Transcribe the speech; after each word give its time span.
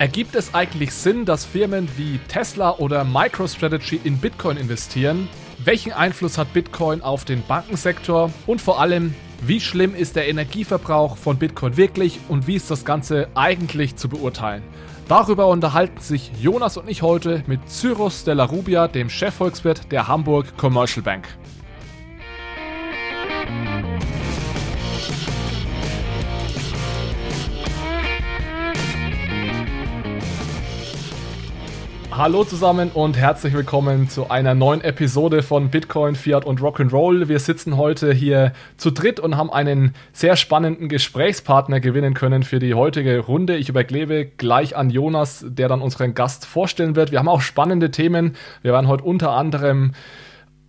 Ergibt 0.00 0.34
es 0.34 0.54
eigentlich 0.54 0.92
Sinn, 0.92 1.26
dass 1.26 1.44
Firmen 1.44 1.86
wie 1.98 2.18
Tesla 2.26 2.70
oder 2.78 3.04
MicroStrategy 3.04 4.00
in 4.02 4.16
Bitcoin 4.16 4.56
investieren? 4.56 5.28
Welchen 5.62 5.92
Einfluss 5.92 6.38
hat 6.38 6.54
Bitcoin 6.54 7.02
auf 7.02 7.26
den 7.26 7.42
Bankensektor? 7.42 8.32
Und 8.46 8.62
vor 8.62 8.80
allem, 8.80 9.14
wie 9.42 9.60
schlimm 9.60 9.94
ist 9.94 10.16
der 10.16 10.26
Energieverbrauch 10.26 11.18
von 11.18 11.36
Bitcoin 11.36 11.76
wirklich 11.76 12.18
und 12.30 12.46
wie 12.46 12.56
ist 12.56 12.70
das 12.70 12.86
Ganze 12.86 13.28
eigentlich 13.34 13.96
zu 13.96 14.08
beurteilen? 14.08 14.62
Darüber 15.06 15.48
unterhalten 15.48 16.00
sich 16.00 16.32
Jonas 16.40 16.78
und 16.78 16.88
ich 16.88 17.02
heute 17.02 17.44
mit 17.46 17.68
Cyrus 17.68 18.24
de 18.24 18.32
la 18.32 18.44
Rubia, 18.44 18.88
dem 18.88 19.10
Chefvolkswirt 19.10 19.92
der 19.92 20.08
Hamburg 20.08 20.56
Commercial 20.56 21.02
Bank. 21.02 21.28
Hallo 32.20 32.44
zusammen 32.44 32.90
und 32.92 33.16
herzlich 33.16 33.54
willkommen 33.54 34.10
zu 34.10 34.28
einer 34.28 34.54
neuen 34.54 34.82
Episode 34.82 35.42
von 35.42 35.70
Bitcoin, 35.70 36.14
Fiat 36.14 36.44
und 36.44 36.60
Rock'n'Roll. 36.60 37.28
Wir 37.28 37.38
sitzen 37.38 37.78
heute 37.78 38.12
hier 38.12 38.52
zu 38.76 38.90
dritt 38.90 39.18
und 39.18 39.38
haben 39.38 39.50
einen 39.50 39.94
sehr 40.12 40.36
spannenden 40.36 40.90
Gesprächspartner 40.90 41.80
gewinnen 41.80 42.12
können 42.12 42.42
für 42.42 42.58
die 42.58 42.74
heutige 42.74 43.20
Runde. 43.20 43.56
Ich 43.56 43.70
übergebe 43.70 44.26
gleich 44.26 44.76
an 44.76 44.90
Jonas, 44.90 45.46
der 45.48 45.68
dann 45.68 45.80
unseren 45.80 46.12
Gast 46.12 46.44
vorstellen 46.44 46.94
wird. 46.94 47.10
Wir 47.10 47.20
haben 47.20 47.28
auch 47.28 47.40
spannende 47.40 47.90
Themen. 47.90 48.36
Wir 48.60 48.74
werden 48.74 48.88
heute 48.88 49.04
unter 49.04 49.30
anderem 49.30 49.92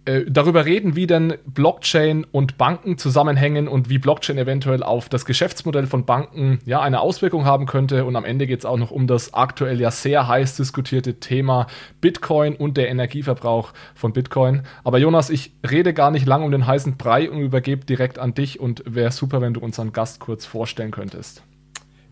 äh, 0.06 0.22
darüber 0.28 0.66
reden, 0.66 0.96
wie 0.96 1.06
denn 1.06 1.36
Blockchain 1.46 2.26
und 2.32 2.58
Banken 2.58 2.98
zusammenhängen 2.98 3.68
und 3.68 3.90
wie 3.90 4.00
Blockchain 4.00 4.38
eventuell 4.38 4.82
auf 4.82 5.10
das 5.10 5.26
Geschäftsmodell 5.26 5.86
von 5.86 6.06
Banken 6.06 6.60
ja 6.66 6.82
eine 6.82 7.02
Auswirkung 7.02 7.46
haben 7.46 7.68
könnte. 7.68 8.06
Und 8.06 8.16
am 8.16 8.26
Ende 8.26 8.48
geht 8.48 8.60
es 8.60 8.66
auch 8.66 8.78
noch 8.78 8.90
um 8.90 9.06
das 9.06 9.34
aktuell 9.34 9.80
ja 9.80 9.92
sehr 9.92 10.28
heiß 10.28 10.56
diskutierte 10.56 11.20
Thema 11.20 11.68
Bitcoin 12.02 12.56
und 12.56 12.78
der 12.78 12.90
Energieverbrauch 12.90 13.74
von 13.94 14.12
Bitcoin. 14.12 14.64
Aber 14.84 14.98
Jonas, 14.98 15.30
ich 15.30 15.52
rede 15.70 15.94
gar 15.94 16.10
nicht 16.10 16.26
lang 16.26 16.44
um 16.44 16.52
den 16.52 16.66
heißen 16.66 16.98
Brei 16.98 17.30
und 17.30 17.40
übergebe 17.40 17.86
direkt 17.86 18.18
an 18.18 18.34
dich 18.34 18.60
und 18.60 18.84
wäre 18.88 19.12
super, 19.12 19.40
wenn 19.42 19.54
du 19.54 19.60
unseren 19.60 19.94
Gast 19.94 20.20
kurz 20.20 20.46
vorstellen 20.46 20.92
könntest. 20.92 21.44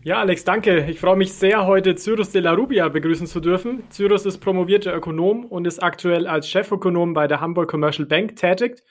Ja, 0.02 0.20
Alex, 0.20 0.46
danke. 0.46 0.86
Ich 0.90 0.98
freue 0.98 1.18
mich 1.18 1.34
sehr, 1.34 1.68
heute 1.68 1.94
Cyrus 1.96 2.32
de 2.32 2.42
la 2.42 2.54
Rubia 2.54 2.88
begrüßen 2.88 3.28
zu 3.28 3.42
dürfen. 3.42 3.84
Cyrus 3.90 4.26
ist 4.26 4.38
promovierter 4.38 4.96
Ökonom 4.96 5.44
und 5.44 5.68
ist 5.68 5.84
aktuell 5.84 6.26
als 6.26 6.48
Chefökonom 6.48 7.14
bei 7.14 7.28
der 7.28 7.42
Hamburg 7.42 7.70
Commercial 7.70 8.08
Bank 8.08 8.38
tätig. 8.38 8.82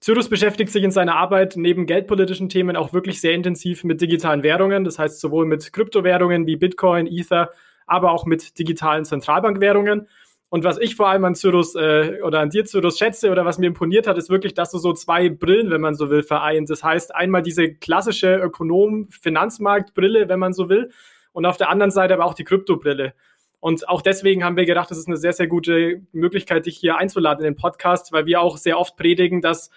Cyrus 0.00 0.28
beschäftigt 0.28 0.70
sich 0.70 0.84
in 0.84 0.92
seiner 0.92 1.16
Arbeit 1.16 1.54
neben 1.56 1.86
geldpolitischen 1.86 2.48
Themen 2.48 2.76
auch 2.76 2.92
wirklich 2.92 3.20
sehr 3.20 3.32
intensiv 3.32 3.82
mit 3.82 4.00
digitalen 4.00 4.44
Währungen, 4.44 4.84
das 4.84 4.96
heißt 4.96 5.20
sowohl 5.20 5.44
mit 5.44 5.72
Kryptowährungen 5.72 6.46
wie 6.46 6.54
Bitcoin, 6.54 7.08
Ether, 7.08 7.50
aber 7.88 8.12
auch 8.12 8.24
mit 8.24 8.56
digitalen 8.56 9.04
Zentralbankwährungen. 9.04 10.06
Und 10.54 10.62
was 10.62 10.78
ich 10.78 10.94
vor 10.94 11.08
allem 11.08 11.24
an 11.24 11.34
Cyrus 11.34 11.74
äh, 11.74 12.20
oder 12.22 12.38
an 12.38 12.48
dir, 12.48 12.64
Cyrus, 12.64 12.96
schätze 12.96 13.32
oder 13.32 13.44
was 13.44 13.58
mir 13.58 13.66
imponiert 13.66 14.06
hat, 14.06 14.16
ist 14.18 14.30
wirklich, 14.30 14.54
dass 14.54 14.70
du 14.70 14.78
so 14.78 14.92
zwei 14.92 15.28
Brillen, 15.28 15.68
wenn 15.72 15.80
man 15.80 15.96
so 15.96 16.10
will, 16.10 16.22
vereint. 16.22 16.70
Das 16.70 16.84
heißt, 16.84 17.12
einmal 17.12 17.42
diese 17.42 17.74
klassische 17.74 18.36
Ökonom-Finanzmarktbrille, 18.36 20.28
wenn 20.28 20.38
man 20.38 20.52
so 20.52 20.68
will, 20.68 20.92
und 21.32 21.44
auf 21.44 21.56
der 21.56 21.70
anderen 21.70 21.90
Seite 21.90 22.14
aber 22.14 22.24
auch 22.24 22.34
die 22.34 22.44
Kryptobrille. 22.44 23.14
Und 23.58 23.88
auch 23.88 24.00
deswegen 24.00 24.44
haben 24.44 24.56
wir 24.56 24.64
gedacht, 24.64 24.92
das 24.92 24.98
ist 24.98 25.08
eine 25.08 25.16
sehr, 25.16 25.32
sehr 25.32 25.48
gute 25.48 26.02
Möglichkeit, 26.12 26.66
dich 26.66 26.76
hier 26.76 26.98
einzuladen 26.98 27.44
in 27.44 27.54
den 27.54 27.60
Podcast, 27.60 28.12
weil 28.12 28.26
wir 28.26 28.40
auch 28.40 28.56
sehr 28.56 28.78
oft 28.78 28.96
predigen, 28.96 29.40
dass 29.40 29.72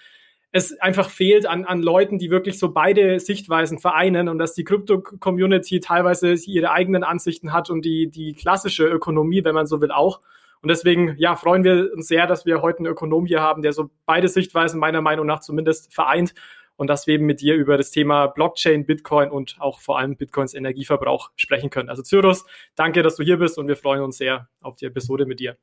es 0.52 0.80
einfach 0.80 1.10
fehlt 1.10 1.48
an, 1.48 1.66
an 1.66 1.82
Leuten, 1.82 2.20
die 2.20 2.30
wirklich 2.30 2.60
so 2.60 2.72
beide 2.72 3.20
Sichtweisen 3.20 3.80
vereinen 3.80 4.30
und 4.30 4.38
dass 4.38 4.54
die 4.54 4.64
Krypto-Community 4.64 5.80
teilweise 5.80 6.34
ihre 6.34 6.70
eigenen 6.70 7.04
Ansichten 7.04 7.52
hat 7.52 7.72
und 7.72 7.84
die, 7.84 8.12
die 8.12 8.34
klassische 8.34 8.86
Ökonomie, 8.86 9.44
wenn 9.44 9.56
man 9.56 9.66
so 9.66 9.82
will, 9.82 9.90
auch. 9.90 10.20
Und 10.62 10.70
deswegen, 10.70 11.16
ja, 11.18 11.36
freuen 11.36 11.64
wir 11.64 11.92
uns 11.94 12.08
sehr, 12.08 12.28
dass 12.28 12.46
wir 12.46 12.62
heute 12.62 12.80
einen 12.80 12.88
Ökonom 12.88 13.26
hier 13.26 13.42
haben, 13.42 13.62
der 13.62 13.74
so 13.74 13.90
beide 14.06 14.28
Sichtweisen 14.28 14.80
meiner 14.80 15.02
Meinung 15.02 15.26
nach 15.26 15.40
zumindest 15.40 15.94
vereint 15.94 16.34
und 16.78 16.88
dass 16.88 17.08
wir 17.08 17.16
eben 17.16 17.26
mit 17.26 17.42
dir 17.42 17.56
über 17.56 17.78
das 17.78 17.92
Thema 17.92 18.28
Blockchain, 18.28 18.86
Bitcoin 18.86 19.30
und 19.30 19.58
auch 19.60 19.80
vor 19.80 19.98
allem 20.00 20.16
Bitcoins 20.16 20.54
Energieverbrauch 20.54 21.32
sprechen 21.36 21.70
können. 21.70 21.90
Also 21.90 22.04
Cyrus, 22.04 22.46
danke, 22.76 23.04
dass 23.04 23.16
du 23.16 23.24
hier 23.24 23.38
bist 23.38 23.58
und 23.58 23.68
wir 23.68 23.76
freuen 23.76 24.02
uns 24.02 24.18
sehr 24.18 24.48
auf 24.62 24.78
die 24.78 24.86
Episode 24.86 25.26
mit 25.26 25.40
dir. 25.40 25.58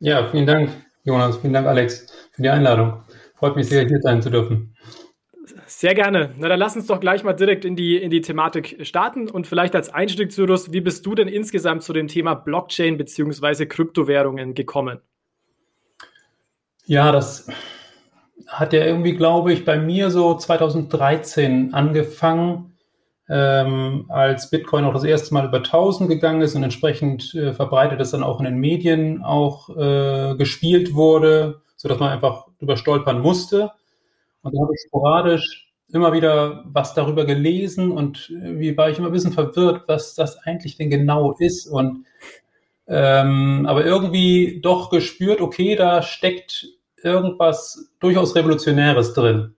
Ja, 0.00 0.28
vielen 0.28 0.46
Dank, 0.46 0.70
Jonas. 1.04 1.38
Vielen 1.38 1.54
Dank, 1.54 1.66
Alex, 1.66 2.12
für 2.32 2.42
die 2.42 2.50
Einladung. 2.50 3.02
Freut 3.36 3.56
mich 3.56 3.68
sehr, 3.68 3.86
hier 3.86 4.00
sein 4.00 4.20
zu 4.20 4.30
dürfen. 4.30 4.74
Sehr 5.78 5.94
gerne. 5.94 6.30
Na, 6.38 6.48
dann 6.48 6.58
lass 6.58 6.74
uns 6.74 6.86
doch 6.86 7.00
gleich 7.00 7.22
mal 7.22 7.34
direkt 7.34 7.66
in 7.66 7.76
die, 7.76 7.98
in 7.98 8.08
die 8.08 8.22
Thematik 8.22 8.78
starten 8.86 9.28
und 9.28 9.46
vielleicht 9.46 9.74
als 9.74 9.90
Einstieg, 9.90 10.32
Cyrus, 10.32 10.72
wie 10.72 10.80
bist 10.80 11.04
du 11.04 11.14
denn 11.14 11.28
insgesamt 11.28 11.82
zu 11.82 11.92
dem 11.92 12.08
Thema 12.08 12.32
Blockchain 12.32 12.96
bzw. 12.96 13.66
Kryptowährungen 13.66 14.54
gekommen? 14.54 15.00
Ja, 16.86 17.12
das 17.12 17.46
hat 18.46 18.72
ja 18.72 18.86
irgendwie, 18.86 19.16
glaube 19.16 19.52
ich, 19.52 19.66
bei 19.66 19.78
mir 19.78 20.10
so 20.10 20.34
2013 20.34 21.74
angefangen, 21.74 22.72
ähm, 23.28 24.06
als 24.08 24.48
Bitcoin 24.48 24.86
auch 24.86 24.94
das 24.94 25.04
erste 25.04 25.34
Mal 25.34 25.44
über 25.44 25.58
1000 25.58 26.08
gegangen 26.08 26.40
ist 26.40 26.54
und 26.54 26.62
entsprechend 26.62 27.34
äh, 27.34 27.52
verbreitet 27.52 28.00
es 28.00 28.12
dann 28.12 28.22
auch 28.22 28.38
in 28.38 28.46
den 28.46 28.56
Medien 28.56 29.22
auch 29.22 29.68
äh, 29.76 30.36
gespielt 30.38 30.94
wurde, 30.94 31.60
sodass 31.76 31.98
man 31.98 32.12
einfach 32.12 32.46
drüber 32.60 32.78
stolpern 32.78 33.20
musste. 33.20 33.72
Und 34.40 34.54
da 34.54 34.62
habe 34.62 34.72
ich 34.72 34.80
sporadisch 34.88 35.65
immer 35.92 36.12
wieder 36.12 36.64
was 36.66 36.94
darüber 36.94 37.24
gelesen 37.24 37.92
und 37.92 38.30
wie 38.30 38.76
war 38.76 38.90
ich 38.90 38.98
immer 38.98 39.08
ein 39.08 39.12
bisschen 39.12 39.32
verwirrt, 39.32 39.84
was 39.86 40.14
das 40.14 40.38
eigentlich 40.38 40.76
denn 40.76 40.90
genau 40.90 41.32
ist. 41.38 41.66
Und 41.66 42.06
ähm, 42.88 43.66
aber 43.68 43.84
irgendwie 43.84 44.60
doch 44.62 44.90
gespürt, 44.90 45.40
okay, 45.40 45.76
da 45.76 46.02
steckt 46.02 46.66
irgendwas 47.02 47.90
durchaus 48.00 48.34
Revolutionäres 48.34 49.14
drin. 49.14 49.54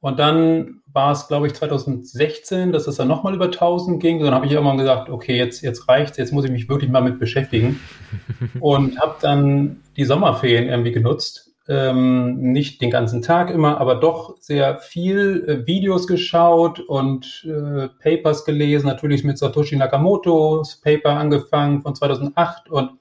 Und 0.00 0.18
dann 0.18 0.82
war 0.92 1.12
es, 1.12 1.28
glaube 1.28 1.46
ich, 1.46 1.54
2016, 1.54 2.72
dass 2.72 2.86
es 2.86 2.96
dann 2.96 3.08
nochmal 3.08 3.34
über 3.34 3.46
1000 3.46 4.00
ging. 4.00 4.20
Dann 4.20 4.34
habe 4.34 4.46
ich 4.46 4.52
irgendwann 4.52 4.78
gesagt, 4.78 5.10
okay, 5.10 5.36
jetzt, 5.36 5.62
jetzt 5.62 5.88
reicht's, 5.88 6.16
jetzt 6.16 6.32
muss 6.32 6.44
ich 6.44 6.50
mich 6.50 6.68
wirklich 6.68 6.90
mal 6.90 7.02
mit 7.02 7.18
beschäftigen. 7.18 7.80
und 8.60 8.98
habe 9.00 9.16
dann 9.20 9.82
die 9.96 10.04
Sommerferien 10.04 10.68
irgendwie 10.68 10.92
genutzt 10.92 11.55
ähm, 11.68 12.36
nicht 12.52 12.80
den 12.80 12.90
ganzen 12.90 13.22
Tag 13.22 13.50
immer, 13.50 13.80
aber 13.80 13.96
doch 13.96 14.36
sehr 14.38 14.78
viel 14.78 15.44
äh, 15.46 15.66
Videos 15.66 16.06
geschaut 16.06 16.80
und 16.80 17.46
äh, 17.46 17.88
Papers 18.02 18.44
gelesen, 18.44 18.86
natürlich 18.86 19.24
mit 19.24 19.38
Satoshi 19.38 19.76
Nakamotos 19.76 20.80
Paper 20.80 21.10
angefangen 21.10 21.82
von 21.82 21.94
2008 21.94 22.70
und 22.70 22.92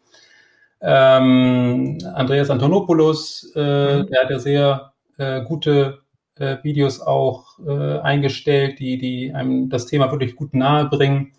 ähm, 0.81 1.97
Andreas 2.13 2.49
Antonopoulos, 2.49 3.51
äh, 3.55 3.59
mhm. 3.59 4.07
der 4.07 4.23
hat 4.23 4.29
ja 4.29 4.39
sehr 4.39 4.93
äh, 5.17 5.43
gute 5.43 5.99
äh, 6.35 6.57
Videos 6.63 7.01
auch 7.01 7.59
äh, 7.65 7.99
eingestellt, 7.99 8.79
die, 8.79 8.97
die 8.97 9.33
einem 9.33 9.69
das 9.69 9.85
Thema 9.85 10.11
wirklich 10.11 10.35
gut 10.35 10.53
nahe 10.53 10.85
bringen. 10.85 11.33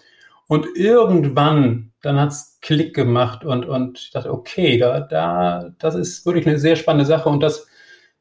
Und 0.48 0.66
irgendwann, 0.76 1.92
dann 2.02 2.20
hat's 2.20 2.58
Klick 2.60 2.94
gemacht 2.94 3.44
und, 3.44 3.66
und 3.66 3.98
ich 3.98 4.10
dachte, 4.12 4.32
okay, 4.32 4.78
da, 4.78 5.00
da, 5.00 5.70
das 5.78 5.94
ist 5.94 6.24
wirklich 6.24 6.46
eine 6.46 6.58
sehr 6.58 6.76
spannende 6.76 7.06
Sache 7.06 7.28
und 7.28 7.40
das 7.40 7.66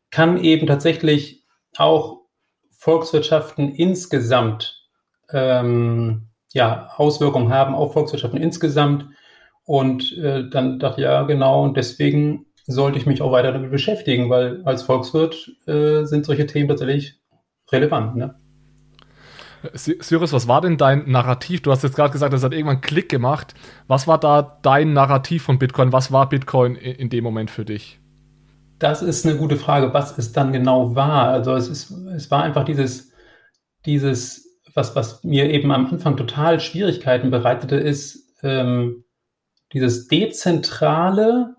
kann 0.10 0.38
eben 0.38 0.66
tatsächlich 0.66 1.44
auch 1.78 2.22
Volkswirtschaften 2.72 3.74
insgesamt 3.76 4.86
ähm, 5.32 6.30
ja, 6.54 6.90
Auswirkungen 6.96 7.52
haben 7.52 7.76
auf 7.76 7.94
Volkswirtschaften 7.94 8.42
insgesamt. 8.42 9.08
Und 9.66 10.18
äh, 10.18 10.50
dann 10.50 10.80
dachte 10.80 11.02
ich, 11.02 11.06
ja, 11.06 11.24
genau, 11.24 11.64
und 11.64 11.76
deswegen 11.76 12.46
sollte 12.66 12.98
ich 12.98 13.06
mich 13.06 13.22
auch 13.22 13.32
weiter 13.32 13.52
damit 13.52 13.72
beschäftigen, 13.72 14.30
weil 14.30 14.62
als 14.64 14.84
Volkswirt 14.84 15.52
äh, 15.68 16.06
sind 16.06 16.26
solche 16.26 16.46
Themen 16.46 16.70
tatsächlich 16.70 17.20
relevant. 17.72 18.16
Ne? 18.16 18.36
Cyrus, 19.74 20.34
was 20.34 20.48
war 20.48 20.62
denn 20.62 20.78
dein 20.78 21.10
Narrativ? 21.10 21.62
Du 21.62 21.72
hast 21.72 21.84
jetzt 21.84 21.96
gerade 21.96 22.12
gesagt, 22.12 22.34
das 22.34 22.44
hat 22.44 22.54
irgendwann 22.54 22.82
Klick 22.82 23.10
gemacht. 23.10 23.54
Was 23.88 24.08
war 24.08 24.20
da 24.20 24.60
dein 24.62 24.94
Narrativ 24.94 25.44
von 25.44 25.60
Bitcoin? 25.60 25.92
Was 25.92 26.12
war 26.12 26.30
Bitcoin 26.30 26.76
in, 26.76 27.10
dem 27.10 27.24
Moment 27.24 27.52
für 27.52 27.66
dich? 27.66 28.00
Das 28.80 29.02
ist 29.02 29.26
eine 29.26 29.38
gute 29.38 29.58
Frage, 29.58 29.94
was 29.94 30.18
es 30.18 30.32
dann 30.32 30.52
genau 30.52 30.96
war. 30.96 31.30
Also 31.30 31.54
es, 31.54 31.70
ist, 31.70 31.92
es 31.92 32.30
war 32.32 32.44
einfach 32.44 32.66
dieses, 32.66 33.12
dieses 33.86 34.46
was, 34.76 34.96
was 34.96 35.24
mir 35.24 35.50
eben 35.50 35.72
am 35.72 35.88
Anfang 35.88 36.18
total 36.18 36.60
Schwierigkeiten 36.60 37.32
bereitete, 37.32 37.78
ist 37.78 38.36
ähm, 38.44 39.06
dieses 39.74 40.08
dezentrale 40.08 41.56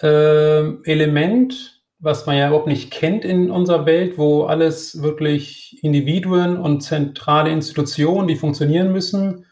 äh, 0.00 0.82
Element, 0.84 1.77
was 1.98 2.26
man 2.26 2.36
ja 2.36 2.48
überhaupt 2.48 2.66
nicht 2.66 2.90
kennt 2.90 3.24
in 3.24 3.50
unserer 3.50 3.86
Welt, 3.86 4.18
wo 4.18 4.44
alles 4.44 5.02
wirklich 5.02 5.78
Individuen 5.82 6.56
und 6.56 6.82
zentrale 6.82 7.50
Institutionen, 7.50 8.28
die 8.28 8.36
funktionieren 8.36 8.92
müssen, 8.92 9.46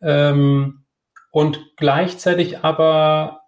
ähm, 0.00 0.84
und 1.30 1.76
gleichzeitig 1.76 2.62
aber 2.62 3.40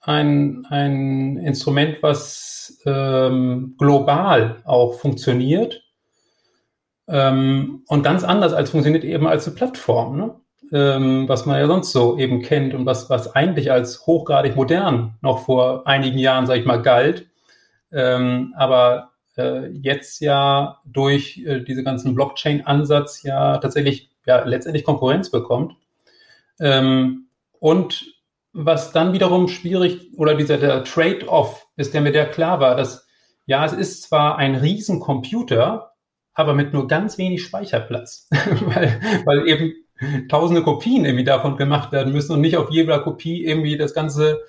ein, 0.00 0.66
ein 0.70 1.36
Instrument, 1.36 2.02
was 2.02 2.80
ähm, 2.86 3.74
global 3.78 4.62
auch 4.64 4.94
funktioniert 4.94 5.82
ähm, 7.08 7.82
und 7.88 8.02
ganz 8.02 8.24
anders 8.24 8.54
als 8.54 8.70
funktioniert 8.70 9.04
eben 9.04 9.26
als 9.26 9.46
eine 9.46 9.56
Plattform. 9.56 10.16
Ne? 10.16 10.34
ähm, 10.72 11.28
was 11.28 11.46
man 11.46 11.58
ja 11.58 11.66
sonst 11.66 11.92
so 11.92 12.18
eben 12.18 12.42
kennt 12.42 12.74
und 12.74 12.86
was, 12.86 13.10
was 13.10 13.34
eigentlich 13.34 13.70
als 13.70 14.06
hochgradig 14.06 14.56
modern 14.56 15.14
noch 15.20 15.40
vor 15.40 15.86
einigen 15.86 16.18
Jahren, 16.18 16.46
sag 16.46 16.58
ich 16.58 16.66
mal, 16.66 16.82
galt. 16.82 17.26
Ähm, 17.94 18.54
aber 18.56 19.12
äh, 19.36 19.68
jetzt 19.68 20.20
ja 20.20 20.80
durch 20.84 21.38
äh, 21.46 21.60
diese 21.60 21.84
ganzen 21.84 22.14
Blockchain-Ansatz 22.14 23.22
ja 23.22 23.58
tatsächlich 23.58 24.10
ja 24.26 24.44
letztendlich 24.44 24.84
Konkurrenz 24.84 25.30
bekommt. 25.30 25.76
Ähm, 26.60 27.28
und 27.58 28.04
was 28.52 28.92
dann 28.92 29.12
wiederum 29.12 29.48
schwierig 29.48 30.10
oder 30.16 30.34
dieser 30.34 30.84
Trade-off 30.84 31.66
ist, 31.76 31.94
der 31.94 32.00
mir 32.00 32.12
der 32.12 32.30
klar 32.30 32.60
war, 32.60 32.76
dass 32.76 33.06
ja, 33.46 33.64
es 33.64 33.72
ist 33.72 34.04
zwar 34.04 34.38
ein 34.38 34.54
Riesencomputer, 34.54 35.92
aber 36.34 36.54
mit 36.54 36.72
nur 36.72 36.88
ganz 36.88 37.18
wenig 37.18 37.42
Speicherplatz, 37.42 38.28
weil, 38.60 39.00
weil 39.24 39.48
eben 39.48 39.74
tausende 40.28 40.62
Kopien 40.62 41.04
irgendwie 41.04 41.24
davon 41.24 41.56
gemacht 41.56 41.92
werden 41.92 42.12
müssen 42.12 42.32
und 42.32 42.40
nicht 42.40 42.56
auf 42.56 42.70
jeder 42.70 43.00
Kopie 43.00 43.44
irgendwie 43.44 43.76
das 43.76 43.94
ganze, 43.94 44.40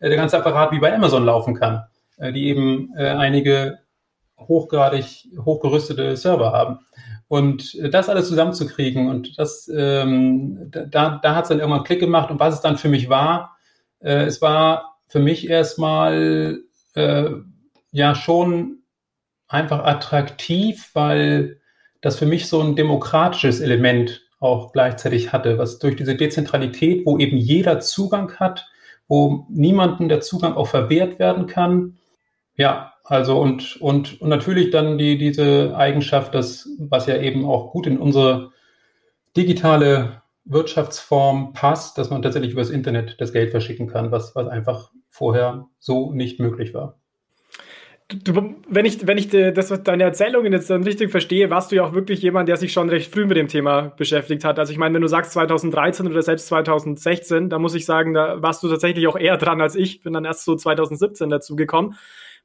äh, 0.00 0.08
der 0.08 0.16
ganze 0.16 0.38
Apparat 0.38 0.72
wie 0.72 0.80
bei 0.80 0.94
Amazon 0.94 1.24
laufen 1.24 1.54
kann, 1.54 1.84
die 2.20 2.48
eben 2.48 2.92
äh, 2.96 3.08
einige 3.08 3.78
hochgradig 4.38 5.28
hochgerüstete 5.44 6.16
Server 6.16 6.52
haben. 6.52 6.80
Und 7.28 7.76
das 7.92 8.08
alles 8.08 8.28
zusammenzukriegen 8.28 9.08
und 9.08 9.38
das, 9.38 9.70
ähm, 9.74 10.70
da, 10.70 11.20
da 11.22 11.34
hat 11.34 11.44
es 11.44 11.48
dann 11.50 11.58
irgendwann 11.58 11.84
Klick 11.84 12.00
gemacht. 12.00 12.30
Und 12.30 12.40
was 12.40 12.54
es 12.54 12.60
dann 12.62 12.78
für 12.78 12.88
mich 12.88 13.10
war, 13.10 13.56
äh, 14.00 14.24
es 14.24 14.40
war 14.40 14.96
für 15.06 15.20
mich 15.20 15.48
erstmal 15.48 16.60
äh, 16.94 17.30
ja 17.90 18.14
schon 18.14 18.78
einfach 19.46 19.84
attraktiv, 19.84 20.90
weil 20.94 21.60
das 22.00 22.16
für 22.16 22.26
mich 22.26 22.48
so 22.48 22.60
ein 22.60 22.76
demokratisches 22.76 23.60
Element 23.60 24.22
auch 24.40 24.72
gleichzeitig 24.72 25.32
hatte, 25.32 25.58
was 25.58 25.78
durch 25.78 25.96
diese 25.96 26.14
Dezentralität, 26.14 27.04
wo 27.04 27.18
eben 27.18 27.36
jeder 27.36 27.80
Zugang 27.80 28.36
hat, 28.36 28.66
wo 29.08 29.46
niemanden 29.48 30.08
der 30.08 30.20
Zugang 30.20 30.54
auch 30.54 30.68
verwehrt 30.68 31.18
werden 31.18 31.46
kann. 31.46 31.98
Ja, 32.58 32.92
also 33.04 33.40
und, 33.40 33.80
und, 33.80 34.20
und 34.20 34.28
natürlich 34.28 34.70
dann 34.70 34.98
die, 34.98 35.16
diese 35.16 35.74
Eigenschaft, 35.76 36.34
das, 36.34 36.68
was 36.78 37.06
ja 37.06 37.16
eben 37.16 37.46
auch 37.46 37.72
gut 37.72 37.86
in 37.86 37.98
unsere 37.98 38.50
digitale 39.36 40.22
Wirtschaftsform 40.44 41.52
passt, 41.52 41.96
dass 41.98 42.10
man 42.10 42.20
tatsächlich 42.20 42.52
übers 42.52 42.70
Internet 42.70 43.20
das 43.20 43.32
Geld 43.32 43.50
verschicken 43.50 43.86
kann, 43.86 44.10
was, 44.10 44.34
was 44.34 44.48
einfach 44.48 44.90
vorher 45.08 45.68
so 45.78 46.12
nicht 46.12 46.40
möglich 46.40 46.74
war. 46.74 46.98
Du, 48.08 48.54
wenn 48.68 48.86
ich, 48.86 49.06
wenn 49.06 49.18
ich 49.18 49.28
das, 49.28 49.68
deine 49.82 50.04
Erzählungen 50.04 50.52
jetzt 50.52 50.70
dann 50.70 50.82
richtig 50.82 51.10
verstehe, 51.10 51.50
warst 51.50 51.70
du 51.70 51.76
ja 51.76 51.84
auch 51.84 51.92
wirklich 51.92 52.22
jemand, 52.22 52.48
der 52.48 52.56
sich 52.56 52.72
schon 52.72 52.88
recht 52.88 53.12
früh 53.12 53.26
mit 53.26 53.36
dem 53.36 53.48
Thema 53.48 53.92
beschäftigt 53.98 54.44
hat. 54.44 54.58
Also 54.58 54.72
ich 54.72 54.78
meine, 54.78 54.94
wenn 54.94 55.02
du 55.02 55.08
sagst 55.08 55.32
2013 55.32 56.06
oder 56.06 56.22
selbst 56.22 56.46
2016, 56.48 57.50
da 57.50 57.58
muss 57.58 57.74
ich 57.74 57.84
sagen, 57.84 58.14
da 58.14 58.42
warst 58.42 58.62
du 58.62 58.68
tatsächlich 58.68 59.06
auch 59.06 59.16
eher 59.16 59.36
dran 59.36 59.60
als 59.60 59.76
ich. 59.76 60.00
Bin 60.00 60.14
dann 60.14 60.24
erst 60.24 60.44
so 60.44 60.56
2017 60.56 61.28
dazu 61.28 61.54
gekommen. 61.54 61.96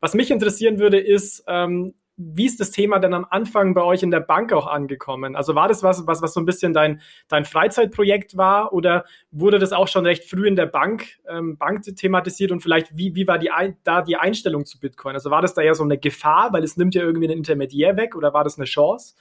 Was 0.04 0.16
mich 0.16 0.32
interessieren 0.32 0.80
würde, 0.80 1.00
ist, 1.00 1.46
ähm, 1.48 1.94
wie 2.18 2.46
ist 2.46 2.60
das 2.60 2.72
Thema 2.72 3.00
denn 3.00 3.14
am 3.14 3.26
Anfang 3.30 3.74
bei 3.74 3.84
euch 3.84 4.04
in 4.04 4.12
der 4.12 4.20
Bank 4.20 4.52
auch 4.52 4.68
angekommen? 4.68 5.34
Also 5.38 5.56
war 5.56 5.70
das 5.70 5.82
was, 5.82 6.06
was, 6.06 6.22
was 6.22 6.34
so 6.34 6.42
ein 6.42 6.46
bisschen 6.46 6.74
dein, 6.74 7.00
dein 7.30 7.46
Freizeitprojekt 7.46 8.36
war 8.36 8.74
oder 8.74 9.06
wurde 9.32 9.60
das 9.60 9.72
auch 9.72 9.88
schon 9.88 10.06
recht 10.06 10.26
früh 10.26 10.46
in 10.46 10.58
der 10.58 10.66
Bank, 10.66 11.06
ähm, 11.26 11.58
Bank 11.58 11.84
thematisiert 11.96 12.52
und 12.52 12.60
vielleicht 12.60 12.98
wie, 12.98 13.16
wie 13.16 13.26
war 13.30 13.40
die, 13.40 13.50
da 13.86 14.02
die 14.02 14.18
Einstellung 14.18 14.66
zu 14.66 14.78
Bitcoin? 14.78 15.16
Also 15.16 15.32
war 15.32 15.42
das 15.42 15.54
da 15.54 15.62
ja 15.62 15.74
so 15.74 15.86
eine 15.86 15.98
Gefahr, 15.98 16.52
weil 16.52 16.66
es 16.66 16.76
nimmt 16.76 16.96
ja 16.96 17.02
irgendwie 17.02 17.30
einen 17.30 17.38
Intermediär 17.38 17.96
weg 17.96 18.18
oder 18.18 18.34
war 18.34 18.44
das 18.44 18.58
eine 18.58 18.66
Chance? 18.66 19.16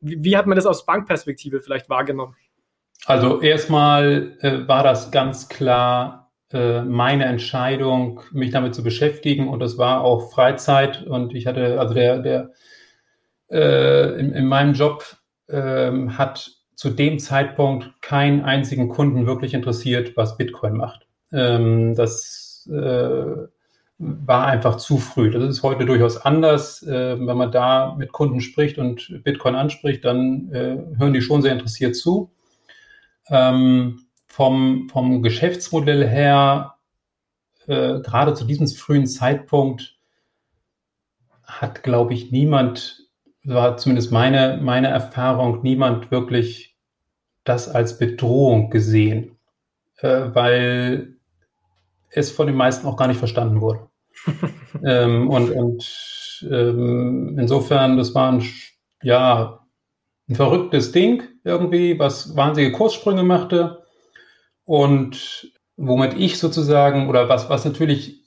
Wie, 0.00 0.22
wie 0.22 0.36
hat 0.36 0.46
man 0.46 0.54
das 0.54 0.66
aus 0.66 0.86
Bankperspektive 0.86 1.58
vielleicht 1.58 1.90
wahrgenommen? 1.90 2.36
Also 3.06 3.40
erstmal 3.40 4.36
äh, 4.38 4.68
war 4.68 4.84
das 4.84 5.10
ganz 5.10 5.48
klar 5.48 6.27
äh, 6.52 6.82
meine 6.82 7.26
Entscheidung, 7.26 8.20
mich 8.32 8.50
damit 8.50 8.74
zu 8.74 8.82
beschäftigen. 8.82 9.48
Und 9.48 9.60
das 9.60 9.76
war 9.78 10.02
auch 10.02 10.30
Freizeit. 10.30 11.06
Und 11.06 11.34
ich 11.34 11.46
hatte, 11.46 11.78
also 11.78 11.94
der, 11.94 12.18
der 12.18 12.50
äh, 13.50 14.18
in, 14.18 14.32
in, 14.32 14.46
meinem 14.46 14.74
Job 14.74 15.04
äh, 15.48 15.92
hat 16.08 16.50
zu 16.74 16.90
dem 16.90 17.18
Zeitpunkt 17.18 18.00
keinen 18.00 18.44
einzigen 18.44 18.88
Kunden 18.88 19.26
wirklich 19.26 19.52
interessiert, 19.52 20.16
was 20.16 20.36
Bitcoin 20.36 20.76
macht. 20.76 21.06
Ähm, 21.32 21.94
das 21.94 22.68
äh, 22.72 23.48
war 23.98 24.46
einfach 24.46 24.76
zu 24.76 24.98
früh. 24.98 25.30
Das 25.30 25.44
ist 25.44 25.62
heute 25.62 25.84
durchaus 25.84 26.16
anders. 26.16 26.82
Äh, 26.82 27.18
wenn 27.18 27.36
man 27.36 27.52
da 27.52 27.94
mit 27.98 28.12
Kunden 28.12 28.40
spricht 28.40 28.78
und 28.78 29.22
Bitcoin 29.24 29.54
anspricht, 29.54 30.04
dann 30.04 30.52
äh, 30.52 30.78
hören 30.96 31.12
die 31.12 31.20
schon 31.20 31.42
sehr 31.42 31.52
interessiert 31.52 31.96
zu. 31.96 32.30
Ähm, 33.28 34.07
vom, 34.28 34.88
vom 34.88 35.22
Geschäftsmodell 35.22 36.06
her, 36.06 36.74
äh, 37.66 38.00
gerade 38.00 38.34
zu 38.34 38.44
diesem 38.44 38.66
frühen 38.68 39.06
Zeitpunkt, 39.06 39.98
hat, 41.42 41.82
glaube 41.82 42.14
ich, 42.14 42.30
niemand, 42.30 43.08
war 43.44 43.76
zumindest 43.78 44.12
meine, 44.12 44.60
meine 44.62 44.88
Erfahrung, 44.88 45.62
niemand 45.62 46.10
wirklich 46.10 46.76
das 47.44 47.68
als 47.68 47.98
Bedrohung 47.98 48.70
gesehen, 48.70 49.38
äh, 49.98 50.26
weil 50.34 51.16
es 52.10 52.30
von 52.30 52.46
den 52.46 52.56
meisten 52.56 52.86
auch 52.86 52.96
gar 52.96 53.08
nicht 53.08 53.18
verstanden 53.18 53.60
wurde. 53.60 53.88
ähm, 54.84 55.30
und 55.30 55.50
und 55.50 56.46
ähm, 56.50 57.36
insofern, 57.38 57.96
das 57.96 58.14
war 58.14 58.32
ein, 58.32 58.44
ja, 59.02 59.60
ein 60.28 60.34
verrücktes 60.34 60.92
Ding 60.92 61.22
irgendwie, 61.44 61.98
was 61.98 62.36
wahnsinnige 62.36 62.76
Kurssprünge 62.76 63.22
machte. 63.22 63.84
Und 64.68 65.50
womit 65.78 66.12
ich 66.18 66.38
sozusagen, 66.38 67.08
oder 67.08 67.30
was, 67.30 67.48
was 67.48 67.64
natürlich 67.64 68.20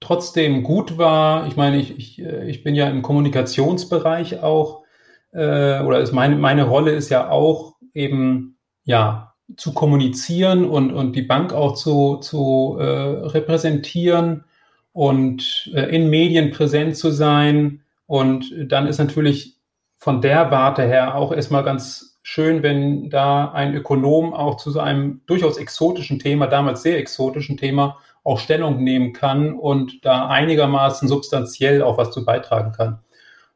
trotzdem 0.00 0.62
gut 0.62 0.96
war, 0.96 1.46
ich 1.46 1.56
meine, 1.56 1.76
ich, 1.76 1.98
ich, 1.98 2.22
äh, 2.22 2.48
ich 2.48 2.64
bin 2.64 2.74
ja 2.74 2.88
im 2.88 3.02
Kommunikationsbereich 3.02 4.42
auch, 4.42 4.84
äh, 5.32 5.82
oder 5.82 6.00
ist 6.00 6.12
meine, 6.12 6.36
meine 6.36 6.64
Rolle 6.64 6.92
ist 6.92 7.10
ja 7.10 7.28
auch 7.28 7.76
eben, 7.92 8.56
ja, 8.84 9.34
zu 9.58 9.74
kommunizieren 9.74 10.64
und, 10.64 10.90
und 10.90 11.14
die 11.14 11.22
Bank 11.22 11.52
auch 11.52 11.74
zu, 11.74 12.16
zu 12.16 12.78
äh, 12.80 12.84
repräsentieren 12.84 14.44
und 14.92 15.70
äh, 15.74 15.94
in 15.94 16.08
Medien 16.08 16.50
präsent 16.50 16.96
zu 16.96 17.10
sein. 17.10 17.82
Und 18.06 18.54
dann 18.72 18.86
ist 18.86 18.96
natürlich 18.96 19.58
von 19.98 20.22
der 20.22 20.50
Warte 20.50 20.84
her 20.84 21.14
auch 21.14 21.30
erstmal 21.30 21.62
ganz 21.62 22.17
schön, 22.30 22.62
wenn 22.62 23.08
da 23.08 23.52
ein 23.52 23.74
Ökonom 23.74 24.34
auch 24.34 24.58
zu 24.58 24.70
so 24.70 24.80
einem 24.80 25.22
durchaus 25.24 25.56
exotischen 25.56 26.18
Thema, 26.18 26.46
damals 26.46 26.82
sehr 26.82 26.98
exotischen 26.98 27.56
Thema, 27.56 28.00
auch 28.22 28.38
Stellung 28.38 28.84
nehmen 28.84 29.14
kann 29.14 29.54
und 29.54 30.04
da 30.04 30.28
einigermaßen 30.28 31.08
substanziell 31.08 31.82
auch 31.82 31.96
was 31.96 32.10
zu 32.10 32.26
beitragen 32.26 32.72
kann. 32.72 32.98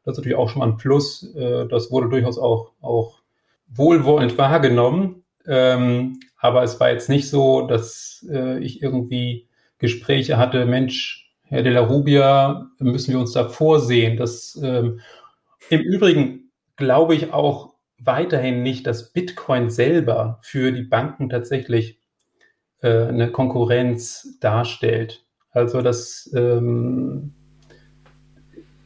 Das 0.03 0.13
ist 0.13 0.17
natürlich 0.17 0.39
auch 0.39 0.49
schon 0.49 0.61
mal 0.61 0.69
ein 0.69 0.77
Plus. 0.77 1.35
Äh, 1.35 1.67
das 1.67 1.91
wurde 1.91 2.09
durchaus 2.09 2.39
auch, 2.39 2.71
auch 2.81 3.21
wohlwollend 3.67 4.39
wahrgenommen. 4.39 5.23
Ähm, 5.45 6.19
aber 6.39 6.63
es 6.63 6.79
war 6.79 6.89
jetzt 6.89 7.09
nicht 7.09 7.29
so, 7.29 7.67
dass 7.67 8.25
äh, 8.27 8.57
ich 8.57 8.81
irgendwie 8.81 9.47
Gespräche 9.77 10.37
hatte, 10.39 10.65
Mensch, 10.65 11.31
Herr 11.43 11.61
de 11.61 11.73
la 11.73 11.81
Rubia, 11.81 12.71
müssen 12.79 13.11
wir 13.13 13.19
uns 13.19 13.33
da 13.33 13.49
vorsehen. 13.49 14.17
Das, 14.17 14.59
ähm, 14.63 14.99
Im 15.69 15.81
Übrigen 15.81 16.49
glaube 16.75 17.13
ich 17.13 17.31
auch, 17.31 17.72
weiterhin 18.05 18.63
nicht, 18.63 18.87
dass 18.87 19.13
Bitcoin 19.13 19.69
selber 19.69 20.39
für 20.41 20.71
die 20.71 20.83
Banken 20.83 21.29
tatsächlich 21.29 21.99
äh, 22.81 23.07
eine 23.07 23.31
Konkurrenz 23.31 24.37
darstellt. 24.39 25.25
Also 25.51 25.81
das 25.81 26.31
ähm, 26.35 27.35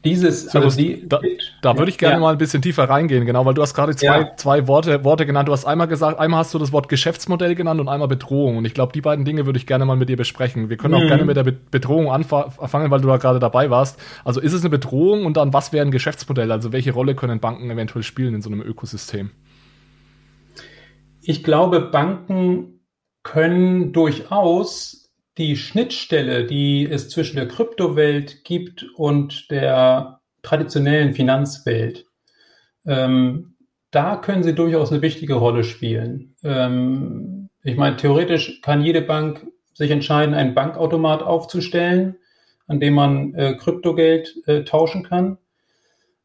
dieses, 0.08 0.56
also 0.56 0.78
die, 0.78 1.08
da, 1.08 1.20
da 1.62 1.78
würde 1.78 1.92
ich 1.92 1.98
gerne 1.98 2.16
ja. 2.16 2.20
mal 2.20 2.32
ein 2.32 2.38
bisschen 2.38 2.62
tiefer 2.62 2.86
reingehen, 2.86 3.26
genau, 3.26 3.46
weil 3.46 3.54
du 3.54 3.62
hast 3.62 3.74
gerade 3.74 3.96
zwei, 3.96 4.22
ja. 4.22 4.36
zwei 4.38 4.68
Worte, 4.68 5.04
Worte 5.04 5.26
genannt. 5.26 5.50
Du 5.50 5.52
hast 5.52 5.66
einmal 5.66 5.88
gesagt, 5.88 6.20
einmal 6.20 6.40
hast 6.40 6.54
du 6.54 6.60
das 6.60 6.72
Wort 6.72 6.88
Geschäftsmodell 6.88 7.56
genannt 7.56 7.82
und 7.82 7.90
einmal 7.90 8.08
Bedrohung. 8.08 8.58
Und 8.58 8.66
ich 8.66 8.74
glaube, 8.74 8.94
die 8.94 9.02
beiden 9.02 9.26
Dinge 9.26 9.46
würde 9.46 9.60
ich 9.60 9.68
gerne 9.68 9.86
mal 9.86 9.98
mit 9.98 10.10
dir 10.10 10.18
besprechen. 10.18 10.70
Wir 10.70 10.78
können 10.78 10.94
mhm. 10.96 11.02
auch 11.02 11.08
gerne 11.08 11.26
mit 11.26 11.36
der 11.36 11.44
Bedrohung 11.44 12.10
anfangen, 12.10 12.92
weil 12.92 13.02
du 13.02 13.08
da 13.08 13.18
gerade 13.18 13.40
dabei 13.40 13.70
warst. 13.70 14.00
Also 14.24 14.40
ist 14.40 14.54
es 14.54 14.62
eine 14.62 14.70
Bedrohung 14.70 15.26
und 15.26 15.36
dann 15.38 15.54
was 15.54 15.74
wäre 15.74 15.86
ein 15.86 15.92
Geschäftsmodell? 15.92 16.52
Also 16.52 16.72
welche 16.72 16.94
Rolle 16.94 17.16
können 17.16 17.40
Banken 17.40 17.70
eventuell 17.70 18.04
spielen 18.04 18.34
in 18.34 18.42
so 18.42 18.50
einem 18.50 18.62
Ökosystem? 18.62 19.32
Ich 21.22 21.44
glaube, 21.44 21.82
Banken 21.82 22.80
können 23.24 23.92
durchaus 23.92 25.07
die 25.38 25.56
Schnittstelle, 25.56 26.46
die 26.46 26.88
es 26.90 27.10
zwischen 27.10 27.36
der 27.36 27.48
Kryptowelt 27.48 28.44
gibt 28.44 28.86
und 28.96 29.52
der 29.52 30.22
traditionellen 30.42 31.14
Finanzwelt, 31.14 32.06
ähm, 32.86 33.56
da 33.92 34.16
können 34.18 34.44
sie 34.44 34.56
durchaus 34.56 34.92
eine 34.92 35.02
wichtige 35.02 35.36
Rolle 35.36 35.64
spielen. 35.64 36.36
Ähm, 36.44 37.50
ich 37.64 37.78
meine, 37.78 37.98
theoretisch 37.98 38.62
kann 38.62 38.84
jede 38.84 39.02
Bank 39.02 39.46
sich 39.74 39.92
entscheiden, 39.92 40.34
einen 40.34 40.56
Bankautomat 40.56 41.22
aufzustellen, 41.22 42.18
an 42.68 42.80
dem 42.80 42.96
man 42.96 43.34
äh, 43.36 43.56
Kryptogeld 43.56 44.36
äh, 44.46 44.64
tauschen 44.64 45.04
kann. 45.04 45.38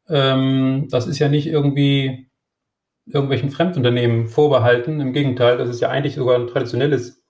Ähm, 0.09 0.87
das 0.89 1.07
ist 1.07 1.19
ja 1.19 1.29
nicht 1.29 1.47
irgendwie 1.47 2.27
irgendwelchen 3.05 3.49
Fremdunternehmen 3.49 4.27
vorbehalten. 4.27 4.99
Im 4.99 5.13
Gegenteil, 5.13 5.57
das 5.57 5.69
ist 5.69 5.81
ja 5.81 5.89
eigentlich 5.89 6.15
sogar 6.15 6.39
ein 6.39 6.47
traditionelles 6.47 7.22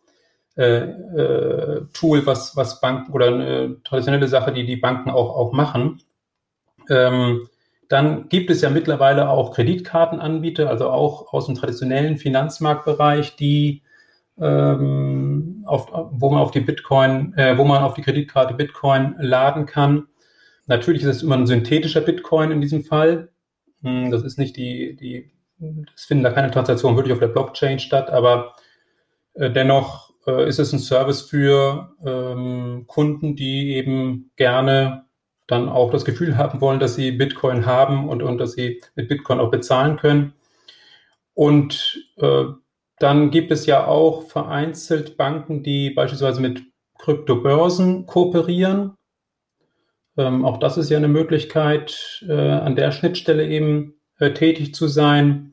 äh, 0.55 0.83
äh, 0.83 1.81
Tool, 1.93 2.25
was, 2.25 2.55
was 2.55 2.79
Banken 2.79 3.12
oder 3.12 3.27
eine 3.27 3.81
traditionelle 3.83 4.27
Sache, 4.27 4.53
die 4.53 4.65
die 4.65 4.75
Banken 4.75 5.10
auch, 5.10 5.36
auch 5.36 5.51
machen. 5.51 6.01
Ähm, 6.89 7.48
dann 7.89 8.29
gibt 8.29 8.50
es 8.50 8.62
ja 8.62 8.69
mittlerweile 8.69 9.29
auch 9.29 9.53
Kreditkartenanbieter, 9.53 10.69
also 10.69 10.89
auch 10.89 11.33
aus 11.33 11.48
dem 11.48 11.55
traditionellen 11.55 12.17
Finanzmarktbereich, 12.17 13.36
die 13.36 13.83
ähm, 14.39 15.63
auf, 15.67 15.88
wo 16.12 16.29
man 16.29 16.39
auf 16.39 16.51
die 16.51 16.62
Bitcoin, 16.62 17.33
äh, 17.36 17.57
wo 17.57 17.63
man 17.65 17.83
auf 17.83 17.93
die 17.93 18.01
Kreditkarte 18.01 18.53
Bitcoin 18.53 19.15
laden 19.19 19.65
kann. 19.65 20.07
Natürlich 20.65 21.03
ist 21.03 21.17
es 21.17 21.24
immer 21.24 21.36
ein 21.36 21.48
synthetischer 21.48 22.01
Bitcoin 22.01 22.51
in 22.51 22.62
diesem 22.62 22.83
Fall. 22.83 23.29
Hm, 23.81 24.12
das 24.12 24.24
ist 24.24 24.39
nicht 24.39 24.55
die, 24.55 24.95
die, 24.95 25.31
es 25.95 26.05
finden 26.05 26.24
da 26.24 26.31
keine 26.31 26.51
Transaktionen 26.51 26.98
wirklich 26.98 27.13
auf 27.13 27.19
der 27.19 27.27
Blockchain 27.27 27.79
statt, 27.79 28.10
aber 28.10 28.55
äh, 29.33 29.51
dennoch 29.51 30.12
äh, 30.27 30.48
ist 30.48 30.60
es 30.60 30.74
ein 30.74 30.80
Service 30.80 31.22
für 31.22 31.96
ähm, 32.06 32.86
Kunden, 32.88 33.36
die 33.36 33.75
eben 33.75 34.32
gerne 34.36 35.06
dann 35.48 35.70
auch 35.70 35.92
das 35.92 36.06
Gefühl 36.06 36.38
haben 36.38 36.62
wollen, 36.62 36.80
dass 36.80 36.96
sie 36.96 37.12
Bitcoin 37.12 37.65
haben 37.65 38.08
und, 38.08 38.24
und 38.24 38.38
dass 38.38 38.53
sie 38.53 38.82
mit 38.96 39.10
Bitcoin 39.10 39.39
auch 39.39 39.51
bezahlen 39.51 39.98
können. 39.98 40.34
Und 41.34 42.00
äh, 42.18 42.46
dann 43.00 43.32
gibt 43.32 43.51
es 43.51 43.65
ja 43.65 43.86
auch 43.86 44.24
vereinzelt 44.24 45.18
Banken, 45.18 45.63
die 45.63 45.89
beispielsweise 45.89 46.42
mit 46.42 46.63
Kryptobörsen 47.00 48.06
kooperieren. 48.06 48.94
Ähm, 50.15 50.46
auch 50.46 50.58
das 50.58 50.77
ist 50.77 50.89
ja 50.89 50.98
eine 50.98 51.08
Möglichkeit, 51.08 52.24
äh, 52.27 52.34
an 52.34 52.75
der 52.75 52.92
Schnittstelle 52.92 53.48
eben 53.48 53.96
äh, 54.20 54.32
tätig 54.32 54.74
zu 54.74 54.88
sein. 54.88 55.52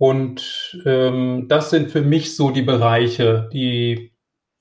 Und 0.00 0.80
ähm, 0.86 1.44
das 1.48 1.68
sind 1.68 1.90
für 1.90 2.00
mich 2.00 2.34
so 2.34 2.50
die 2.50 2.62
Bereiche, 2.62 3.50
die, 3.52 4.12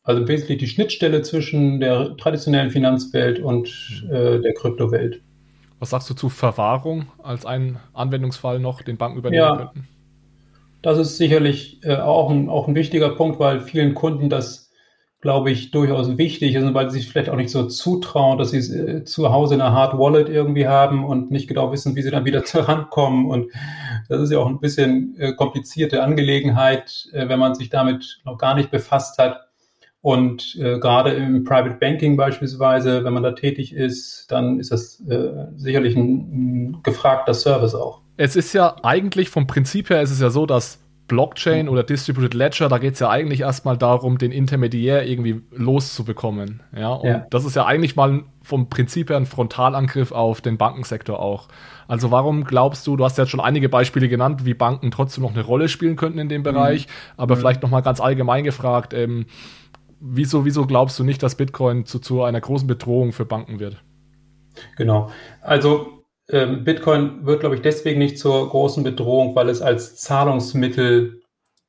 also 0.03 0.27
wesentlich 0.27 0.58
die 0.58 0.67
Schnittstelle 0.67 1.22
zwischen 1.22 1.79
der 1.79 2.17
traditionellen 2.17 2.72
Finanzwelt 2.72 3.39
und 3.39 4.03
äh, 4.12 4.41
der 4.41 4.53
Kryptowelt. 4.53 5.22
Was 5.79 5.91
sagst 5.91 6.10
du 6.10 6.13
zu 6.13 6.27
Verwahrung 6.27 7.05
als 7.24 7.46
einen 7.46 7.79
Anwendungsfall 7.93 8.60
noch, 8.60 8.81
den 8.81 8.98
Banken 8.98 9.17
übernehmen 9.17 9.41
ja, 9.41 9.55
könnten? 9.55 9.88
Das 10.81 10.98
ist 10.98 11.15
sicherlich 11.15 11.79
äh, 11.86 11.96
auch, 11.96 12.29
ein, 12.29 12.50
auch 12.50 12.67
ein 12.67 12.75
wichtiger 12.75 13.12
Punkt, 13.12 13.39
weil 13.39 13.62
vielen 13.62 13.93
Kunden 13.96 14.29
das 14.29 14.69
glaube 15.22 15.52
ich, 15.52 15.72
durchaus 15.72 16.18
wichtig 16.18 16.56
ist, 16.56 16.74
weil 16.74 16.90
sie 16.90 17.00
sich 17.00 17.10
vielleicht 17.10 17.30
auch 17.30 17.36
nicht 17.36 17.50
so 17.50 17.68
zutrauen, 17.68 18.38
dass 18.38 18.52
sie 18.52 18.60
äh, 18.60 19.04
zu 19.04 19.32
Hause 19.32 19.56
eine 19.56 19.74
Hard 19.74 19.98
Wallet 19.98 20.30
irgendwie 20.30 20.68
haben 20.68 21.04
und 21.04 21.30
nicht 21.30 21.48
genau 21.48 21.72
wissen, 21.74 21.96
wie 21.96 22.02
sie 22.02 22.12
dann 22.12 22.26
wieder 22.26 22.42
rankommen. 22.54 23.30
Und 23.30 23.52
das 24.08 24.22
ist 24.22 24.32
ja 24.32 24.40
auch 24.40 24.48
ein 24.48 24.60
bisschen 24.60 25.16
äh, 25.20 25.34
komplizierte 25.34 26.04
Angelegenheit, 26.04 27.10
äh, 27.12 27.28
wenn 27.28 27.40
man 27.40 27.54
sich 27.54 27.70
damit 27.70 28.22
noch 28.24 28.38
gar 28.38 28.56
nicht 28.56 28.72
befasst 28.72 29.18
hat. 29.18 29.50
Und 30.02 30.56
äh, 30.58 30.80
gerade 30.80 31.12
im 31.12 31.44
Private 31.44 31.76
Banking 31.76 32.16
beispielsweise, 32.16 33.04
wenn 33.04 33.12
man 33.12 33.24
da 33.24 33.34
tätig 33.34 33.74
ist, 33.74 34.32
dann 34.32 34.58
ist 34.62 34.72
das 34.72 35.02
äh, 35.10 35.48
sicherlich 35.58 35.98
ein, 35.98 36.70
ein 36.72 36.84
gefragter 36.84 37.34
Service 37.34 37.76
auch. 37.76 38.00
Es 38.16 38.38
ist 38.38 38.54
ja 38.54 38.78
eigentlich 38.84 39.30
vom 39.30 39.48
Prinzip 39.48 39.90
her, 39.90 40.02
ist 40.02 40.12
es 40.12 40.22
ja 40.22 40.30
so, 40.30 40.46
dass 40.46 40.80
Blockchain 41.10 41.68
oder 41.68 41.84
Distributed 41.84 42.34
Ledger, 42.34 42.70
da 42.70 42.78
geht 42.78 42.94
es 42.94 43.00
ja 43.01 43.10
eigentlich 43.10 43.42
erstmal 43.42 43.78
darum, 43.78 44.18
den 44.18 44.32
Intermediär 44.32 45.06
irgendwie 45.06 45.42
loszubekommen. 45.51 46.62
Ja, 46.74 46.94
und 46.94 47.10
ja. 47.10 47.28
das 47.30 47.44
ist 47.44 47.58
ja 47.58 47.66
eigentlich 47.66 47.98
mal 47.98 48.24
vom 48.42 48.70
Prinzip 48.70 49.10
her 49.10 49.18
ein 49.18 49.25
Frontalangriff 49.25 50.13
auf 50.13 50.39
den 50.39 50.58
Bankensektor 50.58 51.20
auch. 51.20 51.50
Also 51.89 52.12
warum 52.12 52.46
glaubst 52.46 52.88
du, 52.88 52.96
du 52.96 53.04
hast 53.04 53.18
ja 53.18 53.25
schon 53.25 53.42
einige 53.42 53.68
Beispiele 53.68 54.08
genannt, 54.08 54.46
wie 54.46 54.54
Banken 54.54 54.92
trotzdem 54.92 55.24
noch 55.24 55.34
eine 55.34 55.44
Rolle 55.44 55.68
spielen 55.68 55.98
könnten 55.98 56.20
in 56.20 56.30
dem 56.30 56.44
Bereich, 56.44 56.88
mhm. 56.88 56.92
aber 57.18 57.36
mhm. 57.36 57.39
vielleicht 57.39 57.62
nochmal 57.62 57.82
ganz 57.82 58.00
allgemein 58.00 58.46
gefragt, 58.46 58.94
ähm, 58.94 59.25
wieso, 60.00 60.46
wieso 60.46 60.66
glaubst 60.66 60.98
du 61.00 61.04
nicht, 61.04 61.22
dass 61.22 61.36
Bitcoin 61.36 61.86
zu, 61.86 62.00
zu 62.00 62.24
einer 62.24 62.39
großen 62.39 62.68
Bedrohung 62.68 63.12
für 63.12 63.25
Banken 63.25 63.60
wird? 63.60 63.84
Genau. 64.78 65.12
Also 65.42 65.99
ähm, 66.29 66.63
Bitcoin 66.63 67.25
wird, 67.25 67.41
glaube 67.41 67.55
ich, 67.55 67.62
deswegen 67.62 68.00
nicht 68.00 68.19
zur 68.19 68.50
großen 68.50 68.83
Bedrohung, 68.83 69.36
weil 69.36 69.50
es 69.50 69.62
als 69.62 69.95
Zahlungsmittel 69.95 71.21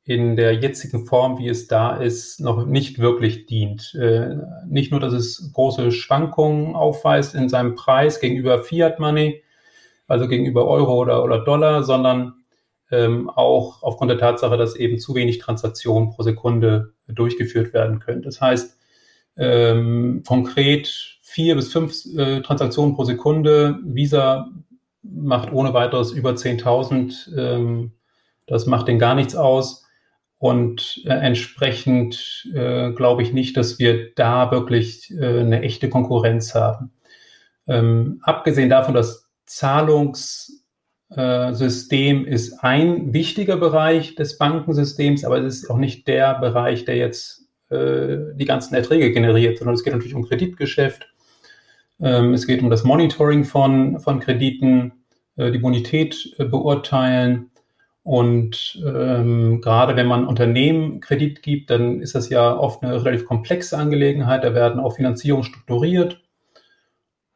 in 0.04 0.36
der 0.36 0.54
jetzigen 0.54 1.06
Form, 1.06 1.38
wie 1.38 1.48
es 1.48 1.68
da 1.68 1.96
ist, 1.96 2.40
noch 2.40 2.66
nicht 2.66 2.98
wirklich 2.98 3.46
dient. 3.46 3.94
Äh, 3.94 4.36
nicht 4.66 4.90
nur, 4.90 5.00
dass 5.00 5.12
es 5.12 5.52
große 5.52 5.92
Schwankungen 5.92 6.74
aufweist 6.74 7.34
in 7.34 7.48
seinem 7.48 7.74
Preis 7.74 8.20
gegenüber 8.20 8.62
Fiat 8.62 8.98
Money, 8.98 9.42
also 10.08 10.26
gegenüber 10.26 10.66
Euro 10.66 10.96
oder, 10.96 11.22
oder 11.22 11.44
Dollar, 11.44 11.84
sondern 11.84 12.34
ähm, 12.90 13.30
auch 13.30 13.82
aufgrund 13.82 14.10
der 14.10 14.18
Tatsache, 14.18 14.56
dass 14.56 14.74
eben 14.74 14.98
zu 14.98 15.14
wenig 15.14 15.38
Transaktionen 15.38 16.10
pro 16.10 16.22
Sekunde 16.22 16.92
durchgeführt 17.06 17.72
werden 17.72 18.00
können. 18.00 18.22
Das 18.22 18.40
heißt, 18.40 18.76
ähm, 19.36 20.22
konkret 20.26 21.18
vier 21.30 21.54
bis 21.54 21.72
fünf 21.72 21.94
äh, 22.16 22.40
Transaktionen 22.40 22.96
pro 22.96 23.04
Sekunde. 23.04 23.78
Visa 23.84 24.50
macht 25.02 25.52
ohne 25.52 25.72
weiteres 25.72 26.10
über 26.10 26.32
10.000. 26.32 27.38
Ähm, 27.38 27.92
das 28.46 28.66
macht 28.66 28.88
den 28.88 28.98
gar 28.98 29.14
nichts 29.14 29.36
aus. 29.36 29.86
Und 30.38 31.00
äh, 31.04 31.10
entsprechend 31.10 32.48
äh, 32.54 32.90
glaube 32.92 33.22
ich 33.22 33.32
nicht, 33.32 33.56
dass 33.56 33.78
wir 33.78 34.12
da 34.14 34.50
wirklich 34.50 35.12
äh, 35.12 35.40
eine 35.40 35.62
echte 35.62 35.88
Konkurrenz 35.88 36.52
haben. 36.54 36.90
Ähm, 37.68 38.18
abgesehen 38.22 38.68
davon, 38.68 38.94
das 38.94 39.30
Zahlungssystem 39.46 42.24
ist 42.24 42.64
ein 42.64 43.12
wichtiger 43.12 43.56
Bereich 43.56 44.16
des 44.16 44.36
Bankensystems, 44.36 45.24
aber 45.24 45.38
es 45.38 45.62
ist 45.62 45.70
auch 45.70 45.76
nicht 45.76 46.08
der 46.08 46.40
Bereich, 46.40 46.84
der 46.84 46.96
jetzt 46.96 47.44
äh, 47.68 48.16
die 48.34 48.46
ganzen 48.46 48.74
Erträge 48.74 49.12
generiert, 49.12 49.58
sondern 49.58 49.74
es 49.74 49.84
geht 49.84 49.92
natürlich 49.92 50.16
um 50.16 50.26
Kreditgeschäft, 50.26 51.06
es 52.08 52.46
geht 52.46 52.62
um 52.62 52.70
das 52.70 52.84
Monitoring 52.84 53.44
von, 53.44 54.00
von 54.00 54.20
Krediten, 54.20 54.92
äh, 55.36 55.50
die 55.50 55.58
Bonität 55.58 56.34
äh, 56.38 56.44
beurteilen. 56.44 57.50
Und 58.02 58.82
ähm, 58.84 59.60
gerade 59.60 59.94
wenn 59.94 60.06
man 60.06 60.26
Unternehmen 60.26 61.00
Kredit 61.00 61.42
gibt, 61.42 61.70
dann 61.70 62.00
ist 62.00 62.14
das 62.14 62.30
ja 62.30 62.56
oft 62.56 62.82
eine 62.82 63.04
relativ 63.04 63.26
komplexe 63.26 63.76
Angelegenheit. 63.76 64.42
Da 64.42 64.54
werden 64.54 64.80
auch 64.80 64.96
Finanzierungen 64.96 65.44
strukturiert. 65.44 66.20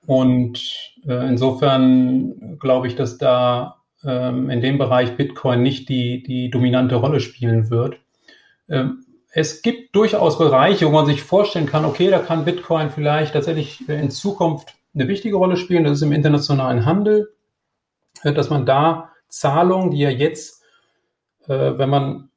Und 0.06 0.94
äh, 1.06 1.28
insofern 1.28 2.58
glaube 2.58 2.86
ich, 2.86 2.96
dass 2.96 3.18
da 3.18 3.82
ähm, 4.04 4.50
in 4.50 4.60
dem 4.60 4.78
Bereich 4.78 5.16
Bitcoin 5.16 5.62
nicht 5.62 5.88
die, 5.88 6.22
die 6.22 6.50
dominante 6.50 6.96
Rolle 6.96 7.20
spielen 7.20 7.70
wird. 7.70 7.98
Ähm, 8.68 9.03
es 9.36 9.62
gibt 9.62 9.96
durchaus 9.96 10.38
Bereiche, 10.38 10.86
wo 10.86 10.90
man 10.92 11.06
sich 11.06 11.24
vorstellen 11.24 11.66
kann, 11.66 11.84
okay, 11.84 12.08
da 12.08 12.20
kann 12.20 12.44
Bitcoin 12.44 12.90
vielleicht 12.90 13.32
tatsächlich 13.32 13.86
in 13.88 14.12
Zukunft 14.12 14.76
eine 14.94 15.08
wichtige 15.08 15.34
Rolle 15.34 15.56
spielen. 15.56 15.82
Das 15.82 15.94
ist 15.94 16.02
im 16.02 16.12
internationalen 16.12 16.84
Handel, 16.86 17.34
äh, 18.22 18.32
dass 18.32 18.48
man 18.48 18.64
da 18.64 19.10
Zahlungen, 19.26 19.90
die 19.90 19.98
ja 19.98 20.10
jetzt, 20.10 20.62
äh, 21.48 21.76
wenn 21.76 21.90
man 21.90 22.30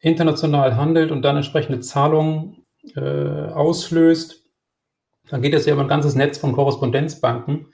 international 0.00 0.76
handelt 0.76 1.10
und 1.10 1.22
dann 1.22 1.36
entsprechende 1.36 1.80
Zahlungen 1.80 2.66
äh, 2.96 3.00
auslöst, 3.00 4.44
dann 5.30 5.40
geht 5.40 5.54
das 5.54 5.64
ja 5.64 5.72
über 5.72 5.82
ein 5.82 5.88
ganzes 5.88 6.16
Netz 6.16 6.36
von 6.36 6.52
Korrespondenzbanken. 6.52 7.72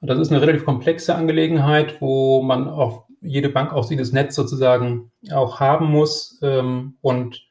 Und 0.00 0.08
das 0.08 0.18
ist 0.18 0.30
eine 0.30 0.42
relativ 0.42 0.66
komplexe 0.66 1.14
Angelegenheit, 1.14 2.02
wo 2.02 2.42
man 2.42 2.68
auch 2.68 3.06
jede 3.22 3.48
Bank 3.48 3.72
auch 3.72 3.88
dieses 3.88 4.12
Netz 4.12 4.34
sozusagen 4.34 5.10
auch 5.32 5.58
haben 5.58 5.86
muss. 5.86 6.38
Ähm, 6.42 6.98
und 7.00 7.47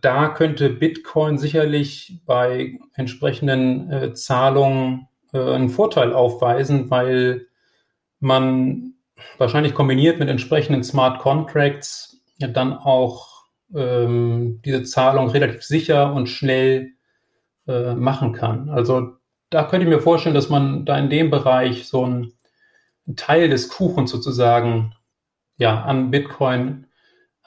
da 0.00 0.28
könnte 0.28 0.70
Bitcoin 0.70 1.38
sicherlich 1.38 2.20
bei 2.24 2.78
entsprechenden 2.94 3.90
äh, 3.90 4.14
Zahlungen 4.14 5.08
äh, 5.32 5.38
einen 5.38 5.68
Vorteil 5.68 6.12
aufweisen, 6.14 6.90
weil 6.90 7.46
man 8.20 8.94
wahrscheinlich 9.38 9.74
kombiniert 9.74 10.18
mit 10.18 10.28
entsprechenden 10.28 10.82
Smart 10.82 11.20
Contracts 11.20 12.22
dann 12.38 12.72
auch 12.72 13.44
ähm, 13.74 14.60
diese 14.64 14.82
Zahlung 14.84 15.28
relativ 15.28 15.62
sicher 15.62 16.12
und 16.14 16.28
schnell 16.28 16.92
äh, 17.68 17.94
machen 17.94 18.32
kann. 18.32 18.70
Also 18.70 19.12
da 19.50 19.64
könnte 19.64 19.86
ich 19.86 19.92
mir 19.92 20.00
vorstellen, 20.00 20.34
dass 20.34 20.48
man 20.48 20.86
da 20.86 20.98
in 20.98 21.10
dem 21.10 21.30
Bereich 21.30 21.86
so 21.86 22.04
einen 22.04 22.32
Teil 23.16 23.48
des 23.50 23.68
Kuchens 23.68 24.10
sozusagen 24.10 24.94
ja, 25.58 25.82
an 25.82 26.10
Bitcoin 26.10 26.86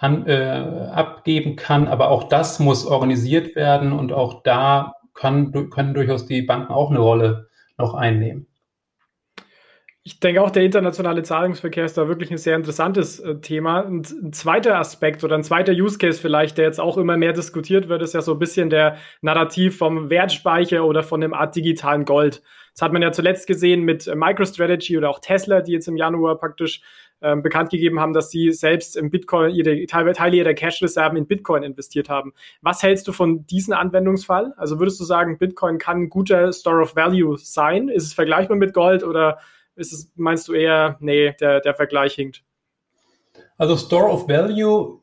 an, 0.04 0.28
äh, 0.28 0.90
abgeben 0.94 1.56
kann. 1.56 1.88
Aber 1.88 2.10
auch 2.10 2.26
das 2.26 2.60
muss 2.60 2.86
organisiert 2.86 3.56
werden 3.56 3.94
und 3.94 4.12
auch 4.12 4.44
da 4.44 4.96
kann, 5.14 5.70
können 5.70 5.94
durchaus 5.94 6.26
die 6.26 6.42
Banken 6.42 6.74
auch 6.74 6.90
eine 6.90 7.00
Rolle 7.00 7.48
noch 7.78 7.94
einnehmen. 7.94 8.48
Ich 10.06 10.20
denke 10.20 10.42
auch, 10.42 10.52
der 10.52 10.64
internationale 10.64 11.24
Zahlungsverkehr 11.24 11.86
ist 11.86 11.98
da 11.98 12.10
wirklich 12.10 12.30
ein 12.30 12.38
sehr 12.38 12.58
interessantes 12.58 13.22
äh, 13.22 13.36
Thema. 13.36 13.86
Ein 13.86 14.34
zweiter 14.34 14.78
Aspekt 14.78 15.24
oder 15.24 15.36
ein 15.36 15.46
zweiter 15.46 15.72
Use 15.72 15.98
Case 15.98 16.20
vielleicht, 16.20 16.58
der 16.58 16.66
jetzt 16.66 16.82
auch 16.82 16.98
immer 16.98 17.16
mehr 17.16 17.32
diskutiert 17.32 17.88
wird, 17.88 18.02
ist 18.02 18.14
ja 18.14 18.22
so 18.22 18.34
ein 18.34 18.40
bisschen 18.40 18.70
der 18.70 18.98
Narrativ 19.22 19.78
vom 19.78 20.10
Wertspeicher 20.10 20.84
oder 20.84 21.04
von 21.04 21.22
dem 21.22 21.34
Art 21.34 21.56
digitalen 21.56 22.04
Gold. 22.04 22.44
Das 22.74 22.82
hat 22.82 22.92
man 22.92 23.02
ja 23.02 23.14
zuletzt 23.14 23.48
gesehen 23.48 23.84
mit 23.84 24.14
MicroStrategy 24.14 24.98
oder 24.98 25.10
auch 25.10 25.20
Tesla, 25.20 25.62
die 25.62 25.72
jetzt 25.72 25.88
im 25.88 25.96
Januar 25.96 26.38
praktisch 26.38 26.82
ähm, 27.24 27.42
bekannt 27.42 27.70
gegeben 27.70 28.00
haben, 28.02 28.14
dass 28.14 28.30
sie 28.30 28.52
selbst 28.52 28.98
im 28.98 29.10
Bitcoin 29.10 29.56
ihre 29.56 29.86
Teile 29.86 30.36
ihrer 30.36 30.54
Cash-Reserven 30.54 31.18
in 31.18 31.26
Bitcoin 31.26 31.64
investiert 31.64 32.10
haben. 32.10 32.34
Was 32.62 32.84
hältst 32.84 33.08
du 33.08 33.14
von 33.14 33.48
diesem 33.48 33.74
Anwendungsfall? 33.74 34.54
Also 34.58 34.78
würdest 34.78 35.00
du 35.00 35.06
sagen, 35.06 35.38
Bitcoin 35.38 35.78
kann 35.78 36.04
ein 36.04 36.10
guter 36.10 36.52
Store 36.52 36.82
of 36.82 36.98
Value 36.98 37.38
sein? 37.38 37.88
Ist 37.88 38.04
es 38.04 38.14
vergleichbar 38.14 38.58
mit 38.58 38.74
Gold 38.74 39.04
oder 39.04 39.40
ist 39.76 39.94
es, 39.94 40.12
meinst 40.16 40.50
du 40.50 40.54
eher, 40.54 40.98
nee, 41.00 41.34
der, 41.40 41.62
der 41.62 41.74
Vergleich 41.74 42.14
hinkt? 42.14 42.44
Also 43.58 43.78
Store 43.78 44.12
of 44.12 44.28
Value 44.28 45.02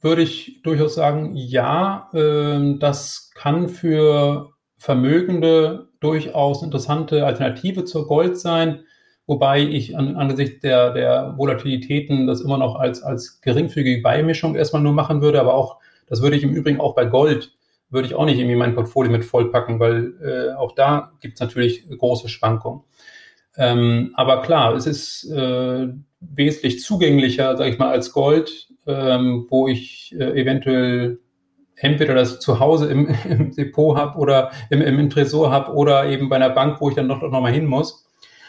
würde 0.00 0.22
ich 0.22 0.62
durchaus 0.62 0.94
sagen, 0.94 1.32
ja, 1.34 2.08
äh, 2.14 2.78
das 2.78 3.30
kann 3.34 3.68
für 3.68 4.52
Vermögende 4.78 5.88
durchaus 6.00 6.62
interessante 6.62 7.26
Alternative 7.26 7.84
zur 7.84 8.06
Gold 8.06 8.38
sein, 8.38 8.84
wobei 9.28 9.60
ich 9.60 9.96
an, 9.96 10.16
angesichts 10.16 10.60
der, 10.60 10.92
der 10.92 11.34
Volatilitäten 11.36 12.26
das 12.26 12.40
immer 12.40 12.58
noch 12.58 12.74
als, 12.74 13.02
als 13.02 13.40
geringfügige 13.40 14.02
Beimischung 14.02 14.56
erstmal 14.56 14.82
nur 14.82 14.94
machen 14.94 15.22
würde, 15.22 15.38
aber 15.38 15.54
auch, 15.54 15.76
das 16.08 16.22
würde 16.22 16.36
ich 16.36 16.42
im 16.42 16.54
Übrigen 16.54 16.80
auch 16.80 16.96
bei 16.96 17.04
Gold, 17.04 17.52
würde 17.90 18.08
ich 18.08 18.14
auch 18.14 18.24
nicht 18.24 18.38
irgendwie 18.38 18.56
mein 18.56 18.74
Portfolio 18.74 19.12
mit 19.12 19.24
vollpacken, 19.24 19.78
weil 19.78 20.14
äh, 20.22 20.54
auch 20.54 20.72
da 20.72 21.12
gibt 21.20 21.34
es 21.34 21.40
natürlich 21.40 21.88
große 21.88 22.28
Schwankungen. 22.28 22.82
Ähm, 23.56 24.12
aber 24.14 24.42
klar, 24.42 24.74
es 24.74 24.86
ist 24.86 25.30
äh, 25.30 25.88
wesentlich 26.20 26.80
zugänglicher, 26.80 27.56
sage 27.56 27.70
ich 27.70 27.78
mal, 27.78 27.90
als 27.90 28.12
Gold, 28.12 28.68
ähm, 28.86 29.46
wo 29.50 29.68
ich 29.68 30.14
äh, 30.18 30.40
eventuell 30.40 31.18
entweder 31.76 32.14
das 32.14 32.40
zu 32.40 32.60
Hause 32.60 32.90
im, 32.90 33.08
im 33.28 33.54
Depot 33.54 33.96
habe 33.96 34.18
oder 34.18 34.52
im, 34.70 34.80
im, 34.80 35.10
Tresor 35.10 35.50
habe 35.50 35.72
oder 35.72 36.06
eben 36.06 36.28
bei 36.28 36.36
einer 36.36 36.50
Bank, 36.50 36.80
wo 36.80 36.88
ich 36.88 36.94
dann 36.94 37.06
noch, 37.06 37.20
noch 37.20 37.40
mal 37.40 37.52
hin 37.52 37.66
muss. 37.66 38.07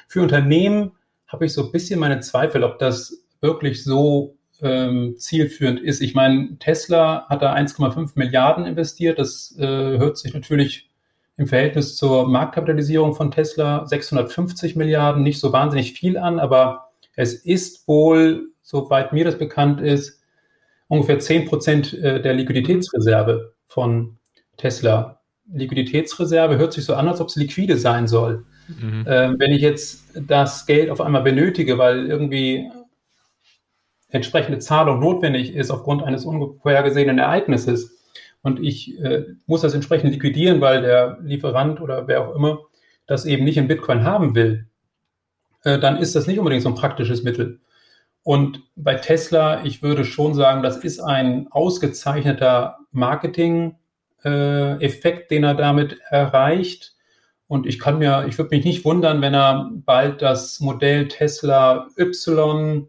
Für 0.10 0.24
Unternehmen 0.24 0.94
habe 1.28 1.46
ich 1.46 1.54
so 1.54 1.64
ein 1.66 1.72
bisschen 1.72 2.00
meine 2.00 2.20
Zweifel, 2.20 2.64
ob 2.64 2.80
das 2.80 3.24
wirklich 3.42 3.84
so 3.84 4.36
ähm, 4.60 5.16
zielführend 5.20 5.80
ist. 5.80 6.02
Ich 6.02 6.16
meine, 6.16 6.58
Tesla 6.58 7.28
hat 7.30 7.44
da 7.44 7.54
1,5 7.54 8.14
Milliarden 8.16 8.66
investiert. 8.66 9.20
Das 9.20 9.56
äh, 9.60 9.68
hört 9.68 10.18
sich 10.18 10.34
natürlich 10.34 10.90
im 11.38 11.46
Verhältnis 11.46 11.96
zur 11.96 12.28
Marktkapitalisierung 12.28 13.14
von 13.14 13.30
Tesla 13.30 13.86
650 13.86 14.76
Milliarden 14.76 15.22
nicht 15.22 15.40
so 15.40 15.54
wahnsinnig 15.54 15.94
viel 15.94 16.18
an, 16.18 16.40
aber 16.40 16.90
es 17.16 17.36
ist 17.36 17.88
wohl, 17.88 18.50
soweit 18.64 19.14
mir 19.14 19.26
das 19.26 19.38
bekannt 19.38 19.80
ist, 19.80 20.24
ungefähr 20.88 21.20
10 21.20 21.46
Prozent 21.46 21.94
äh, 21.94 22.20
der 22.20 22.34
Liquiditätsreserve 22.34 23.54
von 23.68 24.18
Tesla. 24.58 25.22
Liquiditätsreserve 25.54 26.58
hört 26.58 26.74
sich 26.74 26.84
so 26.84 26.96
an, 26.96 27.08
als 27.08 27.22
ob 27.22 27.28
es 27.28 27.36
liquide 27.36 27.78
sein 27.78 28.08
soll. 28.08 28.48
Mhm. 28.70 29.06
Ähm, 29.08 29.36
wenn 29.40 29.52
ich 29.52 29.62
jetzt 29.62 30.06
das 30.16 30.66
Geld 30.66 30.90
auf 30.90 31.02
einmal 31.02 31.24
benötige, 31.24 31.78
weil 31.78 32.06
irgendwie 32.06 32.70
entsprechende 34.10 34.60
Zahlung 34.60 35.00
notwendig 35.00 35.56
ist 35.56 35.72
aufgrund 35.72 36.04
eines 36.04 36.26
unvorhergesehenen 36.26 37.20
Ereignisses 37.20 38.04
und 38.42 38.62
ich 38.62 39.00
äh, 39.00 39.26
muss 39.46 39.62
das 39.62 39.74
entsprechend 39.74 40.12
liquidieren, 40.12 40.60
weil 40.62 40.82
der 40.82 41.20
Lieferant 41.22 41.82
oder 41.82 42.08
wer 42.08 42.28
auch 42.28 42.36
immer 42.36 42.60
das 43.08 43.26
eben 43.26 43.44
nicht 43.44 43.58
in 43.58 43.68
Bitcoin 43.68 44.04
haben 44.04 44.36
will, 44.36 44.68
äh, 45.64 45.80
dann 45.80 45.98
ist 45.98 46.16
das 46.16 46.28
nicht 46.28 46.40
unbedingt 46.40 46.64
so 46.64 46.70
ein 46.70 46.76
praktisches 46.76 47.24
Mittel. 47.24 47.60
Und 48.24 48.64
bei 48.76 48.96
Tesla, 48.96 49.66
ich 49.66 49.82
würde 49.82 50.06
schon 50.06 50.36
sagen, 50.36 50.62
das 50.62 50.78
ist 50.78 51.00
ein 51.00 51.48
ausgezeichneter 51.50 52.78
Marketing-Effekt, 52.92 55.32
den 55.32 55.44
er 55.44 55.56
damit 55.56 56.00
erreicht. 56.10 56.94
Und 57.50 57.66
ich 57.66 57.80
kann 57.80 57.98
mir, 57.98 58.28
ich 58.28 58.38
würde 58.38 58.56
mich 58.56 58.64
nicht 58.64 58.86
wundern, 58.86 59.22
wenn 59.22 59.34
er 59.34 59.72
bald 59.74 60.22
das 60.22 60.60
Modell 60.60 61.08
Tesla 61.08 61.88
Y 61.98 62.88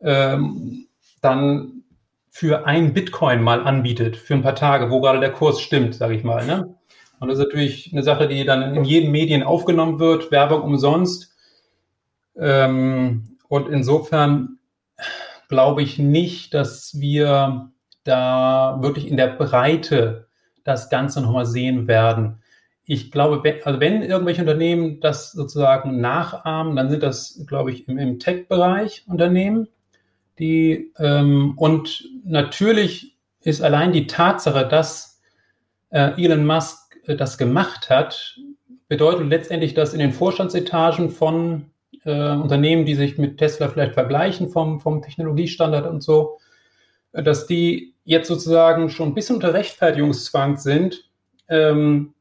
ähm, 0.00 0.86
dann 1.20 1.82
für 2.30 2.64
ein 2.64 2.94
Bitcoin 2.94 3.42
mal 3.42 3.60
anbietet, 3.60 4.16
für 4.16 4.34
ein 4.34 4.42
paar 4.42 4.54
Tage, 4.54 4.92
wo 4.92 5.00
gerade 5.00 5.18
der 5.18 5.32
Kurs 5.32 5.60
stimmt, 5.60 5.96
sage 5.96 6.14
ich 6.14 6.22
mal. 6.22 6.46
Ne? 6.46 6.76
Und 7.18 7.26
das 7.26 7.40
ist 7.40 7.44
natürlich 7.44 7.92
eine 7.92 8.04
Sache, 8.04 8.28
die 8.28 8.44
dann 8.44 8.76
in 8.76 8.84
jedem 8.84 9.10
Medien 9.10 9.42
aufgenommen 9.42 9.98
wird, 9.98 10.30
Werbung 10.30 10.62
umsonst. 10.62 11.34
Ähm, 12.36 13.36
und 13.48 13.68
insofern 13.68 14.60
glaube 15.48 15.82
ich 15.82 15.98
nicht, 15.98 16.54
dass 16.54 17.00
wir 17.00 17.72
da 18.04 18.78
wirklich 18.80 19.08
in 19.08 19.16
der 19.16 19.26
Breite 19.26 20.28
das 20.62 20.88
Ganze 20.88 21.20
nochmal 21.20 21.46
sehen 21.46 21.88
werden. 21.88 22.44
Ich 22.90 23.10
glaube, 23.12 23.44
wenn, 23.44 23.62
also 23.64 23.80
wenn 23.80 24.02
irgendwelche 24.02 24.40
Unternehmen 24.40 24.98
das 25.00 25.32
sozusagen 25.32 26.00
nachahmen, 26.00 26.74
dann 26.74 26.88
sind 26.88 27.02
das, 27.02 27.44
glaube 27.46 27.70
ich, 27.70 27.86
im, 27.86 27.98
im 27.98 28.18
Tech-Bereich 28.18 29.04
Unternehmen, 29.06 29.68
die 30.38 30.92
ähm, 30.98 31.52
und 31.58 32.08
natürlich 32.24 33.18
ist 33.42 33.60
allein 33.60 33.92
die 33.92 34.06
Tatsache, 34.06 34.66
dass 34.66 35.20
äh, 35.90 36.12
Elon 36.22 36.46
Musk 36.46 36.96
äh, 37.04 37.14
das 37.14 37.36
gemacht 37.36 37.90
hat, 37.90 38.38
bedeutet 38.88 39.28
letztendlich, 39.28 39.74
dass 39.74 39.92
in 39.92 39.98
den 39.98 40.12
Vorstandsetagen 40.12 41.10
von 41.10 41.70
äh, 42.04 42.32
Unternehmen, 42.32 42.86
die 42.86 42.94
sich 42.94 43.18
mit 43.18 43.36
Tesla 43.36 43.68
vielleicht 43.68 43.92
vergleichen 43.92 44.48
vom, 44.48 44.80
vom 44.80 45.02
Technologiestandard 45.02 45.86
und 45.86 46.02
so, 46.02 46.38
äh, 47.12 47.22
dass 47.22 47.46
die 47.46 47.92
jetzt 48.04 48.28
sozusagen 48.28 48.88
schon 48.88 49.08
ein 49.08 49.14
bisschen 49.14 49.36
unter 49.36 49.52
Rechtfertigungszwang 49.52 50.56
sind, 50.56 51.04
ähm, 51.50 52.14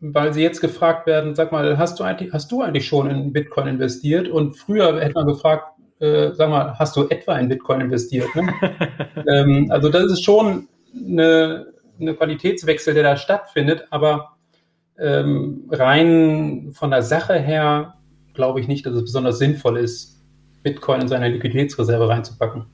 weil 0.00 0.32
sie 0.32 0.42
jetzt 0.42 0.60
gefragt 0.60 1.06
werden, 1.06 1.34
sag 1.34 1.52
mal, 1.52 1.78
hast 1.78 2.00
du 2.00 2.04
eigentlich, 2.04 2.32
hast 2.32 2.50
du 2.50 2.62
eigentlich 2.62 2.86
schon 2.86 3.10
in 3.10 3.32
Bitcoin 3.32 3.68
investiert? 3.68 4.28
Und 4.28 4.54
früher 4.54 5.00
hätte 5.00 5.14
man 5.14 5.26
gefragt, 5.26 5.64
äh, 6.00 6.32
sag 6.32 6.48
mal, 6.48 6.78
hast 6.78 6.96
du 6.96 7.06
etwa 7.08 7.38
in 7.38 7.48
Bitcoin 7.48 7.82
investiert? 7.82 8.28
Ne? 8.34 8.52
ähm, 9.28 9.70
also 9.70 9.90
das 9.90 10.04
ist 10.04 10.24
schon 10.24 10.68
eine, 10.94 11.66
eine 12.00 12.14
Qualitätswechsel, 12.14 12.94
der 12.94 13.02
da 13.02 13.16
stattfindet, 13.16 13.86
aber 13.90 14.36
ähm, 14.98 15.68
rein 15.70 16.70
von 16.72 16.90
der 16.90 17.02
Sache 17.02 17.38
her 17.38 17.94
glaube 18.32 18.60
ich 18.60 18.68
nicht, 18.68 18.86
dass 18.86 18.94
es 18.94 19.02
besonders 19.02 19.38
sinnvoll 19.38 19.76
ist, 19.76 20.22
Bitcoin 20.62 21.02
in 21.02 21.08
seine 21.08 21.28
Liquiditätsreserve 21.28 22.08
reinzupacken. 22.08 22.66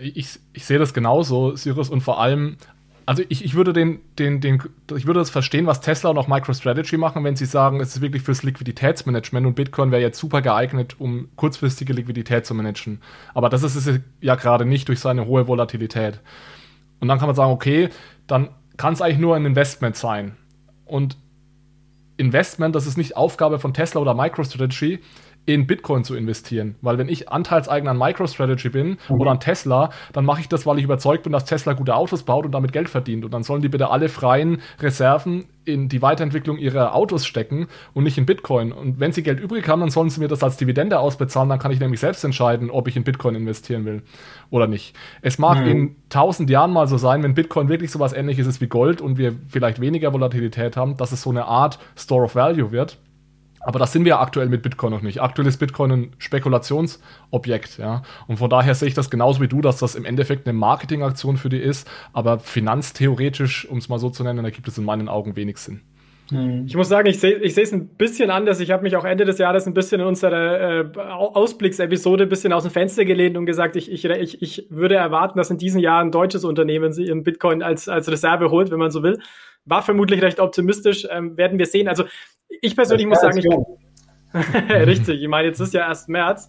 Ich, 0.00 0.38
ich 0.52 0.66
sehe 0.66 0.78
das 0.78 0.92
genauso, 0.94 1.56
Cyrus, 1.56 1.88
und 1.88 2.02
vor 2.02 2.20
allem, 2.20 2.56
also 3.06 3.22
ich, 3.28 3.44
ich 3.44 3.54
würde 3.54 3.72
den, 3.72 4.00
den, 4.18 4.40
den, 4.40 4.62
ich 4.96 5.06
würde 5.06 5.20
das 5.20 5.30
verstehen, 5.30 5.66
was 5.66 5.80
Tesla 5.80 6.10
und 6.10 6.18
auch 6.18 6.28
MicroStrategy 6.28 6.96
machen, 6.96 7.24
wenn 7.24 7.36
sie 7.36 7.46
sagen, 7.46 7.80
es 7.80 7.96
ist 7.96 8.00
wirklich 8.00 8.22
fürs 8.22 8.42
Liquiditätsmanagement 8.42 9.46
und 9.46 9.54
Bitcoin 9.54 9.90
wäre 9.90 10.02
jetzt 10.02 10.18
super 10.18 10.42
geeignet, 10.42 10.96
um 10.98 11.28
kurzfristige 11.36 11.92
Liquidität 11.92 12.46
zu 12.46 12.54
managen. 12.54 13.00
Aber 13.34 13.48
das 13.48 13.62
ist 13.62 13.74
es 13.76 14.00
ja 14.20 14.34
gerade 14.34 14.64
nicht 14.64 14.88
durch 14.88 15.00
seine 15.00 15.26
hohe 15.26 15.48
Volatilität. 15.48 16.20
Und 17.00 17.08
dann 17.08 17.18
kann 17.18 17.26
man 17.26 17.36
sagen, 17.36 17.52
okay, 17.52 17.88
dann 18.26 18.50
kann 18.76 18.94
es 18.94 19.02
eigentlich 19.02 19.18
nur 19.18 19.36
ein 19.36 19.44
Investment 19.44 19.96
sein. 19.96 20.36
Und 20.84 21.16
Investment, 22.16 22.74
das 22.74 22.86
ist 22.86 22.96
nicht 22.96 23.16
Aufgabe 23.16 23.58
von 23.58 23.74
Tesla 23.74 24.00
oder 24.00 24.14
MicroStrategy, 24.14 25.00
in 25.44 25.66
Bitcoin 25.66 26.04
zu 26.04 26.14
investieren. 26.14 26.76
Weil 26.82 26.98
wenn 26.98 27.08
ich 27.08 27.28
Anteilseigner 27.28 27.90
an 27.90 27.98
MicroStrategy 27.98 28.68
bin 28.68 28.98
mhm. 29.08 29.20
oder 29.20 29.32
an 29.32 29.40
Tesla, 29.40 29.90
dann 30.12 30.24
mache 30.24 30.40
ich 30.40 30.48
das, 30.48 30.66
weil 30.66 30.78
ich 30.78 30.84
überzeugt 30.84 31.24
bin, 31.24 31.32
dass 31.32 31.44
Tesla 31.44 31.72
gute 31.72 31.96
Autos 31.96 32.22
baut 32.22 32.44
und 32.46 32.52
damit 32.52 32.72
Geld 32.72 32.88
verdient. 32.88 33.24
Und 33.24 33.32
dann 33.34 33.42
sollen 33.42 33.60
die 33.60 33.68
bitte 33.68 33.90
alle 33.90 34.08
freien 34.08 34.60
Reserven 34.80 35.46
in 35.64 35.88
die 35.88 36.02
Weiterentwicklung 36.02 36.58
ihrer 36.58 36.94
Autos 36.94 37.26
stecken 37.26 37.66
und 37.92 38.04
nicht 38.04 38.18
in 38.18 38.26
Bitcoin. 38.26 38.72
Und 38.72 39.00
wenn 39.00 39.12
sie 39.12 39.22
Geld 39.22 39.40
übrig 39.40 39.68
haben, 39.68 39.80
dann 39.80 39.90
sollen 39.90 40.10
sie 40.10 40.20
mir 40.20 40.28
das 40.28 40.42
als 40.42 40.56
Dividende 40.56 40.98
ausbezahlen. 40.98 41.48
Dann 41.48 41.58
kann 41.58 41.72
ich 41.72 41.80
nämlich 41.80 42.00
selbst 42.00 42.24
entscheiden, 42.24 42.70
ob 42.70 42.86
ich 42.86 42.96
in 42.96 43.04
Bitcoin 43.04 43.34
investieren 43.34 43.84
will 43.84 44.02
oder 44.50 44.68
nicht. 44.68 44.94
Es 45.22 45.38
mag 45.38 45.60
mhm. 45.60 45.66
in 45.66 45.96
tausend 46.08 46.50
Jahren 46.50 46.72
mal 46.72 46.86
so 46.86 46.98
sein, 46.98 47.22
wenn 47.22 47.34
Bitcoin 47.34 47.68
wirklich 47.68 47.90
so 47.90 47.98
was 47.98 48.12
ähnliches 48.12 48.46
ist 48.46 48.60
wie 48.60 48.68
Gold 48.68 49.00
und 49.00 49.18
wir 49.18 49.34
vielleicht 49.48 49.80
weniger 49.80 50.12
Volatilität 50.12 50.76
haben, 50.76 50.96
dass 50.96 51.10
es 51.10 51.22
so 51.22 51.30
eine 51.30 51.46
Art 51.46 51.78
Store 51.96 52.24
of 52.24 52.34
Value 52.34 52.70
wird. 52.70 52.98
Aber 53.64 53.78
das 53.78 53.92
sind 53.92 54.04
wir 54.04 54.20
aktuell 54.20 54.48
mit 54.48 54.62
Bitcoin 54.62 54.92
noch 54.92 55.02
nicht. 55.02 55.22
Aktuell 55.22 55.46
ist 55.46 55.58
Bitcoin 55.58 55.92
ein 55.92 56.12
Spekulationsobjekt, 56.18 57.78
ja. 57.78 58.02
Und 58.26 58.38
von 58.38 58.50
daher 58.50 58.74
sehe 58.74 58.88
ich 58.88 58.94
das 58.94 59.10
genauso 59.10 59.40
wie 59.40 59.48
du, 59.48 59.60
dass 59.60 59.78
das 59.78 59.94
im 59.94 60.04
Endeffekt 60.04 60.46
eine 60.46 60.58
Marketingaktion 60.58 61.36
für 61.36 61.48
die 61.48 61.58
ist. 61.58 61.88
Aber 62.12 62.38
finanztheoretisch, 62.38 63.68
um 63.68 63.78
es 63.78 63.88
mal 63.88 63.98
so 63.98 64.10
zu 64.10 64.24
nennen, 64.24 64.42
da 64.42 64.50
gibt 64.50 64.68
es 64.68 64.78
in 64.78 64.84
meinen 64.84 65.08
Augen 65.08 65.36
wenig 65.36 65.58
Sinn. 65.58 65.82
Hm. 66.30 66.64
Ich 66.66 66.76
muss 66.76 66.88
sagen, 66.88 67.08
ich 67.08 67.20
sehe 67.20 67.36
ich 67.36 67.56
es 67.56 67.72
ein 67.72 67.88
bisschen 67.88 68.30
anders. 68.30 68.60
Ich 68.60 68.70
habe 68.70 68.82
mich 68.82 68.96
auch 68.96 69.04
Ende 69.04 69.24
des 69.24 69.38
Jahres 69.38 69.66
ein 69.66 69.74
bisschen 69.74 70.00
in 70.00 70.06
unserer 70.06 70.80
äh, 70.80 70.98
Ausblicksepisode 70.98 72.24
ein 72.24 72.28
bisschen 72.28 72.52
aus 72.52 72.62
dem 72.62 72.72
Fenster 72.72 73.04
gelehnt 73.04 73.36
und 73.36 73.44
gesagt, 73.44 73.76
ich, 73.76 73.90
ich, 73.90 74.04
ich, 74.04 74.42
ich 74.42 74.66
würde 74.70 74.94
erwarten, 74.94 75.38
dass 75.38 75.50
in 75.50 75.58
diesem 75.58 75.80
Jahr 75.80 76.00
ein 76.00 76.10
deutsches 76.10 76.44
Unternehmen 76.44 76.92
ihren 76.92 77.22
Bitcoin 77.22 77.62
als, 77.62 77.88
als 77.88 78.10
Reserve 78.10 78.50
holt, 78.50 78.70
wenn 78.70 78.78
man 78.78 78.90
so 78.90 79.02
will. 79.02 79.18
War 79.64 79.82
vermutlich 79.82 80.22
recht 80.22 80.40
optimistisch, 80.40 81.06
ähm, 81.10 81.36
werden 81.36 81.58
wir 81.58 81.66
sehen. 81.66 81.88
Also 81.88 82.04
ich 82.60 82.74
persönlich 82.74 83.06
muss 83.06 83.20
sagen, 83.20 83.38
ich 83.38 83.46
Richtig, 84.70 85.20
ich 85.20 85.28
meine, 85.28 85.48
jetzt 85.48 85.60
ist 85.60 85.74
ja 85.74 85.86
erst 85.86 86.08
März. 86.08 86.48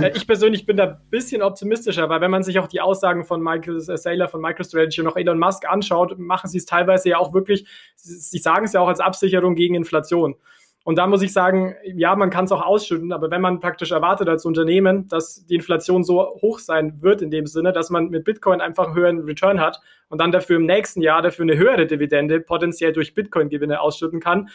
Äh, 0.00 0.12
ich 0.14 0.26
persönlich 0.26 0.66
bin 0.66 0.76
da 0.76 0.84
ein 0.84 1.00
bisschen 1.10 1.42
optimistischer, 1.42 2.08
weil 2.08 2.20
wenn 2.20 2.30
man 2.30 2.44
sich 2.44 2.58
auch 2.58 2.68
die 2.68 2.80
Aussagen 2.80 3.24
von 3.24 3.42
Michael 3.42 3.78
äh, 3.78 3.96
Saylor 3.96 4.28
von 4.28 4.40
MicroStrategy 4.40 5.00
und 5.00 5.08
auch 5.08 5.16
Elon 5.16 5.38
Musk 5.38 5.68
anschaut, 5.68 6.18
machen 6.18 6.48
sie 6.48 6.58
es 6.58 6.66
teilweise 6.66 7.08
ja 7.08 7.18
auch 7.18 7.34
wirklich, 7.34 7.66
sie 7.96 8.38
sagen 8.38 8.66
es 8.66 8.72
ja 8.72 8.80
auch 8.80 8.88
als 8.88 9.00
Absicherung 9.00 9.56
gegen 9.56 9.74
Inflation. 9.74 10.36
Und 10.84 10.96
da 10.96 11.06
muss 11.06 11.22
ich 11.22 11.32
sagen, 11.32 11.74
ja, 11.82 12.14
man 12.14 12.28
kann 12.28 12.44
es 12.44 12.52
auch 12.52 12.60
ausschütten, 12.60 13.12
aber 13.12 13.30
wenn 13.30 13.40
man 13.40 13.58
praktisch 13.58 13.90
erwartet 13.90 14.28
als 14.28 14.44
Unternehmen, 14.44 15.08
dass 15.08 15.46
die 15.46 15.54
Inflation 15.54 16.04
so 16.04 16.38
hoch 16.42 16.58
sein 16.58 17.00
wird 17.00 17.22
in 17.22 17.30
dem 17.30 17.46
Sinne, 17.46 17.72
dass 17.72 17.88
man 17.88 18.10
mit 18.10 18.24
Bitcoin 18.24 18.60
einfach 18.60 18.88
einen 18.88 18.94
höheren 18.94 19.20
Return 19.20 19.60
hat 19.60 19.80
und 20.10 20.20
dann 20.20 20.30
dafür 20.30 20.56
im 20.56 20.66
nächsten 20.66 21.00
Jahr 21.00 21.22
dafür 21.22 21.44
eine 21.44 21.56
höhere 21.56 21.86
Dividende 21.86 22.38
potenziell 22.38 22.92
durch 22.92 23.14
Bitcoin-Gewinne 23.14 23.80
ausschütten 23.80 24.20
kann, 24.20 24.50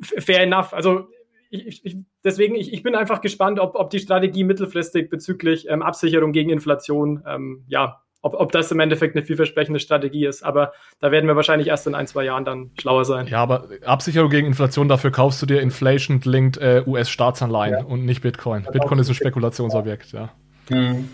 fair 0.00 0.42
enough. 0.42 0.72
Also 0.72 1.08
ich, 1.50 1.84
ich, 1.84 1.96
deswegen, 2.22 2.54
ich, 2.54 2.72
ich 2.72 2.84
bin 2.84 2.94
einfach 2.94 3.20
gespannt, 3.20 3.58
ob, 3.58 3.74
ob 3.74 3.90
die 3.90 3.98
Strategie 3.98 4.44
mittelfristig 4.44 5.10
bezüglich 5.10 5.68
ähm, 5.68 5.82
Absicherung 5.82 6.30
gegen 6.30 6.50
Inflation 6.50 7.24
ähm, 7.26 7.64
ja, 7.66 8.02
ob, 8.22 8.34
ob 8.34 8.52
das 8.52 8.70
im 8.70 8.80
Endeffekt 8.80 9.16
eine 9.16 9.24
vielversprechende 9.24 9.80
Strategie 9.80 10.26
ist. 10.26 10.42
Aber 10.42 10.72
da 11.00 11.10
werden 11.10 11.26
wir 11.26 11.36
wahrscheinlich 11.36 11.68
erst 11.68 11.86
in 11.86 11.94
ein, 11.94 12.06
zwei 12.06 12.24
Jahren 12.24 12.44
dann 12.44 12.70
schlauer 12.78 13.04
sein. 13.04 13.26
Ja, 13.26 13.42
aber 13.42 13.68
Absicherung 13.84 14.30
gegen 14.30 14.46
Inflation, 14.46 14.88
dafür 14.88 15.10
kaufst 15.10 15.40
du 15.42 15.46
dir 15.46 15.60
Inflation-linked 15.60 16.58
äh, 16.58 16.82
US-Staatsanleihen 16.86 17.78
ja. 17.78 17.84
und 17.84 18.04
nicht 18.04 18.22
Bitcoin. 18.22 18.66
Bitcoin 18.72 18.98
ist 18.98 19.08
ein 19.08 19.14
Spekulationsobjekt, 19.14 20.12
ja. 20.12 20.30
Hm. 20.68 21.08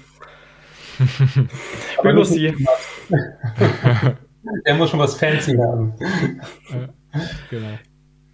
aber 1.99 2.15
muss 2.15 2.31
sie. 2.31 2.55
Er 4.65 4.75
muss 4.77 4.91
schon 4.91 5.01
was 5.01 5.19
fancy 5.19 5.57
haben. 5.57 5.95
genau. 7.51 7.79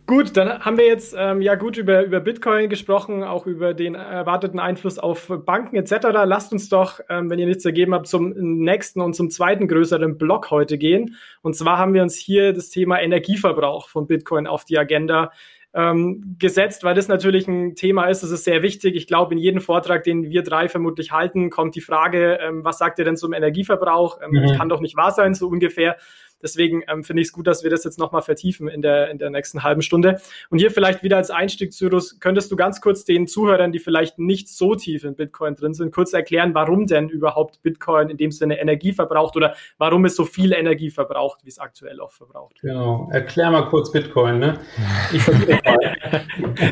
Gut, 0.07 0.37
dann 0.37 0.65
haben 0.65 0.79
wir 0.79 0.87
jetzt 0.87 1.15
ähm, 1.17 1.41
ja 1.41 1.55
gut 1.55 1.77
über, 1.77 2.05
über 2.05 2.19
Bitcoin 2.19 2.69
gesprochen, 2.69 3.23
auch 3.23 3.47
über 3.47 3.73
den 3.73 3.95
erwarteten 3.95 4.59
Einfluss 4.59 4.99
auf 4.99 5.33
Banken 5.47 5.77
etc. 5.77 6.09
Lasst 6.25 6.53
uns 6.53 6.69
doch, 6.69 7.01
ähm, 7.09 7.31
wenn 7.31 7.39
ihr 7.39 7.47
nichts 7.47 7.65
ergeben 7.65 7.95
habt, 7.95 8.09
zum 8.09 8.31
nächsten 8.31 9.01
und 9.01 9.15
zum 9.15 9.31
zweiten 9.31 9.69
größeren 9.69 10.19
Block 10.19 10.51
heute 10.51 10.77
gehen. 10.77 11.17
Und 11.41 11.55
zwar 11.55 11.79
haben 11.79 11.95
wir 11.95 12.03
uns 12.03 12.17
hier 12.17 12.53
das 12.53 12.69
Thema 12.69 13.01
Energieverbrauch 13.01 13.89
von 13.89 14.09
Bitcoin 14.09 14.49
auf 14.49 14.65
die 14.65 14.77
Agenda 14.77 15.31
ähm, 15.75 16.37
gesetzt, 16.39 16.85
weil 16.85 16.95
das 16.95 17.09
natürlich 17.09 17.49
ein 17.49 17.75
Thema 17.77 18.07
ist, 18.07 18.23
das 18.23 18.31
ist 18.31 18.45
sehr 18.45 18.63
wichtig. 18.63 18.95
Ich 18.97 19.07
glaube, 19.07 19.35
in 19.35 19.39
jedem 19.39 19.61
Vortrag, 19.61 20.03
den 20.05 20.31
wir 20.31 20.43
drei 20.43 20.69
vermutlich 20.69 21.13
halten, 21.13 21.49
kommt 21.49 21.75
die 21.75 21.81
Frage, 21.81 22.39
ähm, 22.43 22.65
was 22.65 22.79
sagt 22.79 22.99
ihr 22.99 23.05
denn 23.05 23.17
zum 23.17 23.33
Energieverbrauch? 23.33 24.21
Ähm, 24.23 24.33
mhm. 24.33 24.43
Das 24.43 24.59
kann 24.59 24.69
doch 24.69 24.81
nicht 24.81 24.97
wahr 24.97 25.13
sein, 25.13 25.35
so 25.35 25.49
ungefähr. 25.49 25.97
Deswegen 26.43 26.83
ähm, 26.89 27.05
finde 27.05 27.23
ich 27.23 27.29
es 27.29 27.33
gut, 27.33 27.47
dass 27.47 27.63
wir 27.63 27.71
das 27.71 27.85
jetzt 27.85 27.99
nochmal 27.99 28.23
vertiefen 28.23 28.69
in 28.69 28.83
der, 28.83 29.11
in 29.11 29.19
der 29.19 29.31
nächsten 29.31 29.63
halben 29.63 29.83
Stunde. 29.83 30.21
Und 30.51 30.59
hier 30.59 30.71
vielleicht 30.71 31.03
wieder 31.03 31.17
als 31.17 31.31
Einstieg, 31.31 31.73
Cyrus, 31.73 32.19
könntest 32.21 32.51
du 32.51 32.57
ganz 32.57 32.81
kurz 32.81 33.05
den 33.05 33.27
Zuhörern, 33.27 33.73
die 33.73 33.79
vielleicht 33.79 34.19
nicht 34.19 34.49
so 34.49 34.75
tief 34.75 35.05
in 35.05 35.15
Bitcoin 35.15 35.55
drin 35.55 35.75
sind, 35.75 35.93
kurz 35.93 36.13
erklären, 36.13 36.55
warum 36.55 36.87
denn 36.87 37.09
überhaupt 37.09 37.63
Bitcoin 37.63 38.11
in 38.11 38.17
dem 38.17 38.33
Sinne 38.33 38.61
Energie 38.61 38.93
verbraucht 38.93 39.37
oder 39.37 39.55
warum 39.79 40.05
es 40.05 40.17
so 40.17 40.25
viel 40.25 40.53
Energie 40.53 40.91
verbraucht, 40.91 41.45
wie 41.45 41.49
es 41.49 41.59
aktuell 41.59 42.01
auch 42.01 42.13
verbraucht. 42.13 42.61
Genau. 42.61 43.09
Erklär 43.13 43.51
mal 43.51 43.69
kurz 43.69 43.93
Bitcoin, 43.93 44.39
ne? 44.39 44.59
Ich 45.13 45.25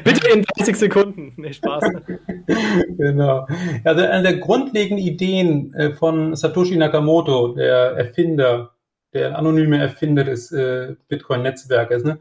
Bitte 0.04 0.28
in 0.33 0.44
30 0.56 0.76
Sekunden. 0.76 1.33
Nee, 1.37 1.52
Spaß. 1.52 1.85
genau. 2.98 3.46
Also 3.85 4.02
eine 4.02 4.22
der 4.22 4.37
grundlegenden 4.38 5.04
Ideen 5.04 5.72
äh, 5.74 5.92
von 5.92 6.35
Satoshi 6.35 6.76
Nakamoto, 6.76 7.54
der 7.54 7.92
Erfinder 7.96 8.72
der 9.12 9.38
anonyme 9.38 9.79
Erfinder 9.79 10.25
des 10.25 10.53
äh, 10.53 10.94
Bitcoin-Netzwerkes. 11.09 12.05
Ne? 12.05 12.18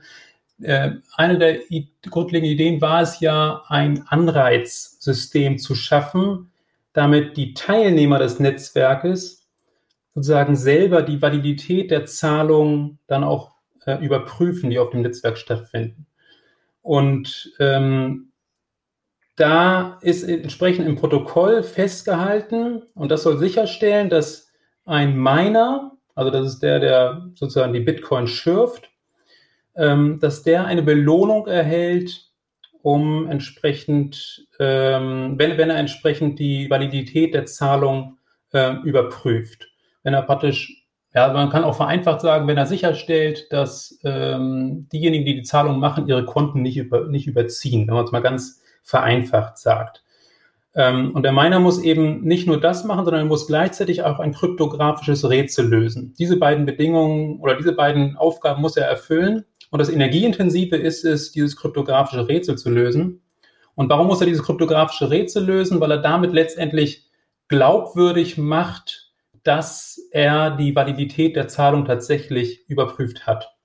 Äh, 0.62 0.92
eine 1.16 1.38
der 1.38 1.60
grundlegenden 2.10 2.54
Ideen 2.54 2.82
war 2.82 3.02
es 3.02 3.20
ja, 3.20 3.64
ein 3.68 4.06
Anreizsystem 4.08 5.58
zu 5.58 5.76
schaffen, 5.76 6.52
damit 6.94 7.38
die 7.38 7.54
Teilnehmer 7.54 8.20
des 8.20 8.40
Netzwerkes 8.40 9.48
sozusagen 10.16 10.56
selber 10.56 11.02
die 11.02 11.22
Validität 11.22 11.92
der 11.92 12.06
Zahlungen 12.06 13.00
dann 13.08 13.24
auch 13.24 13.52
äh, 13.86 14.04
überprüfen, 14.04 14.70
die 14.70 14.80
auf 14.80 14.90
dem 14.90 15.02
Netzwerk 15.02 15.38
stattfinden. 15.38 16.08
Und 16.82 17.54
ähm, 17.60 18.32
da 19.36 19.98
ist 20.02 20.24
entsprechend 20.24 20.88
im 20.88 20.96
Protokoll 20.96 21.64
festgehalten, 21.64 22.82
und 22.96 23.10
das 23.10 23.24
soll 23.24 23.38
sicherstellen, 23.38 24.10
dass 24.10 24.52
ein 24.86 25.16
Miner 25.16 25.98
also 26.20 26.32
das 26.32 26.48
ist 26.48 26.60
der, 26.60 26.80
der 26.80 27.30
sozusagen 27.34 27.72
die 27.72 27.80
Bitcoin 27.80 28.28
schürft, 28.28 28.90
ähm, 29.76 30.20
dass 30.20 30.44
der 30.44 30.66
eine 30.66 30.84
Belohnung 30.84 31.48
erhält, 31.48 32.26
um 32.82 33.30
entsprechend, 33.30 34.46
ähm, 34.60 35.36
wenn, 35.38 35.58
wenn 35.58 35.70
er 35.70 35.78
entsprechend 35.78 36.38
die 36.38 36.70
Validität 36.70 37.34
der 37.34 37.46
Zahlung 37.46 38.18
äh, 38.52 38.74
überprüft. 38.84 39.70
Wenn 40.04 40.14
er 40.14 40.24
praktisch, 40.24 40.86
ja, 41.14 41.32
man 41.32 41.50
kann 41.50 41.64
auch 41.64 41.76
vereinfacht 41.76 42.20
sagen, 42.20 42.48
wenn 42.48 42.58
er 42.58 42.66
sicherstellt, 42.66 43.48
dass 43.52 43.98
ähm, 44.04 44.90
diejenigen, 44.92 45.26
die 45.26 45.36
die 45.36 45.44
Zahlung 45.44 45.80
machen, 45.80 46.08
ihre 46.08 46.26
Konten 46.26 46.62
nicht, 46.62 46.76
über, 46.76 47.08
nicht 47.08 47.28
überziehen, 47.28 47.88
wenn 47.88 47.96
man 47.96 48.04
es 48.06 48.12
mal 48.12 48.22
ganz 48.22 48.62
vereinfacht 48.84 49.58
sagt. 49.58 50.04
Ähm, 50.76 51.12
und 51.16 51.24
der 51.24 51.32
Miner 51.32 51.60
muss 51.60 51.82
eben 51.82 52.22
nicht 52.22 52.48
nur 52.48 52.60
das 52.60 52.84
machen, 52.84 53.06
sondern 53.06 53.24
er 53.24 53.28
muss 53.28 53.48
gleichzeitig 53.48 54.04
auch 54.04 54.20
ein 54.20 54.34
kryptografisches 54.34 55.28
Rätsel 55.28 55.68
lösen. 55.68 56.14
Diese 56.20 56.38
beiden 56.38 56.66
Bedingungen 56.66 57.40
oder 57.40 57.56
diese 57.56 57.74
beiden 57.74 58.18
Aufgaben 58.18 58.62
muss 58.62 58.78
er 58.78 58.88
erfüllen. 58.88 59.46
Und 59.72 59.80
das 59.80 59.90
Energieintensive 59.90 60.76
ist 60.76 61.06
es, 61.06 61.32
dieses 61.32 61.56
kryptografische 61.56 62.28
Rätsel 62.28 62.58
zu 62.58 62.70
lösen. 62.70 63.22
Und 63.76 63.90
warum 63.90 64.08
muss 64.08 64.22
er 64.22 64.28
dieses 64.28 64.44
kryptografische 64.44 65.10
Rätsel 65.10 65.46
lösen? 65.46 65.80
Weil 65.80 65.92
er 65.92 66.00
damit 66.00 66.34
letztendlich 66.34 67.10
glaubwürdig 67.48 68.38
macht, 68.38 69.12
dass 69.44 70.00
er 70.12 70.52
die 70.52 70.76
Validität 70.76 71.36
der 71.36 71.48
Zahlung 71.48 71.86
tatsächlich 71.86 72.70
überprüft 72.70 73.26
hat. 73.26 73.56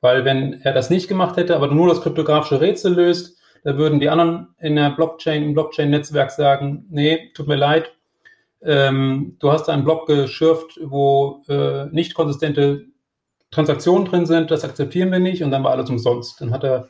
Weil 0.00 0.24
wenn 0.24 0.60
er 0.62 0.72
das 0.72 0.90
nicht 0.90 1.08
gemacht 1.08 1.36
hätte, 1.36 1.54
aber 1.54 1.68
nur 1.68 1.88
das 1.88 2.02
kryptografische 2.02 2.60
Rätsel 2.60 2.94
löst, 2.94 3.38
da 3.64 3.76
würden 3.76 4.00
die 4.00 4.08
anderen 4.08 4.54
in 4.60 4.76
der 4.76 4.90
Blockchain, 4.90 5.42
im 5.42 5.54
Blockchain-Netzwerk 5.54 6.30
sagen, 6.30 6.86
nee, 6.90 7.30
tut 7.34 7.46
mir 7.48 7.56
leid, 7.56 7.92
ähm, 8.62 9.36
du 9.40 9.50
hast 9.50 9.68
einen 9.68 9.84
Block 9.84 10.06
geschürft, 10.06 10.78
wo 10.82 11.42
äh, 11.48 11.86
nicht 11.86 12.14
konsistente 12.14 12.86
Transaktionen 13.50 14.06
drin 14.06 14.26
sind, 14.26 14.50
das 14.50 14.64
akzeptieren 14.64 15.12
wir 15.12 15.18
nicht 15.18 15.42
und 15.42 15.50
dann 15.50 15.64
war 15.64 15.72
alles 15.72 15.90
umsonst. 15.90 16.40
Dann 16.40 16.52
hat 16.52 16.64
er 16.64 16.88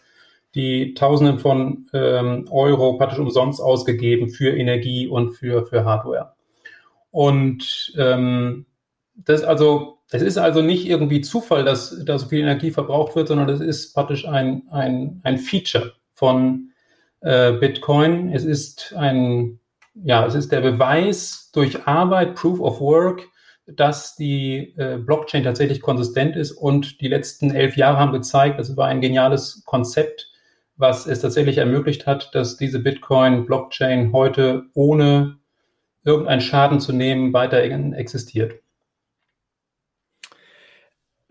die 0.55 0.95
Tausenden 0.95 1.39
von 1.39 1.87
ähm, 1.93 2.47
Euro 2.51 2.99
praktisch 2.99 3.19
umsonst 3.19 3.61
ausgegeben 3.61 4.29
für 4.29 4.55
Energie 4.57 5.09
und 5.09 5.33
für, 5.33 5.67
für 5.67 5.85
Hardware. 5.85 6.35
Und 7.11 7.93
ähm, 7.99 8.67
das 9.15 9.43
also, 9.43 9.99
es 10.11 10.23
ist 10.23 10.39
also 10.39 10.63
nicht 10.63 10.87
irgendwie 10.87 11.23
Zufall, 11.23 11.65
dass 11.65 12.05
da 12.05 12.19
so 12.19 12.29
viel 12.29 12.41
Energie 12.41 12.71
verbraucht 12.71 13.17
wird, 13.17 13.29
sondern 13.29 13.49
es 13.49 13.61
ist 13.61 13.95
praktisch 13.95 14.27
ein, 14.27 14.63
ein, 14.71 15.21
ein 15.25 15.39
Feature 15.39 15.93
von 16.23 16.71
äh, 17.23 17.51
Bitcoin. 17.55 18.33
Es 18.33 18.45
ist 18.45 18.95
ein, 18.97 19.59
ja, 19.95 20.25
es 20.25 20.37
ist 20.37 20.53
der 20.53 20.61
Beweis 20.61 21.51
durch 21.53 21.89
Arbeit, 21.89 22.37
Proof 22.37 22.61
of 22.61 22.81
Work, 22.81 23.25
dass 23.67 24.15
die 24.15 24.73
äh, 24.77 24.99
Blockchain 24.99 25.43
tatsächlich 25.43 25.81
konsistent 25.81 26.37
ist 26.37 26.53
und 26.53 27.01
die 27.01 27.09
letzten 27.09 27.51
elf 27.51 27.77
Jahre 27.77 27.99
haben 27.99 28.13
gezeigt, 28.13 28.61
das 28.61 28.77
war 28.77 28.87
ein 28.87 29.01
geniales 29.01 29.65
Konzept, 29.65 30.31
was 30.77 31.09
es 31.09 31.23
tatsächlich 31.23 31.59
ermöglicht 31.59 32.07
hat, 32.07 32.33
dass 32.37 32.57
diese 32.57 32.79
Bitcoin-Blockchain 32.79 34.13
heute 34.13 34.67
ohne 34.75 35.39
irgendeinen 36.05 36.41
Schaden 36.41 36.79
zu 36.79 36.93
nehmen 36.93 37.33
weiterhin 37.33 37.95
existiert. 37.95 38.61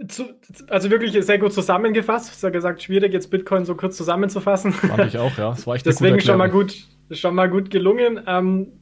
Zu, 0.07 0.25
also 0.67 0.89
wirklich 0.89 1.11
sehr 1.23 1.37
gut 1.37 1.53
zusammengefasst. 1.53 2.27
Du 2.27 2.31
hast 2.31 2.43
ja 2.43 2.49
gesagt, 2.49 2.81
schwierig 2.81 3.13
jetzt 3.13 3.29
Bitcoin 3.29 3.65
so 3.65 3.75
kurz 3.75 3.97
zusammenzufassen. 3.97 4.71
Fand 4.71 5.05
ich 5.05 5.17
auch, 5.17 5.37
ja. 5.37 5.49
Das 5.51 5.67
war 5.67 5.75
echt 5.75 5.85
Deswegen 5.85 6.19
schon 6.19 6.37
mal 6.37 6.49
gut, 6.49 6.75
schon 7.11 7.35
mal 7.35 7.49
gut 7.49 7.69
gelungen. 7.69 8.19
Ähm, 8.25 8.73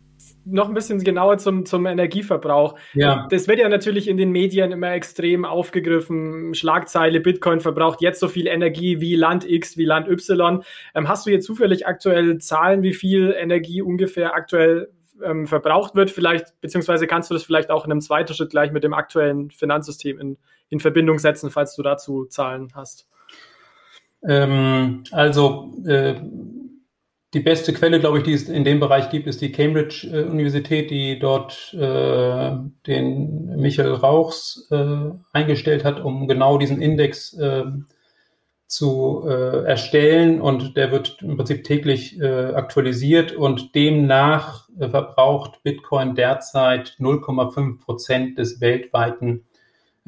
noch 0.46 0.68
ein 0.68 0.74
bisschen 0.74 1.04
genauer 1.04 1.38
zum, 1.38 1.66
zum 1.66 1.86
Energieverbrauch. 1.86 2.76
Ja. 2.94 3.28
Das 3.30 3.48
wird 3.48 3.60
ja 3.60 3.70
natürlich 3.70 4.08
in 4.08 4.18
den 4.18 4.32
Medien 4.32 4.72
immer 4.72 4.92
extrem 4.94 5.46
aufgegriffen. 5.46 6.54
Schlagzeile, 6.54 7.20
Bitcoin 7.20 7.60
verbraucht 7.60 8.02
jetzt 8.02 8.20
so 8.20 8.28
viel 8.28 8.48
Energie 8.48 9.00
wie 9.00 9.16
Land 9.16 9.50
X, 9.50 9.78
wie 9.78 9.86
Land 9.86 10.08
Y. 10.08 10.64
Ähm, 10.96 11.08
hast 11.08 11.26
du 11.26 11.32
jetzt 11.32 11.46
zufällig 11.46 11.88
aktuell 11.88 12.38
Zahlen, 12.40 12.84
wie 12.84 12.94
viel 12.94 13.36
Energie 13.38 13.82
ungefähr 13.82 14.34
aktuell 14.34 14.90
ähm, 15.24 15.48
verbraucht 15.48 15.96
wird? 15.96 16.12
Vielleicht, 16.12 16.60
beziehungsweise 16.62 17.08
kannst 17.08 17.30
du 17.30 17.36
das 17.36 17.44
vielleicht 17.44 17.70
auch 17.70 17.86
in 17.86 17.92
einem 17.92 18.02
zweiten 18.02 18.34
Schritt 18.34 18.50
gleich 18.50 18.72
mit 18.72 18.84
dem 18.84 18.94
aktuellen 18.94 19.52
Finanzsystem 19.52 20.20
in, 20.20 20.38
in 20.70 20.80
Verbindung 20.80 21.20
setzen, 21.20 21.50
falls 21.50 21.76
du 21.76 21.84
dazu 21.84 22.26
Zahlen 22.26 22.70
hast? 22.74 23.08
Ähm, 24.24 25.04
also 25.12 25.74
äh, 25.86 26.16
die 27.34 27.42
beste 27.42 27.74
Quelle, 27.74 28.00
glaube 28.00 28.18
ich, 28.20 28.24
die 28.24 28.34
es 28.34 28.50
in 28.50 28.64
dem 28.64 28.80
Bereich 28.80 29.10
gibt, 29.10 29.28
ist 29.28 29.42
die 29.42 29.52
Cambridge 29.52 30.10
äh, 30.12 30.24
Universität, 30.24 30.90
die 30.90 31.20
dort 31.20 31.74
äh, 31.74 32.52
den 32.88 33.56
Michael 33.56 33.94
Rauchs 33.94 34.68
äh, 34.72 35.12
eingestellt 35.32 35.86
hat, 35.86 36.04
um 36.04 36.28
genau 36.28 36.58
diesen 36.58 36.82
Index 36.82 37.34
äh, 37.34 37.66
zu 38.66 39.24
äh, 39.28 39.64
erstellen. 39.64 40.42
Und 40.42 40.76
der 40.76 40.92
wird 40.92 41.22
im 41.22 41.38
Prinzip 41.38 41.64
täglich 41.64 42.22
aktualisiert 42.22 43.32
und 43.32 43.76
demnach 43.76 44.68
verbraucht 44.78 45.62
Bitcoin 45.64 46.16
derzeit 46.16 46.96
0,5 47.00 47.80
Prozent 47.80 48.38
des 48.38 48.60
weltweiten 48.60 49.46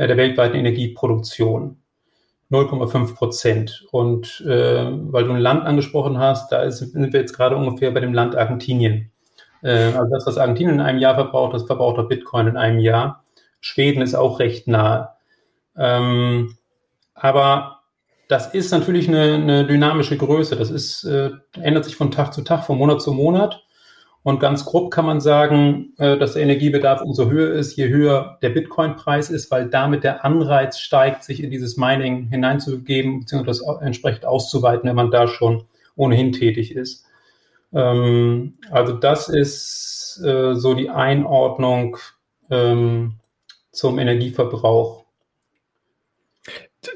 der 0.08 0.18
weltweiten 0.18 0.58
Energieproduktion. 0.58 1.78
0,5 2.52 3.16
Prozent. 3.16 3.86
Und 3.92 4.42
äh, 4.42 4.86
weil 4.92 5.24
du 5.24 5.32
ein 5.32 5.40
Land 5.40 5.66
angesprochen 5.66 6.20
hast, 6.20 6.52
da 6.52 6.62
ist, 6.64 6.80
sind 6.80 7.14
wir 7.14 7.20
jetzt 7.20 7.34
gerade 7.34 7.56
ungefähr 7.56 7.92
bei 7.92 8.02
dem 8.02 8.14
Land 8.14 8.36
Argentinien. 8.36 9.12
Äh, 9.64 9.94
also 9.94 10.12
das, 10.12 10.28
was 10.28 10.38
Argentinien 10.38 10.76
in 10.76 10.82
einem 10.82 11.00
Jahr 11.00 11.16
verbraucht, 11.16 11.54
das 11.54 11.64
verbraucht 11.64 11.98
auch 11.98 12.10
Bitcoin 12.10 12.48
in 12.48 12.58
einem 12.58 12.80
Jahr. 12.80 13.24
Schweden 13.62 14.02
ist 14.02 14.16
auch 14.16 14.40
recht 14.40 14.68
nahe. 14.68 15.10
Ähm, 15.78 16.58
aber 17.14 17.80
das 18.28 18.54
ist 18.54 18.72
natürlich 18.72 19.08
eine, 19.08 19.36
eine 19.36 19.66
dynamische 19.66 20.18
Größe. 20.18 20.56
Das 20.56 20.72
ist, 20.72 21.04
äh, 21.06 21.32
ändert 21.54 21.86
sich 21.86 21.96
von 21.96 22.12
Tag 22.12 22.34
zu 22.34 22.42
Tag, 22.42 22.66
von 22.66 22.78
Monat 22.78 23.02
zu 23.02 23.14
Monat. 23.14 23.64
Und 24.24 24.40
ganz 24.40 24.66
grob 24.66 24.92
kann 24.92 25.06
man 25.06 25.20
sagen, 25.20 25.94
äh, 25.98 26.18
dass 26.18 26.34
der 26.34 26.44
Energiebedarf 26.44 27.02
umso 27.02 27.30
höher 27.30 27.54
ist, 27.54 27.76
je 27.76 27.90
höher 27.90 28.38
der 28.42 28.50
Bitcoin-Preis 28.50 29.30
ist, 29.32 29.50
weil 29.50 29.68
damit 29.68 30.04
der 30.04 30.24
Anreiz 30.24 30.78
steigt, 30.80 31.24
sich 31.24 31.44
in 31.44 31.50
dieses 31.50 31.76
Mining 31.76 32.28
hineinzugeben, 32.28 33.22
beziehungsweise 33.22 33.64
das 33.66 33.82
entsprechend 33.82 34.26
auszuweiten, 34.26 34.88
wenn 34.88 34.96
man 34.96 35.12
da 35.12 35.28
schon 35.28 35.64
ohnehin 35.96 36.34
tätig 36.34 36.76
ist. 36.76 37.06
Ähm, 37.74 38.54
also 38.70 38.94
das 38.94 39.28
ist 39.28 40.22
äh, 40.24 40.54
so 40.54 40.76
die 40.76 40.90
Einordnung 40.90 41.98
ähm, 42.52 43.16
zum 43.72 43.98
Energieverbrauch. 43.98 45.01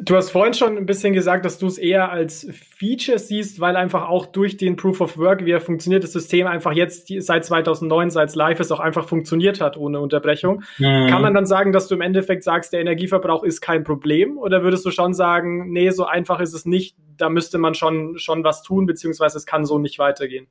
Du 0.01 0.15
hast 0.15 0.31
vorhin 0.31 0.53
schon 0.53 0.77
ein 0.77 0.85
bisschen 0.85 1.13
gesagt, 1.13 1.45
dass 1.45 1.57
du 1.57 1.67
es 1.67 1.77
eher 1.77 2.11
als 2.11 2.47
Feature 2.51 3.17
siehst, 3.19 3.59
weil 3.59 3.75
einfach 3.75 4.07
auch 4.07 4.25
durch 4.25 4.57
den 4.57 4.75
Proof 4.75 4.99
of 5.01 5.17
Work, 5.17 5.45
wie 5.45 5.51
er 5.51 5.61
funktioniert, 5.61 6.03
das 6.03 6.11
System 6.11 6.47
einfach 6.47 6.73
jetzt 6.73 7.07
seit 7.19 7.45
2009, 7.45 8.09
seit 8.09 8.29
es 8.29 8.35
live 8.35 8.59
ist, 8.59 8.71
auch 8.71 8.79
einfach 8.79 9.07
funktioniert 9.07 9.61
hat 9.61 9.77
ohne 9.77 9.99
Unterbrechung. 9.99 10.63
Mhm. 10.77 11.07
Kann 11.07 11.21
man 11.21 11.33
dann 11.33 11.45
sagen, 11.45 11.71
dass 11.71 11.87
du 11.87 11.95
im 11.95 12.01
Endeffekt 12.01 12.43
sagst, 12.43 12.73
der 12.73 12.81
Energieverbrauch 12.81 13.43
ist 13.43 13.61
kein 13.61 13.83
Problem? 13.83 14.37
Oder 14.37 14.63
würdest 14.63 14.85
du 14.85 14.91
schon 14.91 15.13
sagen, 15.13 15.71
nee, 15.71 15.89
so 15.91 16.05
einfach 16.05 16.39
ist 16.39 16.53
es 16.53 16.65
nicht, 16.65 16.97
da 17.17 17.29
müsste 17.29 17.57
man 17.57 17.73
schon, 17.73 18.17
schon 18.17 18.43
was 18.43 18.63
tun, 18.63 18.85
beziehungsweise 18.85 19.37
es 19.37 19.45
kann 19.45 19.65
so 19.65 19.79
nicht 19.79 19.99
weitergehen? 19.99 20.47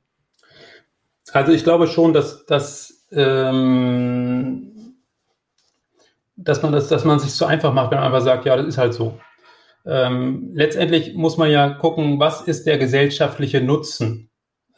Also 1.33 1.53
ich 1.53 1.65
glaube 1.65 1.87
schon, 1.87 2.13
dass, 2.13 2.47
dass 2.47 3.07
ähm 3.13 4.71
dass 6.37 6.63
man 6.63 6.73
das, 6.73 6.89
dass 6.89 7.05
man 7.05 7.19
sich 7.19 7.33
so 7.33 7.45
einfach 7.45 7.73
macht, 7.73 7.91
wenn 7.91 7.99
man 7.99 8.07
einfach 8.07 8.21
sagt, 8.21 8.45
ja, 8.45 8.57
das 8.57 8.67
ist 8.67 8.79
halt 8.79 8.95
so. 8.95 9.19
Ähm, 9.87 10.51
letztendlich 10.55 11.15
muss 11.15 11.37
man 11.37 11.51
ja 11.51 11.71
gucken, 11.71 12.19
was 12.19 12.43
ist 12.43 12.67
der 12.67 12.79
gesellschaftliche 12.79 13.61
Nutzen 13.61 14.31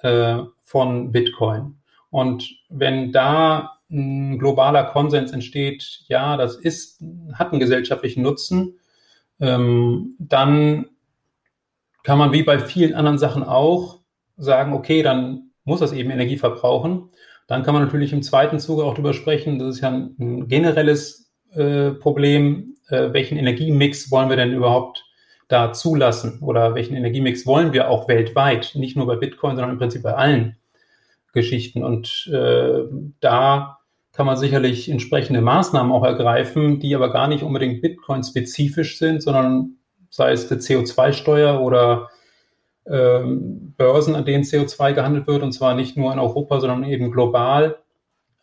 äh, 0.02 0.38
von 0.62 1.12
Bitcoin? 1.12 1.76
Und 2.10 2.48
wenn 2.68 3.12
da 3.12 3.78
ein 3.90 4.38
globaler 4.38 4.84
Konsens 4.84 5.32
entsteht, 5.32 6.04
ja, 6.08 6.36
das 6.36 6.56
ist, 6.56 7.02
hat 7.34 7.52
einen 7.52 7.60
gesellschaftlichen 7.60 8.22
Nutzen, 8.22 8.78
ähm, 9.40 10.16
dann 10.18 10.86
kann 12.02 12.18
man 12.18 12.32
wie 12.32 12.42
bei 12.42 12.58
vielen 12.58 12.94
anderen 12.94 13.18
Sachen 13.18 13.42
auch 13.42 14.00
sagen, 14.36 14.72
okay, 14.72 15.02
dann 15.02 15.50
muss 15.64 15.80
das 15.80 15.92
eben 15.92 16.10
Energie 16.10 16.36
verbrauchen. 16.36 17.10
Dann 17.46 17.62
kann 17.62 17.74
man 17.74 17.84
natürlich 17.84 18.12
im 18.12 18.22
zweiten 18.22 18.58
Zuge 18.58 18.84
auch 18.84 18.94
darüber 18.94 19.12
sprechen, 19.12 19.58
das 19.58 19.76
ist 19.76 19.80
ja 19.82 19.90
ein, 19.90 20.48
generelles 20.48 21.32
äh, 21.52 21.90
Problem, 21.90 22.75
äh, 22.88 23.12
welchen 23.12 23.38
Energiemix 23.38 24.10
wollen 24.10 24.28
wir 24.28 24.36
denn 24.36 24.52
überhaupt 24.52 25.04
da 25.48 25.72
zulassen 25.72 26.40
oder 26.40 26.74
welchen 26.74 26.96
Energiemix 26.96 27.46
wollen 27.46 27.72
wir 27.72 27.88
auch 27.88 28.08
weltweit, 28.08 28.72
nicht 28.74 28.96
nur 28.96 29.06
bei 29.06 29.16
Bitcoin, 29.16 29.54
sondern 29.54 29.72
im 29.72 29.78
Prinzip 29.78 30.02
bei 30.02 30.14
allen 30.14 30.56
Geschichten. 31.32 31.84
Und 31.84 32.28
äh, 32.32 32.84
da 33.20 33.78
kann 34.12 34.26
man 34.26 34.36
sicherlich 34.36 34.88
entsprechende 34.88 35.42
Maßnahmen 35.42 35.92
auch 35.92 36.04
ergreifen, 36.04 36.80
die 36.80 36.94
aber 36.94 37.12
gar 37.12 37.28
nicht 37.28 37.44
unbedingt 37.44 37.82
Bitcoin-spezifisch 37.82 38.98
sind, 38.98 39.22
sondern 39.22 39.76
sei 40.08 40.32
es 40.32 40.48
die 40.48 40.54
CO2-Steuer 40.54 41.60
oder 41.60 42.08
ähm, 42.88 43.74
Börsen, 43.76 44.14
an 44.14 44.24
denen 44.24 44.44
CO2 44.44 44.94
gehandelt 44.94 45.26
wird, 45.26 45.42
und 45.42 45.52
zwar 45.52 45.74
nicht 45.74 45.96
nur 45.96 46.12
in 46.12 46.18
Europa, 46.18 46.60
sondern 46.60 46.84
eben 46.84 47.12
global. 47.12 47.76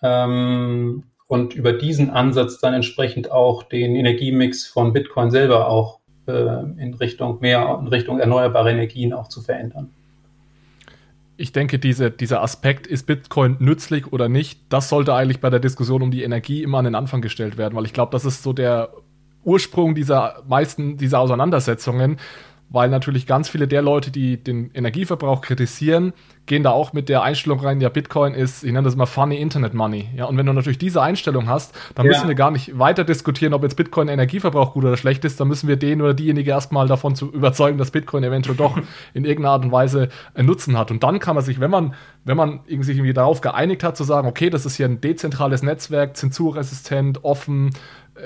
Ähm, 0.01 1.06
und 1.34 1.56
über 1.56 1.74
diesen 1.74 2.12
Ansatz 2.12 2.60
dann 2.60 2.76
entsprechend 2.76 3.32
auch 3.32 3.63
den 3.63 3.96
Energiemix 3.96 4.67
von 4.67 4.93
Bitcoin 4.93 5.32
selber 5.32 5.67
auch 5.67 6.00
äh, 6.28 6.32
in 6.78 6.93
Richtung 6.93 7.39
mehr, 7.41 7.80
in 7.82 7.88
Richtung 7.88 8.19
erneuerbare 8.19 8.69
Energien 8.69 9.13
auch 9.13 9.30
zu 9.30 9.41
verändern. 9.41 9.89
Ich 11.36 11.52
denke, 11.52 11.80
diese, 11.80 12.12
dieser 12.12 12.43
Aspekt, 12.43 12.86
ist 12.86 13.08
Bitcoin 13.08 13.58
nützlich 13.58 14.13
oder 14.13 14.30
nicht, 14.30 14.60
das 14.69 14.89
sollte 14.89 15.15
eigentlich 15.15 15.39
bei 15.39 15.50
der 15.50 15.60
Diskussion 15.60 16.04
um 16.04 16.12
die 16.12 16.22
Energie 16.22 16.62
immer 16.62 16.78
an 16.78 16.86
den 16.86 16.93
Anfang 16.93 17.24
gestellt 17.24 17.58
werden, 17.58 17.74
weil 17.76 17.86
ich 17.86 17.93
glaube, 17.93 18.12
das 18.12 18.26
ist 18.26 18.43
so 18.43 18.54
der 18.54 18.89
Ursprung 19.43 19.96
dieser 19.96 20.43
meisten 20.48 20.98
dieser 20.98 21.19
Auseinandersetzungen, 21.19 22.17
weil 22.73 22.89
natürlich 22.89 23.27
ganz 23.27 23.49
viele 23.49 23.67
der 23.67 23.83
Leute, 23.83 24.09
die 24.09 24.43
den 24.43 24.71
Energieverbrauch 24.73 25.41
kritisieren, 25.41 26.12
gehen 26.47 26.63
da 26.63 26.71
auch 26.71 26.91
mit 26.91 27.07
der 27.07 27.21
Einstellung 27.21 27.59
rein, 27.59 27.79
ja, 27.79 27.88
Bitcoin 27.88 28.33
ist, 28.33 28.63
ich 28.63 28.71
nenne 28.71 28.83
das 28.83 28.95
mal 28.95 29.05
funny 29.05 29.39
Internet 29.39 29.75
Money. 29.75 30.09
Ja, 30.15 30.25
und 30.25 30.38
wenn 30.38 30.47
du 30.47 30.53
natürlich 30.53 30.79
diese 30.79 30.99
Einstellung 30.99 31.47
hast, 31.47 31.75
dann 31.93 32.07
ja. 32.07 32.12
müssen 32.12 32.27
wir 32.27 32.33
gar 32.33 32.49
nicht 32.49 32.77
weiter 32.79 33.03
diskutieren, 33.03 33.53
ob 33.53 33.62
jetzt 33.62 33.75
Bitcoin 33.75 34.07
Energieverbrauch 34.07 34.73
gut 34.73 34.86
oder 34.86 34.97
schlecht 34.97 35.23
ist. 35.23 35.39
Dann 35.39 35.49
müssen 35.49 35.67
wir 35.69 35.75
den 35.75 36.01
oder 36.01 36.15
diejenige 36.15 36.49
erstmal 36.49 36.88
davon 36.88 37.15
zu 37.15 37.31
überzeugen, 37.31 37.77
dass 37.77 37.91
Bitcoin 37.91 38.23
eventuell 38.23 38.57
doch 38.57 38.75
in 39.13 39.23
irgendeiner 39.23 39.53
Art 39.53 39.65
und 39.65 39.71
Weise 39.71 40.09
einen 40.33 40.47
Nutzen 40.47 40.75
hat. 40.75 40.89
Und 40.89 41.03
dann 41.03 41.19
kann 41.19 41.36
man 41.36 41.45
sich, 41.45 41.59
wenn 41.59 41.71
man, 41.71 41.93
wenn 42.25 42.38
man 42.38 42.62
sich 42.67 42.97
irgendwie 42.97 43.13
darauf 43.13 43.41
geeinigt 43.41 43.83
hat, 43.83 43.95
zu 43.95 44.03
sagen, 44.03 44.27
okay, 44.27 44.49
das 44.49 44.65
ist 44.65 44.77
hier 44.77 44.88
ein 44.88 44.99
dezentrales 44.99 45.62
Netzwerk, 45.62 46.17
zensurresistent, 46.17 47.23
offen, 47.23 47.69
äh, 48.15 48.21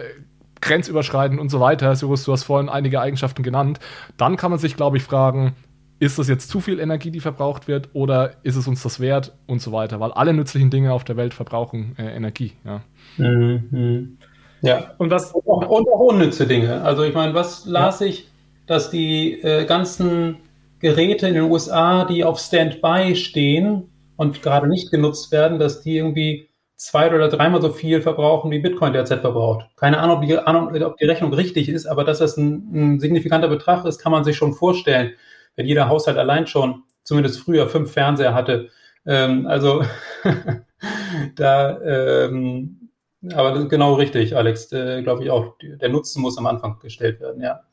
grenzüberschreitend 0.61 1.39
und 1.39 1.49
so 1.49 1.59
weiter. 1.59 1.95
Cyrus, 1.95 2.23
du 2.23 2.31
hast 2.31 2.43
vorhin 2.43 2.69
einige 2.69 3.01
Eigenschaften 3.01 3.43
genannt. 3.43 3.79
Dann 4.17 4.37
kann 4.37 4.51
man 4.51 4.59
sich, 4.59 4.75
glaube 4.75 4.97
ich, 4.97 5.03
fragen, 5.03 5.55
ist 5.99 6.19
das 6.19 6.27
jetzt 6.27 6.49
zu 6.49 6.59
viel 6.59 6.79
Energie, 6.79 7.11
die 7.11 7.19
verbraucht 7.19 7.67
wird, 7.67 7.89
oder 7.93 8.33
ist 8.43 8.55
es 8.55 8.67
uns 8.67 8.83
das 8.83 8.99
wert 8.99 9.35
und 9.47 9.61
so 9.61 9.71
weiter? 9.71 9.99
Weil 9.99 10.11
alle 10.11 10.33
nützlichen 10.33 10.69
Dinge 10.69 10.93
auf 10.93 11.03
der 11.03 11.17
Welt 11.17 11.33
verbrauchen 11.33 11.95
äh, 11.97 12.15
Energie. 12.15 12.53
Ja. 12.63 12.81
Mhm. 13.17 14.17
ja. 14.61 14.91
Und, 14.97 15.09
was, 15.09 15.31
und, 15.31 15.47
auch, 15.47 15.67
und 15.67 15.87
auch 15.89 15.99
unnütze 15.99 16.45
Dinge. 16.45 16.81
Also 16.83 17.03
ich 17.03 17.15
meine, 17.15 17.33
was 17.33 17.65
las 17.65 17.99
ja. 17.99 18.07
ich, 18.07 18.27
dass 18.67 18.91
die 18.91 19.41
äh, 19.41 19.65
ganzen 19.65 20.37
Geräte 20.79 21.27
in 21.27 21.33
den 21.33 21.43
USA, 21.43 22.05
die 22.05 22.23
auf 22.23 22.39
Standby 22.39 23.15
stehen 23.15 23.89
und 24.17 24.43
gerade 24.43 24.67
nicht 24.67 24.91
genutzt 24.91 25.31
werden, 25.31 25.57
dass 25.57 25.81
die 25.81 25.97
irgendwie 25.97 26.49
zwei 26.77 27.13
oder 27.13 27.27
dreimal 27.27 27.61
so 27.61 27.69
viel 27.69 28.01
verbrauchen, 28.01 28.51
wie 28.51 28.59
Bitcoin 28.59 28.93
derzeit 28.93 29.21
verbraucht. 29.21 29.67
Keine 29.75 29.99
Ahnung, 29.99 30.17
ob 30.17 30.23
die, 30.23 30.83
ob 30.83 30.97
die 30.97 31.05
Rechnung 31.05 31.33
richtig 31.33 31.69
ist, 31.69 31.85
aber 31.85 32.03
dass 32.03 32.19
das 32.19 32.37
ein, 32.37 32.69
ein 32.95 32.99
signifikanter 32.99 33.47
Betrag 33.49 33.85
ist, 33.85 33.99
kann 33.99 34.11
man 34.11 34.23
sich 34.23 34.37
schon 34.37 34.53
vorstellen 34.53 35.13
wenn 35.57 35.65
jeder 35.65 35.89
Haushalt 35.89 36.17
allein 36.17 36.47
schon, 36.47 36.83
zumindest 37.03 37.41
früher, 37.41 37.67
fünf 37.67 37.91
Fernseher 37.91 38.33
hatte. 38.33 38.69
Ähm, 39.05 39.45
also 39.47 39.83
da, 41.35 41.81
ähm, 41.81 42.89
aber 43.33 43.67
genau 43.67 43.95
richtig, 43.95 44.37
Alex, 44.37 44.71
äh, 44.71 45.01
glaube 45.01 45.23
ich 45.23 45.31
auch. 45.31 45.57
Der 45.61 45.89
Nutzen 45.89 46.21
muss 46.21 46.37
am 46.37 46.45
Anfang 46.45 46.79
gestellt 46.79 47.19
werden, 47.19 47.41
ja 47.41 47.66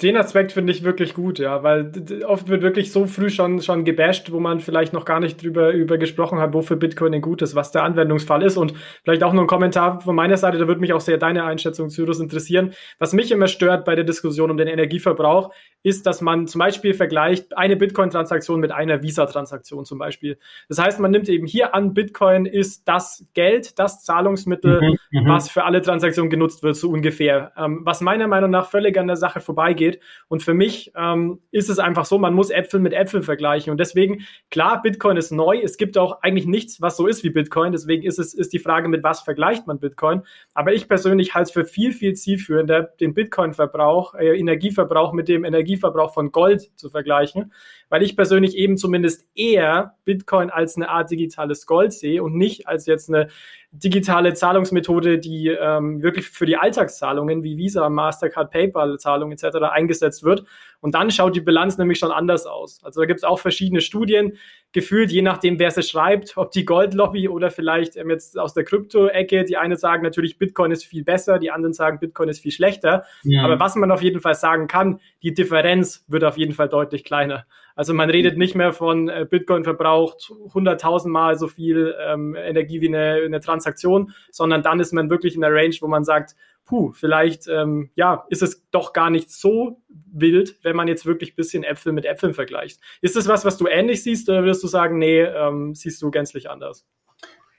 den 0.00 0.16
Aspekt 0.16 0.52
finde 0.52 0.72
ich 0.72 0.84
wirklich 0.84 1.14
gut, 1.14 1.40
ja, 1.40 1.64
weil 1.64 1.90
oft 2.24 2.48
wird 2.48 2.62
wirklich 2.62 2.92
so 2.92 3.06
früh 3.06 3.30
schon, 3.30 3.60
schon 3.60 3.84
gebasht, 3.84 4.30
wo 4.30 4.38
man 4.38 4.60
vielleicht 4.60 4.92
noch 4.92 5.04
gar 5.04 5.18
nicht 5.18 5.42
drüber 5.42 5.72
über 5.72 5.98
gesprochen 5.98 6.38
hat, 6.38 6.54
wofür 6.54 6.76
Bitcoin 6.76 7.10
denn 7.10 7.20
gut 7.20 7.42
ist, 7.42 7.56
was 7.56 7.72
der 7.72 7.82
Anwendungsfall 7.82 8.44
ist. 8.44 8.56
Und 8.56 8.74
vielleicht 9.02 9.24
auch 9.24 9.32
noch 9.32 9.42
ein 9.42 9.48
Kommentar 9.48 10.00
von 10.00 10.14
meiner 10.14 10.36
Seite, 10.36 10.56
da 10.58 10.68
würde 10.68 10.80
mich 10.80 10.92
auch 10.92 11.00
sehr 11.00 11.18
deine 11.18 11.42
Einschätzung, 11.44 11.90
Cyrus, 11.90 12.20
interessieren. 12.20 12.74
Was 13.00 13.12
mich 13.12 13.32
immer 13.32 13.48
stört 13.48 13.84
bei 13.84 13.96
der 13.96 14.04
Diskussion 14.04 14.52
um 14.52 14.56
den 14.56 14.68
Energieverbrauch, 14.68 15.52
ist, 15.82 16.06
dass 16.06 16.20
man 16.20 16.46
zum 16.46 16.60
Beispiel 16.60 16.94
vergleicht 16.94 17.56
eine 17.56 17.76
Bitcoin-Transaktion 17.76 18.60
mit 18.60 18.70
einer 18.70 19.02
Visa-Transaktion 19.02 19.84
zum 19.84 19.98
Beispiel. 19.98 20.38
Das 20.68 20.78
heißt, 20.78 21.00
man 21.00 21.10
nimmt 21.10 21.28
eben 21.28 21.46
hier 21.46 21.74
an, 21.74 21.92
Bitcoin 21.92 22.46
ist 22.46 22.86
das 22.86 23.26
Geld, 23.34 23.78
das 23.78 24.04
Zahlungsmittel, 24.04 24.80
mhm, 24.80 25.20
mhm. 25.20 25.28
was 25.28 25.50
für 25.50 25.64
alle 25.64 25.82
Transaktionen 25.82 26.30
genutzt 26.30 26.62
wird, 26.62 26.76
so 26.76 26.90
ungefähr. 26.90 27.52
Ähm, 27.56 27.80
was 27.84 28.00
meiner 28.00 28.28
Meinung 28.28 28.50
nach 28.50 28.70
völlig 28.70 28.96
an 28.98 29.06
der 29.06 29.16
Sache 29.16 29.40
vorbeigeht, 29.40 29.88
geht. 29.88 30.00
Und 30.28 30.42
für 30.42 30.54
mich 30.54 30.92
ähm, 30.94 31.40
ist 31.50 31.70
es 31.70 31.78
einfach 31.78 32.04
so, 32.04 32.18
man 32.18 32.34
muss 32.34 32.50
Äpfel 32.50 32.80
mit 32.80 32.92
Äpfel 32.92 33.22
vergleichen. 33.22 33.70
Und 33.70 33.78
deswegen, 33.78 34.26
klar, 34.50 34.82
Bitcoin 34.82 35.16
ist 35.16 35.30
neu. 35.30 35.58
Es 35.62 35.78
gibt 35.78 35.96
auch 35.96 36.22
eigentlich 36.22 36.46
nichts, 36.46 36.82
was 36.82 36.96
so 36.96 37.06
ist 37.06 37.24
wie 37.24 37.30
Bitcoin. 37.30 37.72
Deswegen 37.72 38.02
ist 38.02 38.18
es 38.18 38.34
ist 38.34 38.52
die 38.52 38.58
Frage, 38.58 38.88
mit 38.88 39.02
was 39.02 39.22
vergleicht 39.22 39.66
man 39.66 39.78
Bitcoin. 39.78 40.22
Aber 40.54 40.72
ich 40.72 40.88
persönlich 40.88 41.34
halte 41.34 41.48
es 41.48 41.52
für 41.52 41.64
viel, 41.64 41.92
viel 41.92 42.14
zielführender, 42.14 42.82
den 43.00 43.14
Bitcoin-Verbrauch, 43.14 44.14
äh, 44.14 44.38
Energieverbrauch 44.38 45.12
mit 45.12 45.28
dem 45.28 45.44
Energieverbrauch 45.68 46.14
von 46.14 46.32
Gold 46.32 46.70
zu 46.76 46.88
vergleichen 46.88 47.52
weil 47.88 48.02
ich 48.02 48.16
persönlich 48.16 48.56
eben 48.56 48.76
zumindest 48.76 49.26
eher 49.34 49.94
Bitcoin 50.04 50.50
als 50.50 50.76
eine 50.76 50.88
Art 50.88 51.10
digitales 51.10 51.66
Gold 51.66 51.92
sehe 51.92 52.22
und 52.22 52.34
nicht 52.34 52.66
als 52.66 52.86
jetzt 52.86 53.08
eine 53.08 53.28
digitale 53.70 54.32
Zahlungsmethode, 54.32 55.18
die 55.18 55.48
ähm, 55.48 56.02
wirklich 56.02 56.28
für 56.28 56.46
die 56.46 56.56
Alltagszahlungen 56.56 57.42
wie 57.42 57.58
Visa, 57.58 57.88
Mastercard, 57.90 58.50
PayPal, 58.50 58.98
Zahlungen 58.98 59.32
etc. 59.32 59.58
eingesetzt 59.70 60.24
wird. 60.24 60.44
Und 60.80 60.94
dann 60.94 61.10
schaut 61.10 61.36
die 61.36 61.40
Bilanz 61.40 61.76
nämlich 61.76 61.98
schon 61.98 62.10
anders 62.10 62.46
aus. 62.46 62.82
Also 62.82 63.00
da 63.00 63.06
gibt 63.06 63.18
es 63.18 63.24
auch 63.24 63.38
verschiedene 63.38 63.82
Studien, 63.82 64.38
gefühlt 64.72 65.10
je 65.10 65.20
nachdem, 65.20 65.58
wer 65.58 65.70
sie 65.70 65.82
schreibt, 65.82 66.36
ob 66.36 66.50
die 66.52 66.64
Goldlobby 66.64 67.28
oder 67.28 67.50
vielleicht 67.50 67.96
ähm, 67.96 68.08
jetzt 68.08 68.38
aus 68.38 68.54
der 68.54 68.64
Krypto-Ecke. 68.64 69.44
Die 69.44 69.58
eine 69.58 69.76
sagen 69.76 70.02
natürlich, 70.02 70.38
Bitcoin 70.38 70.70
ist 70.70 70.84
viel 70.84 71.04
besser, 71.04 71.38
die 71.38 71.50
anderen 71.50 71.74
sagen, 71.74 71.98
Bitcoin 72.00 72.30
ist 72.30 72.40
viel 72.40 72.52
schlechter. 72.52 73.04
Ja. 73.22 73.44
Aber 73.44 73.60
was 73.60 73.76
man 73.76 73.90
auf 73.90 74.02
jeden 74.02 74.20
Fall 74.20 74.34
sagen 74.34 74.66
kann, 74.66 75.00
die 75.22 75.34
Differenz 75.34 76.04
wird 76.08 76.24
auf 76.24 76.38
jeden 76.38 76.54
Fall 76.54 76.70
deutlich 76.70 77.04
kleiner. 77.04 77.44
Also 77.78 77.94
man 77.94 78.10
redet 78.10 78.36
nicht 78.36 78.56
mehr 78.56 78.72
von 78.72 79.08
äh, 79.08 79.24
Bitcoin 79.24 79.62
verbraucht 79.62 80.32
100.000 80.52 81.06
Mal 81.10 81.38
so 81.38 81.46
viel 81.46 81.94
ähm, 82.04 82.34
Energie 82.34 82.80
wie 82.80 82.88
eine, 82.88 83.22
eine 83.24 83.38
Transaktion, 83.38 84.10
sondern 84.32 84.64
dann 84.64 84.80
ist 84.80 84.92
man 84.92 85.10
wirklich 85.10 85.36
in 85.36 85.42
der 85.42 85.54
Range, 85.54 85.76
wo 85.80 85.86
man 85.86 86.02
sagt, 86.02 86.34
puh, 86.64 86.90
vielleicht 86.90 87.46
ähm, 87.46 87.90
ja, 87.94 88.26
ist 88.30 88.42
es 88.42 88.68
doch 88.72 88.92
gar 88.92 89.10
nicht 89.10 89.30
so 89.30 89.80
wild, 90.12 90.56
wenn 90.64 90.74
man 90.74 90.88
jetzt 90.88 91.06
wirklich 91.06 91.34
ein 91.34 91.36
bisschen 91.36 91.62
Äpfel 91.62 91.92
mit 91.92 92.04
Äpfeln 92.04 92.34
vergleicht. 92.34 92.80
Ist 93.00 93.14
das 93.14 93.28
was, 93.28 93.44
was 93.44 93.56
du 93.58 93.68
ähnlich 93.68 94.02
siehst 94.02 94.28
oder 94.28 94.42
würdest 94.42 94.64
du 94.64 94.66
sagen, 94.66 94.98
nee, 94.98 95.22
ähm, 95.22 95.76
siehst 95.76 96.02
du 96.02 96.10
gänzlich 96.10 96.50
anders? 96.50 96.84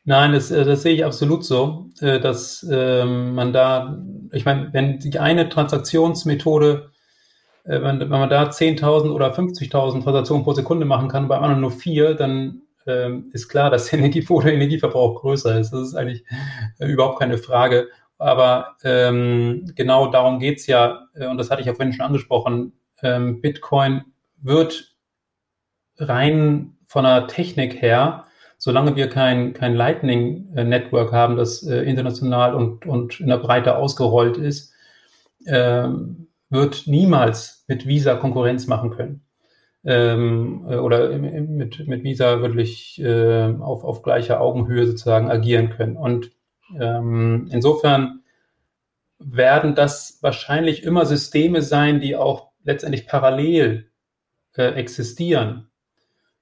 Nein, 0.04 0.34
das, 0.34 0.52
äh, 0.52 0.66
das 0.66 0.82
sehe 0.82 0.96
ich 0.96 1.06
absolut 1.06 1.46
so, 1.46 1.92
äh, 2.02 2.20
dass 2.20 2.68
ähm, 2.70 3.36
man 3.36 3.54
da, 3.54 4.04
ich 4.34 4.44
meine, 4.44 4.74
wenn 4.74 5.00
die 5.00 5.18
eine 5.18 5.48
Transaktionsmethode 5.48 6.92
äh, 7.64 7.82
wenn, 7.82 8.00
wenn 8.00 8.10
man 8.10 8.30
da 8.30 8.44
10.000 8.50 9.12
oder 9.12 9.34
50.000 9.34 10.04
Transaktionen 10.04 10.44
pro 10.44 10.54
Sekunde 10.54 10.86
machen 10.86 11.10
kann, 11.10 11.28
bei 11.28 11.38
anderen 11.38 11.62
nur 11.62 11.72
vier, 11.72 12.16
dann 12.16 12.62
ähm, 12.88 13.30
ist 13.34 13.50
klar, 13.50 13.70
dass 13.70 13.90
der 13.90 14.00
Energie 14.00 14.26
der 14.26 14.54
Energieverbrauch 14.54 15.22
größer 15.22 15.60
ist. 15.60 15.72
Das 15.72 15.82
ist 15.82 15.96
eigentlich 15.96 16.24
äh, 16.80 16.88
überhaupt 16.88 17.20
keine 17.20 17.38
Frage. 17.38 17.88
Aber 18.18 18.76
ähm, 18.84 19.72
genau 19.76 20.08
darum 20.08 20.40
geht's 20.40 20.68
ja, 20.68 21.08
äh, 21.16 21.28
und 21.28 21.38
das 21.38 21.50
hatte 21.50 21.62
ich 21.62 21.68
ja 21.68 21.74
vorhin 21.74 21.94
schon 21.94 22.06
angesprochen, 22.06 22.74
ähm, 23.02 23.42
Bitcoin 23.42 24.04
wird 24.42 24.96
rein 25.98 26.78
von 26.86 27.06
der 27.06 27.28
Technik 27.28 27.82
her, 27.82 28.26
solange 28.58 28.96
wir 28.96 29.10
kein, 29.10 29.54
kein 29.54 29.74
Lightning-Network 29.74 31.14
haben, 31.14 31.38
das 31.38 31.64
äh, 31.66 31.84
international 31.84 32.56
und, 32.56 32.86
und 32.86 33.22
in 33.22 33.28
der 33.28 33.38
Breite 33.38 33.78
ausgerollt 33.78 34.38
ist, 34.38 34.74
ähm, 35.46 36.29
wird 36.50 36.84
niemals 36.88 37.64
mit 37.68 37.88
Visa 37.88 38.16
Konkurrenz 38.16 38.68
machen 38.68 38.92
können. 38.92 39.22
Ähm, 39.86 40.66
äh, 40.70 40.76
oder 40.76 41.18
mit, 41.18 41.88
mit 41.88 42.04
Visa 42.04 42.42
wirklich 42.42 43.00
äh, 43.02 43.54
auf, 43.60 43.84
auf 43.84 44.02
gleicher 44.02 44.42
Augenhöhe 44.42 44.86
sozusagen 44.86 45.30
agieren 45.30 45.70
können. 45.70 45.96
Und 45.96 46.32
ähm, 46.78 47.48
insofern 47.52 48.22
werden 49.20 49.76
das 49.76 50.20
wahrscheinlich 50.22 50.84
immer 50.84 51.06
Systeme 51.06 51.62
sein, 51.62 52.02
die 52.02 52.16
auch 52.16 52.52
letztendlich 52.64 53.08
parallel 53.08 53.90
äh, 54.56 54.74
existieren. 54.74 55.69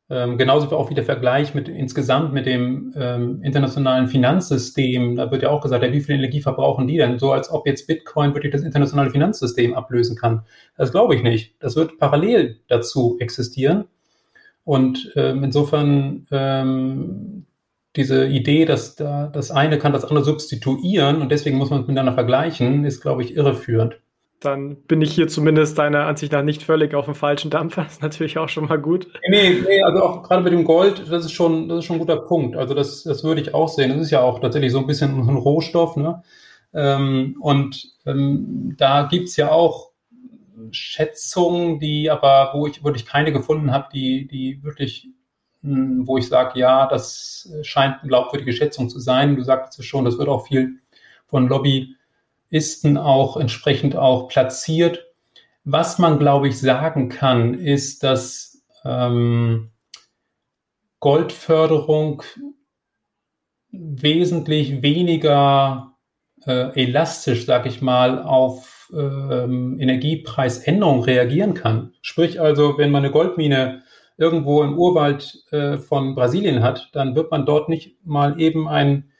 Ähm, 0.09 0.37
genauso 0.37 0.73
auch 0.77 0.89
wie 0.89 0.95
der 0.95 1.03
Vergleich 1.03 1.53
mit 1.53 1.67
insgesamt 1.67 2.33
mit 2.33 2.45
dem 2.45 2.93
ähm, 2.95 3.41
internationalen 3.43 4.07
Finanzsystem. 4.07 5.17
Da 5.17 5.31
wird 5.31 5.43
ja 5.43 5.49
auch 5.49 5.61
gesagt, 5.61 5.83
ja, 5.83 5.91
wie 5.91 5.99
viel 5.99 6.15
Energie 6.15 6.41
verbrauchen 6.41 6.87
die 6.87 6.95
denn? 6.95 7.19
So 7.19 7.33
als 7.33 7.51
ob 7.51 7.67
jetzt 7.67 7.87
Bitcoin 7.87 8.33
wirklich 8.33 8.53
das 8.53 8.63
internationale 8.63 9.09
Finanzsystem 9.09 9.73
ablösen 9.73 10.15
kann. 10.15 10.43
Das 10.77 10.91
glaube 10.91 11.15
ich 11.15 11.23
nicht. 11.23 11.55
Das 11.59 11.75
wird 11.75 11.97
parallel 11.99 12.59
dazu 12.69 13.17
existieren. 13.19 13.85
Und 14.63 15.11
ähm, 15.15 15.43
insofern 15.43 16.25
ähm, 16.31 17.45
diese 17.97 18.27
Idee, 18.27 18.63
dass 18.65 18.95
da 18.95 19.27
das 19.27 19.51
eine 19.51 19.77
kann 19.77 19.91
das 19.91 20.05
andere 20.05 20.23
substituieren 20.23 21.21
und 21.21 21.31
deswegen 21.31 21.57
muss 21.57 21.69
man 21.69 21.81
es 21.81 21.87
miteinander 21.87 22.13
vergleichen, 22.13 22.85
ist, 22.85 23.01
glaube 23.01 23.23
ich, 23.23 23.35
irreführend 23.35 23.99
dann 24.39 24.75
bin 24.83 25.01
ich 25.01 25.13
hier 25.13 25.27
zumindest 25.27 25.79
deiner 25.79 26.05
Ansicht 26.05 26.31
nach 26.31 26.43
nicht 26.43 26.61
völlig 26.61 26.93
auf 26.93 27.05
dem 27.05 27.15
falschen 27.15 27.49
Dampfer. 27.49 27.83
Das 27.83 27.93
ist 27.93 28.01
natürlich 28.03 28.37
auch 28.37 28.49
schon 28.49 28.65
mal 28.65 28.77
gut. 28.77 29.07
Nee, 29.29 29.61
nee, 29.67 29.81
also 29.81 30.03
auch 30.03 30.23
gerade 30.23 30.43
mit 30.43 30.53
dem 30.53 30.63
Gold, 30.63 31.11
das 31.11 31.25
ist 31.25 31.31
schon, 31.31 31.67
das 31.67 31.79
ist 31.79 31.85
schon 31.85 31.95
ein 31.95 31.99
guter 31.99 32.17
Punkt. 32.17 32.55
Also 32.55 32.75
das, 32.75 33.03
das 33.03 33.23
würde 33.23 33.41
ich 33.41 33.53
auch 33.55 33.69
sehen. 33.69 33.89
Das 33.89 33.99
ist 33.99 34.11
ja 34.11 34.21
auch 34.21 34.39
tatsächlich 34.39 34.71
so 34.71 34.79
ein 34.79 34.87
bisschen 34.87 35.17
ein 35.27 35.35
Rohstoff, 35.35 35.95
ne? 35.95 36.21
Ähm, 36.73 37.37
und 37.39 37.93
ähm, 38.05 38.75
da 38.77 39.07
gibt's 39.09 39.37
ja 39.37 39.51
auch 39.51 39.91
Schätzungen, 40.71 41.79
die 41.79 42.11
aber, 42.11 42.51
wo 42.53 42.67
ich 42.67 42.83
wirklich 42.83 43.05
keine 43.05 43.31
gefunden 43.31 43.71
habe, 43.71 43.87
die, 43.91 44.27
die 44.27 44.63
wirklich, 44.63 45.07
hm, 45.63 46.05
wo 46.05 46.17
ich 46.17 46.27
sage, 46.27 46.59
ja, 46.59 46.87
das 46.87 47.51
scheint 47.63 48.01
eine 48.01 48.09
glaubwürdige 48.09 48.53
Schätzung 48.53 48.89
zu 48.89 48.99
sein. 48.99 49.35
Du 49.35 49.43
sagtest 49.43 49.79
es 49.79 49.85
schon, 49.85 50.05
das 50.05 50.19
wird 50.19 50.29
auch 50.29 50.45
viel 50.45 50.79
von 51.25 51.47
Lobby 51.47 51.96
Isten 52.49 52.97
auch 52.97 53.37
entsprechend 53.37 53.95
auch 53.95 54.27
platziert. 54.27 55.05
Was 55.63 55.99
man, 55.99 56.19
glaube 56.19 56.47
ich, 56.47 56.59
sagen 56.59 57.09
kann, 57.09 57.53
ist, 57.53 58.03
dass 58.03 58.63
ähm, 58.85 59.71
Goldförderung 60.99 62.23
wesentlich 63.71 64.81
weniger 64.81 65.97
äh, 66.45 66.81
elastisch, 66.81 67.45
sage 67.45 67.69
ich 67.69 67.81
mal, 67.81 68.23
auf 68.23 68.91
ähm, 68.93 69.79
Energiepreisänderungen 69.79 71.03
reagieren 71.03 71.53
kann. 71.53 71.93
Sprich 72.01 72.39
also, 72.39 72.77
wenn 72.77 72.91
man 72.91 73.03
eine 73.03 73.11
Goldmine 73.11 73.83
irgendwo 74.17 74.63
im 74.63 74.77
Urwald 74.77 75.43
äh, 75.51 75.77
von 75.77 76.15
Brasilien 76.15 76.63
hat, 76.63 76.89
dann 76.93 77.15
wird 77.15 77.29
man 77.29 77.45
dort 77.45 77.69
nicht 77.69 77.97
mal 78.03 78.39
eben 78.39 78.67
ein 78.67 79.11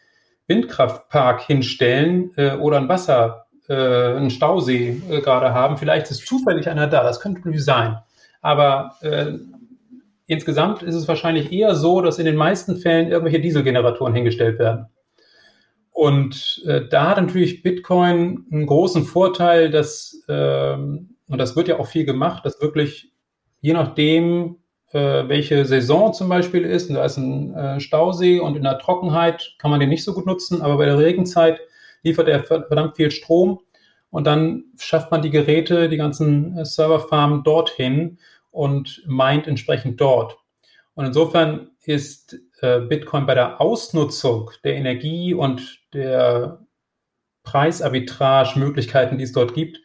Windkraftpark 0.47 1.41
hinstellen 1.41 2.31
äh, 2.37 2.55
oder 2.55 2.77
ein 2.77 2.89
Wasser, 2.89 3.47
äh, 3.67 3.73
einen 3.73 4.29
Stausee 4.29 5.01
äh, 5.09 5.21
gerade 5.21 5.53
haben. 5.53 5.77
Vielleicht 5.77 6.09
ist 6.09 6.25
zufällig 6.25 6.69
einer 6.69 6.87
da, 6.87 7.03
das 7.03 7.19
könnte 7.19 7.39
natürlich 7.39 7.65
sein. 7.65 7.97
Aber 8.41 8.95
äh, 9.01 9.33
insgesamt 10.25 10.83
ist 10.83 10.95
es 10.95 11.07
wahrscheinlich 11.07 11.51
eher 11.51 11.75
so, 11.75 12.01
dass 12.01 12.19
in 12.19 12.25
den 12.25 12.35
meisten 12.35 12.77
Fällen 12.77 13.09
irgendwelche 13.09 13.41
Dieselgeneratoren 13.41 14.13
hingestellt 14.13 14.59
werden. 14.59 14.87
Und 15.91 16.63
äh, 16.67 16.87
da 16.87 17.09
hat 17.09 17.17
natürlich 17.17 17.63
Bitcoin 17.63 18.45
einen 18.51 18.67
großen 18.67 19.03
Vorteil, 19.03 19.71
dass, 19.71 20.23
ähm, 20.29 21.15
und 21.27 21.39
das 21.39 21.55
wird 21.55 21.67
ja 21.67 21.79
auch 21.79 21.87
viel 21.87 22.05
gemacht, 22.05 22.45
dass 22.45 22.61
wirklich 22.61 23.11
je 23.61 23.73
nachdem, 23.73 24.57
äh, 24.93 25.27
welche 25.27 25.65
Saison 25.65 26.13
zum 26.13 26.29
Beispiel 26.29 26.63
ist. 26.63 26.89
Und 26.89 26.95
da 26.95 27.05
ist 27.05 27.17
ein 27.17 27.53
äh, 27.53 27.79
Stausee 27.79 28.39
und 28.39 28.55
in 28.55 28.63
der 28.63 28.79
Trockenheit 28.79 29.55
kann 29.59 29.71
man 29.71 29.79
den 29.79 29.89
nicht 29.89 30.03
so 30.03 30.13
gut 30.13 30.25
nutzen, 30.25 30.61
aber 30.61 30.77
bei 30.77 30.85
der 30.85 30.97
Regenzeit 30.97 31.59
liefert 32.03 32.27
er 32.27 32.43
verdammt 32.43 32.95
viel 32.95 33.11
Strom 33.11 33.59
und 34.09 34.25
dann 34.25 34.65
schafft 34.79 35.11
man 35.11 35.21
die 35.21 35.29
Geräte, 35.29 35.89
die 35.89 35.97
ganzen 35.97 36.57
äh, 36.57 36.65
Serverfarmen 36.65 37.43
dorthin 37.43 38.19
und 38.51 39.03
meint 39.05 39.47
entsprechend 39.47 39.99
dort. 39.99 40.37
Und 40.95 41.05
insofern 41.05 41.71
ist 41.83 42.39
äh, 42.61 42.79
Bitcoin 42.79 43.25
bei 43.25 43.35
der 43.35 43.61
Ausnutzung 43.61 44.51
der 44.63 44.75
Energie 44.75 45.33
und 45.33 45.79
der 45.93 46.65
Preisarbitrage-Möglichkeiten, 47.43 49.17
die 49.17 49.23
es 49.23 49.31
dort 49.31 49.53
gibt, 49.53 49.79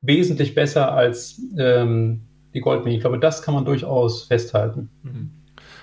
wesentlich 0.00 0.54
besser 0.54 0.92
als 0.92 1.40
ähm, 1.58 2.25
die 2.56 2.60
Goldmine. 2.60 2.96
Ich 2.96 3.02
glaube, 3.02 3.18
das 3.18 3.42
kann 3.42 3.54
man 3.54 3.64
durchaus 3.64 4.24
festhalten. 4.24 4.88
Mhm. 5.02 5.30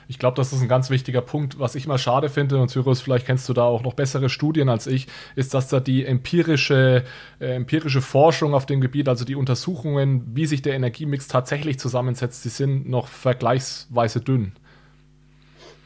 Ich 0.08 0.20
glaube, 0.20 0.36
das 0.36 0.52
ist 0.52 0.62
ein 0.62 0.68
ganz 0.68 0.90
wichtiger 0.90 1.22
Punkt. 1.22 1.60
Was 1.60 1.76
ich 1.76 1.86
immer 1.86 1.98
schade 1.98 2.30
finde, 2.30 2.60
und 2.60 2.70
Cyrus, 2.70 3.02
vielleicht 3.02 3.26
kennst 3.26 3.48
du 3.48 3.54
da 3.54 3.64
auch 3.64 3.84
noch 3.84 3.94
bessere 3.94 4.30
Studien 4.30 4.68
als 4.68 4.86
ich, 4.86 5.08
ist, 5.36 5.54
dass 5.54 5.70
da 5.70 5.80
die 5.80 6.06
empirische, 6.06 7.04
äh, 7.40 7.56
empirische 7.56 8.02
Forschung 8.02 8.54
auf 8.54 8.66
dem 8.66 8.82
Gebiet, 8.82 9.08
also 9.08 9.24
die 9.24 9.36
Untersuchungen, 9.36 10.36
wie 10.36 10.46
sich 10.46 10.62
der 10.62 10.74
Energiemix 10.74 11.28
tatsächlich 11.28 11.80
zusammensetzt, 11.80 12.44
die 12.44 12.50
sind 12.50 12.90
noch 12.90 13.08
vergleichsweise 13.08 14.20
dünn. 14.20 14.54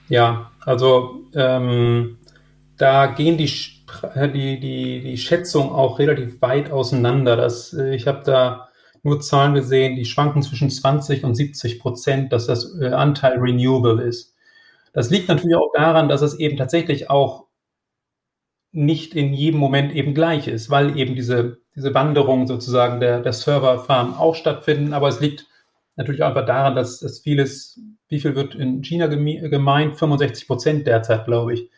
Ja, 0.09 0.51
also 0.61 1.21
ähm, 1.35 2.17
da 2.77 3.07
gehen 3.07 3.37
die, 3.37 3.51
die, 4.15 4.59
die, 4.59 5.01
die 5.01 5.17
Schätzungen 5.17 5.69
auch 5.69 5.99
relativ 5.99 6.41
weit 6.41 6.71
auseinander. 6.71 7.35
Das, 7.35 7.73
äh, 7.73 7.93
ich 7.93 8.07
habe 8.07 8.23
da 8.25 8.66
nur 9.07 9.21
Zahlen 9.21 9.53
gesehen, 9.53 9.95
die 9.95 10.05
schwanken 10.05 10.41
zwischen 10.41 10.69
20 10.69 11.23
und 11.23 11.33
70 11.33 11.79
Prozent, 11.79 12.33
dass 12.33 12.45
das 12.45 12.77
äh, 12.79 12.89
Anteil 12.89 13.39
renewable 13.39 14.03
ist. 14.03 14.35
Das 14.91 15.09
liegt 15.09 15.29
natürlich 15.29 15.55
auch 15.55 15.71
daran, 15.73 16.09
dass 16.09 16.21
es 16.21 16.37
eben 16.39 16.57
tatsächlich 16.57 17.09
auch 17.09 17.45
nicht 18.71 19.15
in 19.15 19.33
jedem 19.33 19.59
Moment 19.59 19.95
eben 19.95 20.13
gleich 20.13 20.47
ist, 20.47 20.69
weil 20.69 20.97
eben 20.97 21.15
diese, 21.15 21.59
diese 21.73 21.93
Wanderung 21.93 22.47
sozusagen 22.47 22.99
der, 22.99 23.21
der 23.21 23.31
Serverfarm 23.31 24.13
auch 24.13 24.35
stattfinden. 24.35 24.93
Aber 24.93 25.07
es 25.07 25.21
liegt 25.21 25.47
natürlich 25.95 26.23
einfach 26.23 26.45
daran, 26.45 26.75
dass, 26.75 26.99
dass 26.99 27.19
vieles, 27.19 27.79
wie 28.09 28.19
viel 28.19 28.35
wird 28.35 28.55
in 28.55 28.83
China 28.83 29.07
gemeint? 29.07 29.95
65 29.95 30.47
Prozent 30.47 30.85
derzeit, 30.85 31.25
glaube 31.25 31.53
ich. 31.53 31.69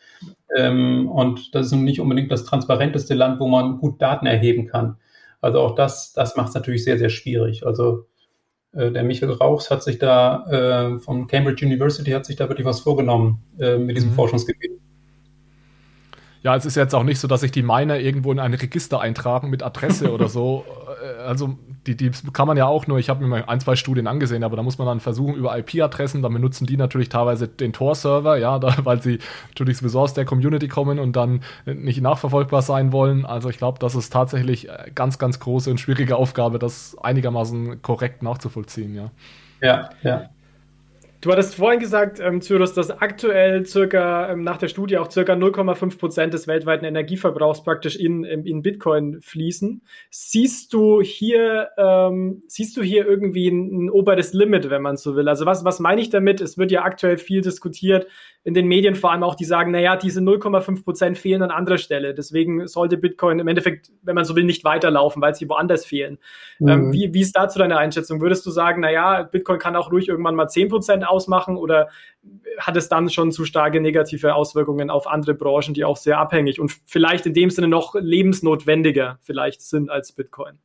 Ähm, 0.56 1.08
und 1.08 1.54
das 1.54 1.66
ist 1.66 1.72
nicht 1.72 2.00
unbedingt 2.00 2.32
das 2.32 2.44
transparenteste 2.44 3.14
Land, 3.14 3.38
wo 3.38 3.46
man 3.46 3.78
gut 3.78 4.02
Daten 4.02 4.26
erheben 4.26 4.66
kann. 4.66 4.96
Also 5.40 5.60
auch 5.60 5.74
das, 5.74 6.12
das 6.12 6.36
macht 6.36 6.48
es 6.48 6.54
natürlich 6.54 6.84
sehr, 6.84 6.98
sehr 6.98 7.08
schwierig. 7.08 7.66
Also 7.66 8.06
äh, 8.72 8.90
der 8.90 9.02
Michael 9.02 9.32
Rauchs 9.32 9.70
hat 9.70 9.82
sich 9.82 9.98
da 9.98 10.46
äh, 10.94 10.98
von 10.98 11.26
Cambridge 11.26 11.64
University 11.64 12.10
hat 12.10 12.26
sich 12.26 12.36
da 12.36 12.48
wirklich 12.48 12.66
was 12.66 12.80
vorgenommen 12.80 13.42
äh, 13.58 13.78
mit 13.78 13.96
diesem 13.96 14.10
mhm. 14.10 14.14
Forschungsgebiet. 14.14 14.72
Ja, 16.42 16.56
es 16.56 16.64
ist 16.64 16.76
jetzt 16.76 16.94
auch 16.94 17.02
nicht 17.02 17.18
so, 17.18 17.28
dass 17.28 17.42
sich 17.42 17.52
die 17.52 17.62
Miner 17.62 17.98
irgendwo 17.98 18.32
in 18.32 18.38
ein 18.38 18.54
Register 18.54 19.00
eintragen 19.00 19.50
mit 19.50 19.62
Adresse 19.62 20.12
oder 20.12 20.28
so. 20.28 20.64
Äh, 21.00 21.22
also 21.22 21.58
die, 21.86 21.96
die 21.96 22.10
kann 22.32 22.46
man 22.46 22.56
ja 22.56 22.66
auch 22.66 22.86
nur, 22.86 22.98
ich 22.98 23.08
habe 23.08 23.22
mir 23.22 23.28
mal 23.28 23.44
ein, 23.46 23.60
zwei 23.60 23.76
Studien 23.76 24.06
angesehen, 24.06 24.44
aber 24.44 24.56
da 24.56 24.62
muss 24.62 24.78
man 24.78 24.86
dann 24.86 25.00
versuchen 25.00 25.34
über 25.34 25.56
IP-Adressen, 25.58 26.22
dann 26.22 26.32
benutzen 26.32 26.66
die 26.66 26.76
natürlich 26.76 27.08
teilweise 27.08 27.48
den 27.48 27.72
Tor-Server, 27.72 28.36
ja, 28.36 28.58
da, 28.58 28.74
weil 28.84 29.02
sie 29.02 29.18
natürlich 29.48 29.78
sowieso 29.78 30.00
aus 30.00 30.14
der 30.14 30.24
Community 30.24 30.68
kommen 30.68 30.98
und 30.98 31.16
dann 31.16 31.40
nicht 31.66 32.00
nachverfolgbar 32.00 32.62
sein 32.62 32.92
wollen. 32.92 33.24
Also 33.24 33.48
ich 33.48 33.58
glaube, 33.58 33.78
das 33.78 33.94
ist 33.94 34.12
tatsächlich 34.12 34.68
äh, 34.68 34.90
ganz, 34.94 35.18
ganz 35.18 35.40
große 35.40 35.70
und 35.70 35.78
schwierige 35.80 36.16
Aufgabe, 36.16 36.58
das 36.58 36.96
einigermaßen 36.98 37.82
korrekt 37.82 38.22
nachzuvollziehen, 38.22 38.94
ja. 38.94 39.10
Ja, 39.62 39.90
ja. 40.02 40.30
Du 41.20 41.30
hattest 41.30 41.54
vorhin 41.54 41.80
gesagt, 41.80 42.18
ähm, 42.18 42.40
Cyrus, 42.40 42.72
dass 42.72 42.90
aktuell 42.90 43.66
circa 43.66 44.30
ähm, 44.30 44.42
nach 44.42 44.56
der 44.56 44.68
Studie 44.68 44.96
auch 44.96 45.10
circa 45.10 45.34
0,5 45.34 45.98
Prozent 45.98 46.32
des 46.32 46.46
weltweiten 46.46 46.86
Energieverbrauchs 46.86 47.62
praktisch 47.62 47.96
in, 47.96 48.24
in 48.24 48.62
Bitcoin 48.62 49.20
fließen. 49.20 49.82
Siehst 50.08 50.72
du 50.72 51.02
hier, 51.02 51.68
ähm, 51.76 52.42
siehst 52.46 52.74
du 52.78 52.82
hier 52.82 53.06
irgendwie 53.06 53.48
ein, 53.48 53.84
ein 53.84 53.90
oberes 53.90 54.32
Limit, 54.32 54.70
wenn 54.70 54.80
man 54.80 54.96
so 54.96 55.14
will? 55.14 55.28
Also 55.28 55.44
was, 55.44 55.62
was 55.62 55.78
meine 55.78 56.00
ich 56.00 56.08
damit? 56.08 56.40
Es 56.40 56.56
wird 56.56 56.70
ja 56.70 56.84
aktuell 56.84 57.18
viel 57.18 57.42
diskutiert, 57.42 58.06
in 58.42 58.54
den 58.54 58.66
Medien 58.66 58.94
vor 58.94 59.12
allem 59.12 59.22
auch, 59.22 59.34
die 59.34 59.44
sagen, 59.44 59.70
naja, 59.70 59.96
diese 59.96 60.20
0,5 60.20 60.82
Prozent 60.82 61.18
fehlen 61.18 61.42
an 61.42 61.50
anderer 61.50 61.76
Stelle. 61.76 62.14
Deswegen 62.14 62.66
sollte 62.68 62.96
Bitcoin 62.96 63.38
im 63.38 63.48
Endeffekt, 63.48 63.92
wenn 64.02 64.14
man 64.14 64.24
so 64.24 64.34
will, 64.34 64.44
nicht 64.44 64.64
weiterlaufen, 64.64 65.20
weil 65.20 65.34
sie 65.34 65.48
woanders 65.48 65.84
fehlen. 65.84 66.18
Mhm. 66.58 66.68
Ähm, 66.68 66.92
wie, 66.92 67.12
wie 67.12 67.20
ist 67.20 67.36
dazu 67.36 67.58
deine 67.58 67.76
Einschätzung? 67.76 68.22
Würdest 68.22 68.46
du 68.46 68.50
sagen, 68.50 68.80
naja, 68.80 69.24
Bitcoin 69.24 69.58
kann 69.58 69.76
auch 69.76 69.92
ruhig 69.92 70.08
irgendwann 70.08 70.36
mal 70.36 70.48
10 70.48 70.70
Prozent 70.70 71.06
ausmachen 71.06 71.56
oder 71.56 71.88
hat 72.58 72.76
es 72.76 72.88
dann 72.88 73.10
schon 73.10 73.30
zu 73.30 73.44
starke 73.44 73.80
negative 73.80 74.34
Auswirkungen 74.34 74.88
auf 74.88 75.06
andere 75.06 75.34
Branchen, 75.34 75.74
die 75.74 75.84
auch 75.84 75.98
sehr 75.98 76.18
abhängig 76.18 76.60
und 76.60 76.72
vielleicht 76.86 77.26
in 77.26 77.34
dem 77.34 77.50
Sinne 77.50 77.68
noch 77.68 77.94
lebensnotwendiger 77.94 79.18
vielleicht 79.20 79.60
sind 79.60 79.90
als 79.90 80.12
Bitcoin? 80.12 80.58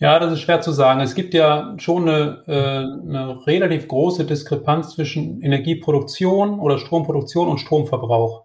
Ja, 0.00 0.18
das 0.20 0.32
ist 0.32 0.40
schwer 0.40 0.60
zu 0.60 0.70
sagen. 0.70 1.00
Es 1.00 1.14
gibt 1.14 1.34
ja 1.34 1.74
schon 1.78 2.08
eine, 2.08 2.44
äh, 2.46 3.08
eine 3.08 3.46
relativ 3.46 3.88
große 3.88 4.24
Diskrepanz 4.24 4.94
zwischen 4.94 5.42
Energieproduktion 5.42 6.60
oder 6.60 6.78
Stromproduktion 6.78 7.48
und 7.48 7.58
Stromverbrauch. 7.58 8.44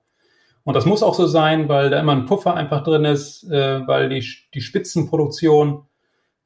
Und 0.64 0.76
das 0.76 0.86
muss 0.86 1.04
auch 1.04 1.14
so 1.14 1.28
sein, 1.28 1.70
weil 1.70 1.90
da 1.90 2.00
immer 2.00 2.14
ein 2.14 2.26
Puffer 2.26 2.56
einfach 2.56 2.84
drin 2.84 3.06
ist, 3.06 3.44
äh, 3.52 3.86
weil 3.86 4.10
die, 4.10 4.26
die 4.54 4.62
Spitzenproduktion, 4.62 5.84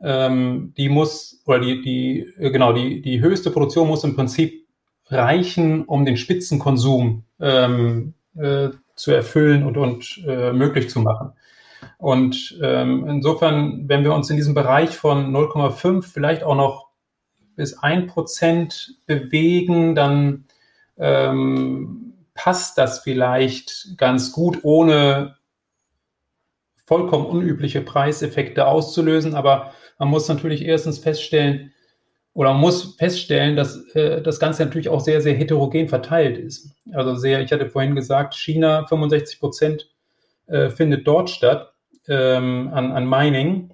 ähm, 0.01 0.73
die 0.75 0.89
muss, 0.89 1.41
oder 1.45 1.59
die, 1.59 1.81
die, 1.81 2.19
äh, 2.37 2.51
genau, 2.51 2.73
die, 2.73 3.01
die 3.01 3.21
höchste 3.21 3.51
Produktion 3.51 3.87
muss 3.87 4.03
im 4.03 4.15
Prinzip 4.15 4.67
reichen, 5.05 5.85
um 5.85 6.03
den 6.03 6.17
Spitzenkonsum 6.17 7.23
ähm, 7.39 8.13
äh, 8.35 8.69
zu 8.95 9.11
erfüllen 9.11 9.63
und, 9.63 9.77
und 9.77 10.21
äh, 10.27 10.51
möglich 10.51 10.89
zu 10.89 10.99
machen. 10.99 11.33
Und 11.97 12.57
ähm, 12.61 13.07
insofern, 13.07 13.87
wenn 13.87 14.03
wir 14.03 14.13
uns 14.13 14.29
in 14.29 14.37
diesem 14.37 14.53
Bereich 14.53 14.95
von 14.95 15.31
0,5 15.31 16.03
vielleicht 16.03 16.43
auch 16.43 16.55
noch 16.55 16.87
bis 17.55 17.77
1 17.77 18.11
Prozent 18.11 18.95
bewegen, 19.05 19.95
dann 19.95 20.45
ähm, 20.97 22.13
passt 22.33 22.77
das 22.77 22.99
vielleicht 22.99 23.97
ganz 23.97 24.31
gut, 24.31 24.59
ohne 24.63 25.37
vollkommen 26.85 27.25
unübliche 27.25 27.81
Preiseffekte 27.81 28.67
auszulösen. 28.67 29.35
Aber 29.35 29.73
man 29.97 30.09
muss 30.09 30.27
natürlich 30.27 30.63
erstens 30.63 30.99
feststellen, 30.99 31.73
oder 32.37 32.53
muss 32.53 32.95
feststellen, 32.97 33.55
dass 33.55 33.83
äh, 33.95 34.21
das 34.21 34.39
Ganze 34.39 34.63
natürlich 34.63 34.89
auch 34.89 34.99
sehr, 34.99 35.21
sehr 35.21 35.33
heterogen 35.33 35.89
verteilt 35.89 36.37
ist. 36.37 36.69
Also 36.93 37.15
sehr, 37.15 37.41
ich 37.41 37.51
hatte 37.51 37.67
vorhin 37.67 37.95
gesagt, 37.95 38.35
China 38.35 38.85
65 38.85 39.39
Prozent 39.39 39.89
äh, 40.47 40.69
findet 40.69 41.07
dort 41.07 41.29
statt 41.29 41.73
ähm, 42.07 42.69
an, 42.73 42.91
an 42.91 43.07
Mining. 43.07 43.71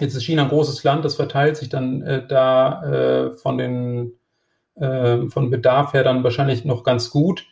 Jetzt 0.00 0.14
ist 0.14 0.24
China 0.24 0.44
ein 0.44 0.48
großes 0.48 0.84
Land, 0.84 1.04
das 1.04 1.16
verteilt 1.16 1.56
sich 1.56 1.68
dann 1.68 2.02
äh, 2.02 2.26
da 2.26 2.82
äh, 2.82 3.32
von 3.32 3.58
den 3.58 4.12
äh, 4.74 5.28
von 5.28 5.50
Bedarf 5.50 5.92
her 5.92 6.04
dann 6.04 6.24
wahrscheinlich 6.24 6.64
noch 6.64 6.82
ganz 6.84 7.10
gut. 7.10 7.46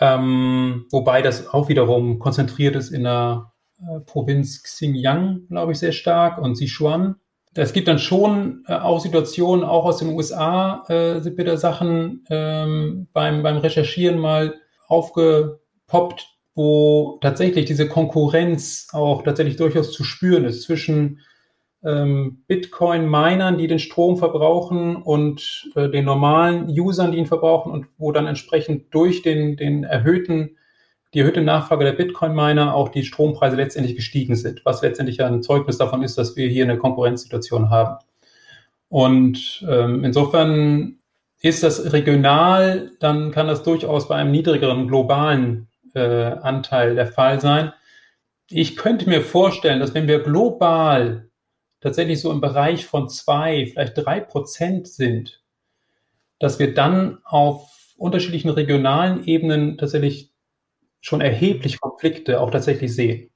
Ähm, 0.00 0.86
wobei 0.90 1.22
das 1.22 1.46
auch 1.46 1.68
wiederum 1.68 2.18
konzentriert 2.18 2.74
ist 2.74 2.90
in 2.90 3.04
der 3.04 3.52
äh, 3.78 4.00
Provinz 4.00 4.62
Xinjiang, 4.62 5.46
glaube 5.48 5.72
ich, 5.72 5.78
sehr 5.78 5.92
stark 5.92 6.38
und 6.38 6.56
Sichuan. 6.56 7.16
Es 7.54 7.72
gibt 7.72 7.86
dann 7.86 8.00
schon 8.00 8.64
äh, 8.66 8.74
auch 8.74 8.98
Situationen, 8.98 9.64
auch 9.64 9.84
aus 9.84 9.98
den 9.98 10.08
USA 10.08 10.84
äh, 10.88 11.20
sind 11.20 11.38
wieder 11.38 11.56
Sachen 11.56 12.24
ähm, 12.28 13.06
beim, 13.12 13.44
beim 13.44 13.58
Recherchieren 13.58 14.18
mal 14.18 14.56
aufgepoppt, 14.88 16.33
wo 16.54 17.18
tatsächlich 17.20 17.64
diese 17.64 17.88
Konkurrenz 17.88 18.88
auch 18.92 19.22
tatsächlich 19.22 19.56
durchaus 19.56 19.92
zu 19.92 20.04
spüren 20.04 20.44
ist 20.44 20.62
zwischen 20.62 21.20
ähm, 21.84 22.44
Bitcoin-Minern, 22.46 23.58
die 23.58 23.66
den 23.66 23.78
Strom 23.78 24.16
verbrauchen 24.16 24.96
und 24.96 25.70
äh, 25.74 25.88
den 25.90 26.04
normalen 26.04 26.68
Usern, 26.68 27.12
die 27.12 27.18
ihn 27.18 27.26
verbrauchen 27.26 27.72
und 27.72 27.86
wo 27.98 28.12
dann 28.12 28.26
entsprechend 28.26 28.94
durch 28.94 29.22
den, 29.22 29.56
den 29.56 29.84
erhöhten, 29.84 30.56
die 31.12 31.20
erhöhte 31.20 31.42
Nachfrage 31.42 31.84
der 31.84 31.92
Bitcoin-Miner 31.92 32.74
auch 32.74 32.88
die 32.88 33.04
Strompreise 33.04 33.56
letztendlich 33.56 33.96
gestiegen 33.96 34.34
sind, 34.34 34.62
was 34.64 34.82
letztendlich 34.82 35.22
ein 35.22 35.42
Zeugnis 35.42 35.76
davon 35.76 36.02
ist, 36.02 36.16
dass 36.16 36.36
wir 36.36 36.48
hier 36.48 36.64
eine 36.64 36.78
Konkurrenzsituation 36.78 37.70
haben. 37.70 37.98
Und 38.88 39.66
ähm, 39.68 40.04
insofern 40.04 40.98
ist 41.42 41.62
das 41.62 41.92
regional, 41.92 42.92
dann 43.00 43.30
kann 43.30 43.48
das 43.48 43.62
durchaus 43.62 44.08
bei 44.08 44.14
einem 44.14 44.30
niedrigeren 44.30 44.88
globalen 44.88 45.68
äh, 45.94 46.38
Anteil 46.42 46.94
der 46.94 47.06
Fall 47.06 47.40
sein. 47.40 47.72
Ich 48.48 48.76
könnte 48.76 49.08
mir 49.08 49.22
vorstellen, 49.22 49.80
dass 49.80 49.94
wenn 49.94 50.08
wir 50.08 50.22
global 50.22 51.30
tatsächlich 51.80 52.20
so 52.20 52.30
im 52.30 52.40
Bereich 52.40 52.86
von 52.86 53.08
zwei, 53.08 53.66
vielleicht 53.66 53.96
drei 53.96 54.20
Prozent 54.20 54.88
sind, 54.88 55.42
dass 56.38 56.58
wir 56.58 56.74
dann 56.74 57.18
auf 57.24 57.94
unterschiedlichen 57.96 58.50
regionalen 58.50 59.24
Ebenen 59.24 59.78
tatsächlich 59.78 60.32
schon 61.00 61.20
erheblich 61.20 61.80
Konflikte 61.80 62.40
auch 62.40 62.50
tatsächlich 62.50 62.94
sehen. 62.94 63.30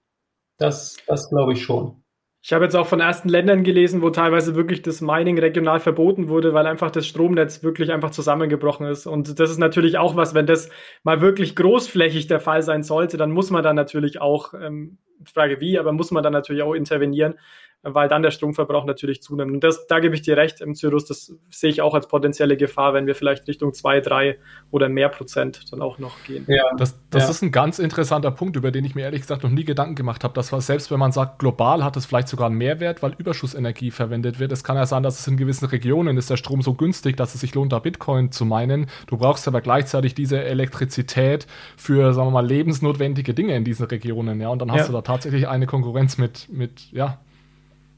Das, 0.56 0.96
das 1.06 1.28
glaube 1.28 1.52
ich 1.52 1.62
schon. 1.62 2.02
Ich 2.40 2.52
habe 2.52 2.64
jetzt 2.64 2.76
auch 2.76 2.86
von 2.86 3.00
ersten 3.00 3.28
Ländern 3.28 3.64
gelesen, 3.64 4.00
wo 4.00 4.10
teilweise 4.10 4.54
wirklich 4.54 4.82
das 4.82 5.00
Mining 5.00 5.38
regional 5.38 5.80
verboten 5.80 6.28
wurde, 6.28 6.54
weil 6.54 6.66
einfach 6.66 6.90
das 6.90 7.06
Stromnetz 7.06 7.64
wirklich 7.64 7.90
einfach 7.92 8.10
zusammengebrochen 8.10 8.86
ist. 8.86 9.06
Und 9.06 9.40
das 9.40 9.50
ist 9.50 9.58
natürlich 9.58 9.98
auch 9.98 10.14
was, 10.14 10.34
wenn 10.34 10.46
das 10.46 10.70
mal 11.02 11.20
wirklich 11.20 11.56
großflächig 11.56 12.28
der 12.28 12.38
Fall 12.38 12.62
sein 12.62 12.84
sollte, 12.84 13.16
dann 13.16 13.32
muss 13.32 13.50
man 13.50 13.64
dann 13.64 13.76
natürlich 13.76 14.20
auch, 14.20 14.54
ähm, 14.54 14.98
Frage 15.24 15.60
wie, 15.60 15.78
aber 15.80 15.92
muss 15.92 16.12
man 16.12 16.22
dann 16.22 16.32
natürlich 16.32 16.62
auch 16.62 16.74
intervenieren 16.74 17.34
weil 17.82 18.08
dann 18.08 18.22
der 18.22 18.30
Stromverbrauch 18.30 18.84
natürlich 18.84 19.22
zunimmt. 19.22 19.52
Und 19.52 19.64
das, 19.64 19.86
da 19.86 20.00
gebe 20.00 20.14
ich 20.14 20.22
dir 20.22 20.36
recht, 20.36 20.60
im 20.60 20.74
Cyrus, 20.74 21.04
das 21.04 21.32
sehe 21.50 21.70
ich 21.70 21.80
auch 21.80 21.94
als 21.94 22.08
potenzielle 22.08 22.56
Gefahr, 22.56 22.92
wenn 22.92 23.06
wir 23.06 23.14
vielleicht 23.14 23.46
Richtung 23.46 23.72
zwei, 23.72 24.00
drei 24.00 24.38
oder 24.70 24.88
mehr 24.88 25.08
Prozent 25.08 25.72
dann 25.72 25.80
auch 25.80 25.98
noch 25.98 26.22
gehen. 26.24 26.44
Ja, 26.48 26.64
das, 26.76 27.00
das 27.10 27.24
ja. 27.24 27.30
ist 27.30 27.42
ein 27.42 27.52
ganz 27.52 27.78
interessanter 27.78 28.30
Punkt, 28.32 28.56
über 28.56 28.72
den 28.72 28.84
ich 28.84 28.94
mir 28.94 29.02
ehrlich 29.02 29.20
gesagt 29.20 29.44
noch 29.44 29.50
nie 29.50 29.64
Gedanken 29.64 29.94
gemacht 29.94 30.24
habe. 30.24 30.34
Das 30.34 30.52
war 30.52 30.60
selbst, 30.60 30.90
wenn 30.90 30.98
man 30.98 31.12
sagt, 31.12 31.38
global 31.38 31.84
hat 31.84 31.96
es 31.96 32.06
vielleicht 32.06 32.28
sogar 32.28 32.48
einen 32.48 32.58
Mehrwert, 32.58 33.02
weil 33.02 33.14
Überschussenergie 33.16 33.90
verwendet 33.90 34.40
wird. 34.40 34.50
Es 34.50 34.64
kann 34.64 34.76
ja 34.76 34.86
sein, 34.86 35.02
dass 35.04 35.20
es 35.20 35.26
in 35.28 35.36
gewissen 35.36 35.66
Regionen 35.66 36.16
ist 36.16 36.30
der 36.30 36.36
Strom 36.36 36.62
so 36.62 36.74
günstig, 36.74 37.16
dass 37.16 37.34
es 37.34 37.40
sich 37.40 37.54
lohnt, 37.54 37.72
da 37.72 37.78
Bitcoin 37.78 38.32
zu 38.32 38.44
meinen. 38.44 38.86
Du 39.06 39.16
brauchst 39.16 39.46
aber 39.46 39.60
gleichzeitig 39.60 40.14
diese 40.14 40.42
Elektrizität 40.42 41.46
für, 41.76 42.12
sagen 42.12 42.28
wir 42.28 42.32
mal, 42.32 42.46
lebensnotwendige 42.46 43.34
Dinge 43.34 43.54
in 43.54 43.64
diesen 43.64 43.86
Regionen, 43.86 44.40
ja. 44.40 44.48
Und 44.48 44.60
dann 44.60 44.72
hast 44.72 44.80
ja. 44.80 44.86
du 44.86 44.92
da 44.92 45.02
tatsächlich 45.02 45.46
eine 45.46 45.66
Konkurrenz 45.66 46.18
mit, 46.18 46.48
mit, 46.50 46.90
ja, 46.92 47.18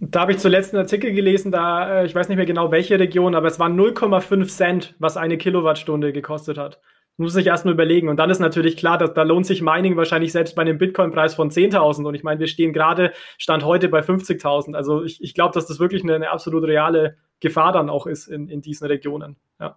da 0.00 0.20
habe 0.20 0.32
ich 0.32 0.38
zuletzt 0.38 0.72
einen 0.74 0.82
Artikel 0.82 1.12
gelesen, 1.12 1.52
da, 1.52 2.00
äh, 2.00 2.06
ich 2.06 2.14
weiß 2.14 2.28
nicht 2.28 2.38
mehr 2.38 2.46
genau 2.46 2.70
welche 2.70 2.98
Region, 2.98 3.34
aber 3.34 3.48
es 3.48 3.58
waren 3.58 3.78
0,5 3.78 4.48
Cent, 4.48 4.94
was 4.98 5.16
eine 5.16 5.36
Kilowattstunde 5.36 6.12
gekostet 6.12 6.56
hat. 6.56 6.80
Muss 7.18 7.34
sich 7.34 7.46
erst 7.46 7.66
mal 7.66 7.74
überlegen. 7.74 8.08
Und 8.08 8.16
dann 8.16 8.30
ist 8.30 8.38
natürlich 8.38 8.78
klar, 8.78 8.96
dass 8.96 9.12
da 9.12 9.24
lohnt 9.24 9.44
sich 9.44 9.60
Mining 9.60 9.98
wahrscheinlich 9.98 10.32
selbst 10.32 10.56
bei 10.56 10.62
einem 10.62 10.78
Bitcoin-Preis 10.78 11.34
von 11.34 11.50
10.000. 11.50 12.06
Und 12.06 12.14
ich 12.14 12.22
meine, 12.22 12.40
wir 12.40 12.46
stehen 12.46 12.72
gerade, 12.72 13.12
Stand 13.36 13.62
heute 13.62 13.90
bei 13.90 14.00
50.000. 14.00 14.74
Also 14.74 15.04
ich, 15.04 15.22
ich 15.22 15.34
glaube, 15.34 15.52
dass 15.52 15.66
das 15.66 15.78
wirklich 15.78 16.02
eine, 16.02 16.14
eine, 16.14 16.30
absolut 16.30 16.64
reale 16.64 17.18
Gefahr 17.40 17.72
dann 17.72 17.90
auch 17.90 18.06
ist 18.06 18.26
in, 18.26 18.48
in 18.48 18.62
diesen 18.62 18.86
Regionen. 18.86 19.36
Ja, 19.60 19.76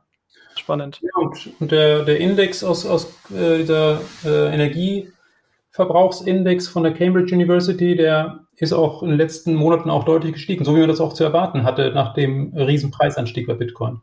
spannend. 0.55 1.01
Ja, 1.01 1.09
und, 1.15 1.53
der, 1.59 2.03
der 2.03 2.17
Index 2.19 2.63
aus, 2.63 2.85
aus 2.85 3.13
äh, 3.29 3.57
dieser 3.57 3.99
äh, 4.23 4.53
Energieverbrauchsindex 5.73 6.67
von 6.67 6.83
der 6.83 6.93
Cambridge 6.93 7.33
University, 7.33 7.95
der 7.95 8.45
ist 8.57 8.73
auch 8.73 9.01
in 9.01 9.09
den 9.09 9.17
letzten 9.17 9.55
Monaten 9.55 9.89
auch 9.89 10.03
deutlich 10.03 10.33
gestiegen, 10.33 10.63
so 10.65 10.75
wie 10.75 10.79
man 10.79 10.87
das 10.89 11.01
auch 11.01 11.13
zu 11.13 11.23
erwarten 11.23 11.63
hatte 11.63 11.91
nach 11.91 12.13
dem 12.13 12.53
Riesenpreisanstieg 12.55 13.47
bei 13.47 13.55
Bitcoin. 13.55 14.01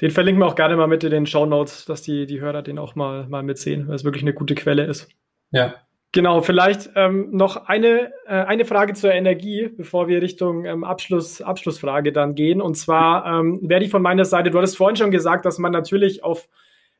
Den 0.00 0.10
verlinken 0.10 0.42
wir 0.42 0.46
auch 0.46 0.56
gerne 0.56 0.76
mal 0.76 0.86
mit 0.86 1.02
in 1.04 1.10
den 1.10 1.26
Show 1.26 1.46
Notes, 1.46 1.86
dass 1.86 2.02
die, 2.02 2.26
die 2.26 2.40
Hörer 2.40 2.62
den 2.62 2.78
auch 2.78 2.94
mal, 2.94 3.26
mal 3.28 3.42
mitsehen, 3.42 3.88
weil 3.88 3.94
es 3.94 4.04
wirklich 4.04 4.22
eine 4.22 4.34
gute 4.34 4.54
Quelle 4.54 4.84
ist. 4.84 5.08
Ja. 5.50 5.74
Genau, 6.12 6.42
vielleicht 6.42 6.90
ähm, 6.94 7.30
noch 7.32 7.56
eine, 7.66 8.12
äh, 8.26 8.34
eine 8.34 8.64
Frage 8.64 8.92
zur 8.94 9.12
Energie, 9.12 9.68
bevor 9.68 10.06
wir 10.06 10.22
Richtung 10.22 10.64
ähm, 10.64 10.84
Abschluss, 10.84 11.42
Abschlussfrage 11.42 12.12
dann 12.12 12.34
gehen. 12.34 12.60
Und 12.60 12.76
zwar 12.76 13.26
ähm, 13.26 13.58
wäre 13.62 13.80
die 13.80 13.88
von 13.88 14.02
meiner 14.02 14.24
Seite, 14.24 14.50
du 14.50 14.58
hattest 14.58 14.76
vorhin 14.76 14.96
schon 14.96 15.10
gesagt, 15.10 15.44
dass 15.44 15.58
man 15.58 15.72
natürlich 15.72 16.22
auf 16.22 16.48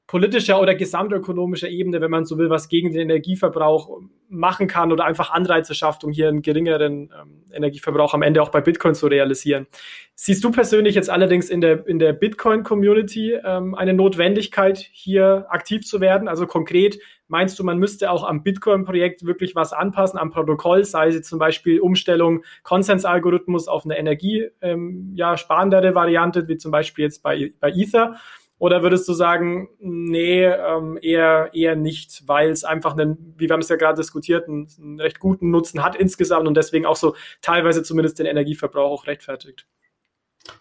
politischer 0.07 0.61
oder 0.61 0.75
gesamtökonomischer 0.75 1.69
Ebene, 1.69 2.01
wenn 2.01 2.11
man 2.11 2.27
so 2.27 2.37
will, 2.37 2.51
was 2.51 2.69
gegen 2.69 2.93
den 2.93 3.03
Energieverbrauch 3.03 4.01
machen 4.29 4.67
kann 4.67 4.93
oder 4.93 5.05
einfach 5.05 5.33
Anreize 5.33 5.75
schafft, 5.75 6.05
um 6.05 6.11
hier 6.11 6.29
einen 6.29 6.43
geringeren 6.43 7.11
ähm, 7.19 7.45
Energieverbrauch 7.53 8.15
am 8.15 8.23
Ende 8.23 8.43
auch 8.43 8.51
bei 8.51 8.61
Bitcoin 8.61 8.95
zu 8.95 9.07
realisieren. 9.07 9.67
Siehst 10.15 10.45
du 10.45 10.51
persönlich 10.51 10.95
jetzt 10.95 11.09
allerdings 11.09 11.49
in 11.49 11.61
der, 11.61 11.87
in 11.87 11.99
der 11.99 12.13
Bitcoin-Community 12.13 13.39
ähm, 13.45 13.75
eine 13.75 13.95
Notwendigkeit, 13.95 14.79
hier 14.93 15.47
aktiv 15.49 15.87
zu 15.87 16.01
werden? 16.01 16.29
Also 16.29 16.47
konkret, 16.47 16.99
meinst 17.29 17.59
du, 17.59 17.65
man 17.65 17.79
müsste 17.79 18.11
auch 18.11 18.25
am 18.25 18.43
Bitcoin-Projekt 18.43 19.25
wirklich 19.25 19.55
was 19.55 19.73
anpassen, 19.73 20.19
am 20.19 20.31
Protokoll, 20.31 20.85
sei 20.85 21.09
es 21.09 21.23
zum 21.23 21.39
Beispiel 21.39 21.81
Umstellung 21.81 22.45
Konsensalgorithmus 22.63 23.69
auf 23.69 23.85
eine 23.85 23.99
energiesparendere 23.99 25.87
ähm, 25.87 25.93
ja, 25.93 25.95
Variante, 25.95 26.47
wie 26.49 26.57
zum 26.57 26.73
Beispiel 26.73 27.05
jetzt 27.05 27.23
bei, 27.23 27.53
bei 27.61 27.71
Ether? 27.71 28.17
Oder 28.59 28.83
würdest 28.83 29.09
du 29.09 29.13
sagen, 29.13 29.69
nee, 29.81 30.45
ähm, 30.45 30.99
eher, 31.03 31.51
eher 31.55 31.75
nicht, 31.75 32.23
weil 32.27 32.51
es 32.51 32.65
einfach 32.65 32.97
einen, 32.97 33.35
wie 33.37 33.49
wir 33.49 33.53
haben 33.53 33.61
es 33.61 33.69
ja 33.69 33.77
gerade 33.77 34.01
diskutiert, 34.01 34.49
einen, 34.49 34.69
einen, 34.79 35.01
recht 35.01 35.19
guten 35.19 35.51
Nutzen 35.51 35.83
hat 35.83 35.97
insgesamt 35.97 36.47
und 36.47 36.57
deswegen 36.57 36.87
auch 36.87 36.97
so 36.97 37.17
teilweise 37.43 37.83
zumindest 37.83 38.19
den 38.19 38.27
Energieverbrauch 38.27 38.91
auch 38.91 39.07
rechtfertigt? 39.07 39.67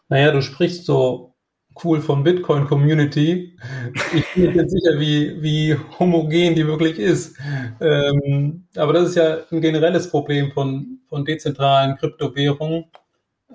Naja, 0.10 0.32
du 0.32 0.42
sprichst 0.42 0.86
so 0.86 1.34
cool 1.84 2.02
von 2.02 2.24
Bitcoin-Community. 2.24 3.58
Ich 4.14 4.34
bin 4.34 4.54
nicht 4.54 4.70
sicher, 4.70 5.00
wie, 5.00 5.42
wie 5.42 5.78
homogen 6.00 6.56
die 6.56 6.68
wirklich 6.68 7.00
ist. 7.00 7.38
Ähm, 7.80 8.68
aber 8.76 8.94
das 8.94 9.10
ist 9.10 9.16
ja 9.16 9.38
ein 9.52 9.62
generelles 9.62 10.10
Problem 10.10 10.52
von, 10.52 11.00
von 11.10 11.26
dezentralen 11.26 11.98
Kryptowährungen. 11.98 12.86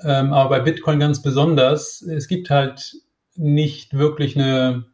Ähm, 0.03 0.33
aber 0.33 0.51
bei 0.51 0.61
Bitcoin 0.61 1.01
ganz 1.01 1.23
besonders. 1.23 2.03
Es 2.03 2.29
gibt 2.29 2.51
halt 2.51 2.93
nicht 3.39 3.97
wirklich 3.97 4.37
eine 4.37 4.85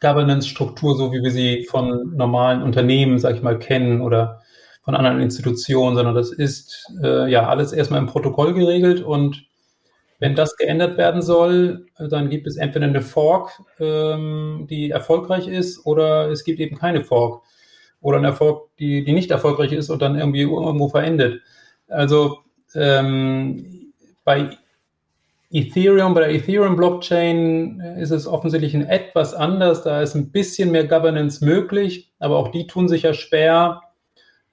Governance-Struktur, 0.00 0.96
so 0.96 1.12
wie 1.12 1.22
wir 1.22 1.30
sie 1.30 1.64
von 1.64 2.16
normalen 2.16 2.62
Unternehmen, 2.62 3.18
sag 3.18 3.36
ich 3.36 3.42
mal, 3.42 3.58
kennen 3.58 4.00
oder 4.00 4.40
von 4.82 4.94
anderen 4.94 5.20
Institutionen, 5.20 5.96
sondern 5.96 6.14
das 6.14 6.32
ist 6.32 6.90
äh, 7.02 7.30
ja 7.30 7.48
alles 7.48 7.72
erstmal 7.72 8.00
im 8.00 8.06
Protokoll 8.06 8.54
geregelt 8.54 9.00
und 9.02 9.44
wenn 10.22 10.36
das 10.36 10.56
geändert 10.56 10.98
werden 10.98 11.20
soll, 11.20 11.86
dann 11.98 12.30
gibt 12.30 12.46
es 12.46 12.56
entweder 12.56 12.86
eine 12.86 13.02
Fork, 13.02 13.60
ähm, 13.80 14.68
die 14.70 14.90
erfolgreich 14.90 15.48
ist, 15.48 15.84
oder 15.84 16.30
es 16.30 16.44
gibt 16.44 16.60
eben 16.60 16.76
keine 16.76 17.02
Fork. 17.02 17.42
Oder 18.00 18.18
eine 18.18 18.32
Fork, 18.32 18.68
die, 18.78 19.02
die 19.02 19.14
nicht 19.14 19.32
erfolgreich 19.32 19.72
ist 19.72 19.90
und 19.90 20.00
dann 20.00 20.16
irgendwie 20.16 20.42
irgendwo 20.42 20.88
verendet. 20.88 21.42
Also 21.88 22.38
ähm, 22.76 23.92
bei 24.22 24.50
Ethereum, 25.52 26.14
bei 26.14 26.20
der 26.20 26.30
Ethereum-Blockchain 26.30 27.80
ist 27.98 28.10
es 28.10 28.26
offensichtlich 28.26 28.74
ein 28.74 28.88
etwas 28.88 29.34
anders. 29.34 29.82
Da 29.84 30.00
ist 30.00 30.14
ein 30.14 30.32
bisschen 30.32 30.70
mehr 30.70 30.86
Governance 30.86 31.44
möglich, 31.44 32.10
aber 32.18 32.38
auch 32.38 32.48
die 32.48 32.66
tun 32.66 32.88
sich 32.88 33.02
ja 33.02 33.12
schwer, 33.12 33.82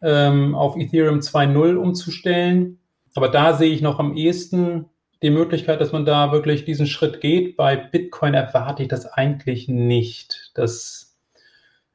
ähm, 0.01 0.55
auf 0.55 0.75
Ethereum 0.75 1.19
2.0 1.19 1.75
umzustellen. 1.75 2.79
Aber 3.15 3.29
da 3.29 3.53
sehe 3.53 3.71
ich 3.71 3.81
noch 3.81 3.99
am 3.99 4.15
ehesten 4.15 4.85
die 5.23 5.29
Möglichkeit, 5.29 5.79
dass 5.79 5.93
man 5.93 6.05
da 6.05 6.33
wirklich 6.33 6.65
diesen 6.65 6.85
Schritt 6.85 7.21
geht. 7.21 7.55
Bei 7.55 7.77
Bitcoin 7.77 8.33
erwarte 8.33 8.83
ich 8.83 8.89
das 8.89 9.05
eigentlich 9.05 9.69
nicht. 9.69 10.51
Das, 10.53 11.17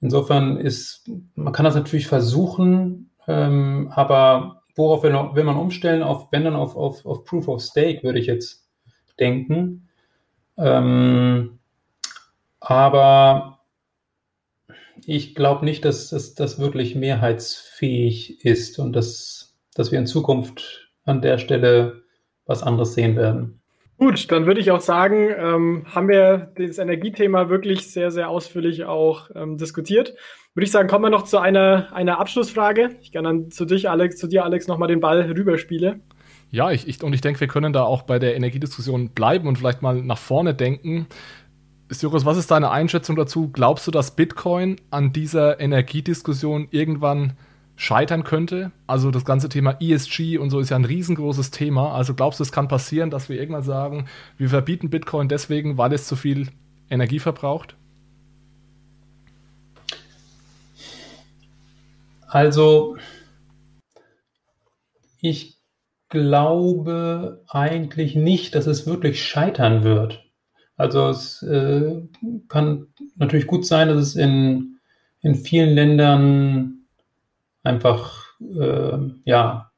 insofern 0.00 0.56
ist, 0.56 1.10
man 1.34 1.52
kann 1.52 1.64
das 1.64 1.74
natürlich 1.74 2.06
versuchen, 2.06 3.10
ähm, 3.26 3.90
aber 3.94 4.62
worauf 4.76 5.02
will, 5.02 5.12
will, 5.12 5.44
man 5.44 5.56
umstellen? 5.56 6.02
Auf, 6.02 6.28
wenn 6.32 6.44
dann 6.44 6.56
auf, 6.56 6.74
auf, 6.74 7.04
auf 7.04 7.24
Proof 7.24 7.48
of 7.48 7.62
Stake, 7.62 8.02
würde 8.02 8.18
ich 8.18 8.26
jetzt 8.26 8.63
denken. 9.18 9.88
Ähm, 10.56 11.58
aber 12.60 13.60
ich 15.06 15.34
glaube 15.34 15.64
nicht, 15.64 15.84
dass 15.84 16.08
das 16.10 16.58
wirklich 16.58 16.94
mehrheitsfähig 16.94 18.44
ist 18.44 18.78
und 18.78 18.94
dass, 18.94 19.54
dass 19.74 19.92
wir 19.92 19.98
in 19.98 20.06
Zukunft 20.06 20.90
an 21.04 21.20
der 21.20 21.38
Stelle 21.38 22.02
was 22.46 22.62
anderes 22.62 22.94
sehen 22.94 23.16
werden. 23.16 23.60
Gut, 23.96 24.30
dann 24.32 24.46
würde 24.46 24.60
ich 24.60 24.70
auch 24.70 24.80
sagen, 24.80 25.30
ähm, 25.36 25.84
haben 25.94 26.08
wir 26.08 26.52
das 26.56 26.78
Energiethema 26.78 27.48
wirklich 27.48 27.92
sehr, 27.92 28.10
sehr 28.10 28.28
ausführlich 28.28 28.84
auch 28.84 29.30
ähm, 29.34 29.56
diskutiert. 29.56 30.14
Würde 30.54 30.64
ich 30.64 30.72
sagen, 30.72 30.88
kommen 30.88 31.04
wir 31.04 31.10
noch 31.10 31.24
zu 31.24 31.38
einer, 31.38 31.92
einer 31.92 32.18
Abschlussfrage. 32.18 32.96
Ich 33.00 33.12
kann 33.12 33.24
dann 33.24 33.50
zu 33.50 33.64
dich, 33.64 33.88
Alex, 33.88 34.16
zu 34.16 34.26
dir, 34.26 34.44
Alex, 34.44 34.66
nochmal 34.66 34.88
den 34.88 35.00
Ball 35.00 35.22
rüberspiele. 35.22 36.00
Ja, 36.54 36.70
ich, 36.70 36.86
ich, 36.86 37.02
und 37.02 37.12
ich 37.12 37.20
denke, 37.20 37.40
wir 37.40 37.48
können 37.48 37.72
da 37.72 37.82
auch 37.82 38.02
bei 38.02 38.20
der 38.20 38.36
Energiediskussion 38.36 39.08
bleiben 39.08 39.48
und 39.48 39.58
vielleicht 39.58 39.82
mal 39.82 40.00
nach 40.00 40.18
vorne 40.18 40.54
denken. 40.54 41.08
Syrus, 41.88 42.24
was 42.24 42.36
ist 42.36 42.52
deine 42.52 42.70
Einschätzung 42.70 43.16
dazu? 43.16 43.50
Glaubst 43.50 43.88
du, 43.88 43.90
dass 43.90 44.14
Bitcoin 44.14 44.76
an 44.92 45.12
dieser 45.12 45.58
Energiediskussion 45.58 46.68
irgendwann 46.70 47.32
scheitern 47.74 48.22
könnte? 48.22 48.70
Also 48.86 49.10
das 49.10 49.24
ganze 49.24 49.48
Thema 49.48 49.78
ESG 49.80 50.38
und 50.38 50.50
so 50.50 50.60
ist 50.60 50.70
ja 50.70 50.76
ein 50.76 50.84
riesengroßes 50.84 51.50
Thema. 51.50 51.92
Also 51.92 52.14
glaubst 52.14 52.38
du, 52.38 52.44
es 52.44 52.52
kann 52.52 52.68
passieren, 52.68 53.10
dass 53.10 53.28
wir 53.28 53.36
irgendwann 53.36 53.64
sagen, 53.64 54.06
wir 54.38 54.48
verbieten 54.48 54.90
Bitcoin 54.90 55.28
deswegen, 55.28 55.76
weil 55.76 55.92
es 55.92 56.06
zu 56.06 56.14
viel 56.14 56.50
Energie 56.88 57.18
verbraucht? 57.18 57.74
Also 62.28 62.96
ich 65.20 65.53
glaube 66.14 67.44
eigentlich 67.48 68.16
nicht, 68.16 68.54
dass 68.54 68.66
es 68.66 68.86
wirklich 68.86 69.22
scheitern 69.22 69.84
wird. 69.84 70.24
Also 70.76 71.08
es 71.08 71.42
äh, 71.42 72.00
kann 72.48 72.86
natürlich 73.16 73.46
gut 73.46 73.66
sein, 73.66 73.88
dass 73.88 73.98
es 73.98 74.16
in, 74.16 74.78
in 75.20 75.34
vielen 75.34 75.74
Ländern 75.74 76.86
einfach 77.62 78.24
äh, 78.40 78.98
ja, 79.24 79.70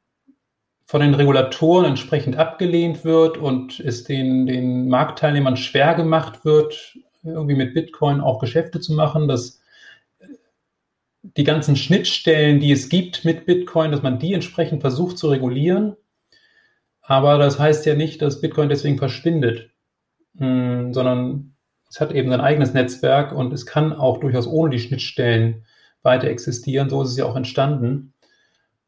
von 0.85 1.01
den 1.01 1.15
Regulatoren 1.15 1.85
entsprechend 1.85 2.37
abgelehnt 2.37 3.05
wird 3.05 3.37
und 3.37 3.81
es 3.81 4.05
den, 4.05 4.47
den 4.47 4.89
Marktteilnehmern 4.89 5.57
schwer 5.57 5.95
gemacht 5.95 6.45
wird, 6.45 6.97
irgendwie 7.25 7.57
mit 7.57 7.75
Bitcoin 7.75 8.21
auch 8.21 8.39
Geschäfte 8.39 8.81
zu 8.81 8.93
machen, 8.93 9.27
dass 9.27 9.61
die 11.37 11.45
ganzen 11.45 11.77
Schnittstellen, 11.77 12.61
die 12.61 12.71
es 12.71 12.89
gibt 12.89 13.25
mit 13.25 13.47
Bitcoin, 13.47 13.91
dass 13.91 14.03
man 14.03 14.19
die 14.19 14.33
entsprechend 14.33 14.81
versucht 14.81 15.19
zu 15.19 15.29
regulieren. 15.29 15.97
Aber 17.07 17.39
das 17.39 17.59
heißt 17.59 17.87
ja 17.87 17.95
nicht, 17.95 18.21
dass 18.21 18.41
Bitcoin 18.41 18.69
deswegen 18.69 18.99
verschwindet, 18.99 19.71
hm, 20.39 20.93
sondern 20.93 21.55
es 21.89 22.01
hat 22.01 22.13
eben 22.13 22.31
sein 22.31 22.41
eigenes 22.41 22.75
Netzwerk 22.75 23.33
und 23.33 23.53
es 23.53 23.65
kann 23.65 23.93
auch 23.93 24.19
durchaus 24.19 24.49
ohne 24.49 24.71
die 24.71 24.81
Schnittstellen 24.81 25.65
weiter 26.03 26.29
existieren. 26.29 26.91
So 26.91 27.03
ist 27.03 27.11
es 27.11 27.17
ja 27.17 27.25
auch 27.25 27.37
entstanden. 27.37 28.13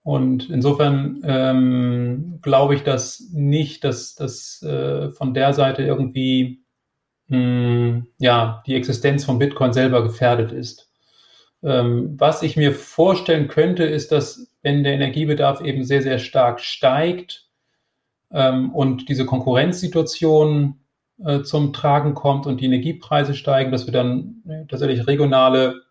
Und 0.03 0.51
insofern 0.51 1.23
ähm, 1.25 2.41
glaube 2.43 2.75
ich 2.75 2.83
dass 2.83 3.29
nicht, 3.33 3.85
dass 3.85 4.15
das 4.17 4.63
äh, 4.63 5.11
von 5.11 5.33
der 5.33 5.53
Seite 5.53 5.83
irgendwie 5.83 6.65
mh, 7.29 7.37
hm, 7.37 8.07
ja, 8.19 8.63
die 8.67 8.75
Existenz 8.75 9.25
von 9.25 9.39
Bitcoin 9.39 9.73
selber 9.73 10.03
gefährdet 10.03 10.51
ist. 10.51 10.91
Ähm, 11.63 12.15
was 12.19 12.43
ich 12.43 12.57
mir 12.57 12.73
vorstellen 12.73 13.49
könnte, 13.49 13.85
ist, 13.85 14.11
dass 14.11 14.49
wenn 14.63 14.83
der 14.83 14.95
Energiebedarf 14.95 15.61
eben 15.61 15.85
sehr, 15.85 16.03
sehr 16.03 16.19
stark 16.19 16.61
steigt, 16.61 17.48
ähm, 18.33 18.75
und 18.75 19.09
diese 19.09 19.27
Konkurrenzsituation 19.27 20.81
äh, 21.25 21.43
zum 21.43 21.73
Tragen 21.73 22.15
kommt 22.15 22.47
und 22.47 22.61
die 22.61 22.67
Energiepreise 22.67 23.35
steigen, 23.35 23.73
dass 23.73 23.87
wir 23.87 23.93
dann 23.93 24.43
äh, 24.49 24.67
tatsächlich 24.67 25.07
regionale 25.07 25.83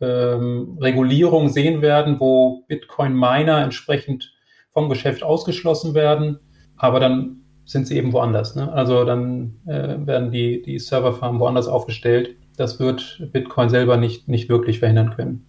ähm, 0.00 0.78
Regulierung 0.80 1.48
sehen 1.48 1.82
werden, 1.82 2.18
wo 2.18 2.64
Bitcoin-Miner 2.68 3.62
entsprechend 3.62 4.32
vom 4.70 4.88
Geschäft 4.88 5.22
ausgeschlossen 5.22 5.94
werden, 5.94 6.40
aber 6.76 6.98
dann 6.98 7.42
sind 7.64 7.86
sie 7.86 7.96
eben 7.96 8.12
woanders. 8.12 8.56
Ne? 8.56 8.72
Also 8.72 9.04
dann 9.04 9.60
äh, 9.66 9.96
werden 10.04 10.32
die, 10.32 10.62
die 10.62 10.78
Serverfarmen 10.78 11.40
woanders 11.40 11.68
aufgestellt. 11.68 12.36
Das 12.56 12.80
wird 12.80 13.28
Bitcoin 13.32 13.68
selber 13.68 13.96
nicht, 13.96 14.28
nicht 14.28 14.48
wirklich 14.48 14.80
verhindern 14.80 15.14
können. 15.14 15.46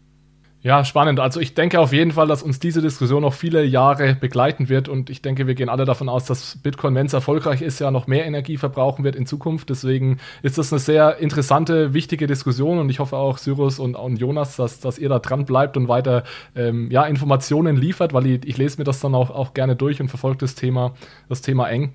Ja, 0.63 0.85
spannend. 0.85 1.19
Also 1.19 1.41
ich 1.41 1.55
denke 1.55 1.77
auf 1.81 1.91
jeden 1.91 2.13
Fall, 2.13 2.27
dass 2.27 2.41
uns 2.41 2.57
diese 2.57 2.81
Diskussion 2.81 3.23
noch 3.23 3.33
viele 3.33 3.65
Jahre 3.65 4.15
begleiten 4.15 4.69
wird 4.69 4.87
und 4.87 5.09
ich 5.09 5.21
denke, 5.21 5.45
wir 5.45 5.55
gehen 5.55 5.67
alle 5.67 5.83
davon 5.83 6.07
aus, 6.07 6.23
dass 6.23 6.57
Bitcoin, 6.63 6.95
wenn 6.95 7.05
es 7.05 7.11
erfolgreich 7.11 7.61
ist, 7.61 7.79
ja 7.79 7.91
noch 7.91 8.07
mehr 8.07 8.25
Energie 8.25 8.55
verbrauchen 8.55 9.03
wird 9.03 9.17
in 9.17 9.25
Zukunft. 9.25 9.69
Deswegen 9.69 10.19
ist 10.41 10.57
das 10.57 10.71
eine 10.71 10.79
sehr 10.79 11.17
interessante, 11.17 11.93
wichtige 11.93 12.27
Diskussion 12.27 12.79
und 12.79 12.89
ich 12.89 12.99
hoffe 12.99 13.17
auch 13.17 13.39
Cyrus 13.39 13.77
und, 13.77 13.95
und 13.95 14.15
Jonas, 14.21 14.55
dass, 14.55 14.79
dass 14.79 14.99
ihr 14.99 15.09
da 15.09 15.19
dran 15.19 15.43
bleibt 15.43 15.75
und 15.75 15.89
weiter 15.89 16.23
ähm, 16.55 16.89
ja, 16.89 17.03
Informationen 17.03 17.75
liefert, 17.75 18.13
weil 18.13 18.25
ich, 18.25 18.45
ich 18.45 18.57
lese 18.57 18.77
mir 18.77 18.85
das 18.85 19.01
dann 19.01 19.15
auch, 19.15 19.31
auch 19.31 19.53
gerne 19.53 19.75
durch 19.75 19.99
und 19.99 20.07
verfolge 20.07 20.37
das 20.37 20.55
Thema, 20.55 20.93
das 21.27 21.41
Thema 21.41 21.67
eng. 21.67 21.91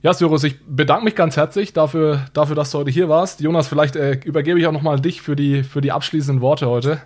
Ja, 0.00 0.12
Cyrus, 0.14 0.44
ich 0.44 0.64
bedanke 0.64 1.04
mich 1.04 1.16
ganz 1.16 1.36
herzlich 1.36 1.72
dafür, 1.72 2.24
dafür 2.34 2.54
dass 2.54 2.70
du 2.70 2.78
heute 2.78 2.92
hier 2.92 3.08
warst. 3.08 3.40
Jonas, 3.40 3.66
vielleicht 3.66 3.96
äh, 3.96 4.20
übergebe 4.24 4.60
ich 4.60 4.66
auch 4.68 4.72
nochmal 4.72 5.00
dich 5.00 5.22
für 5.22 5.34
die, 5.34 5.64
für 5.64 5.80
die 5.80 5.90
abschließenden 5.90 6.40
Worte 6.40 6.68
heute. 6.68 7.00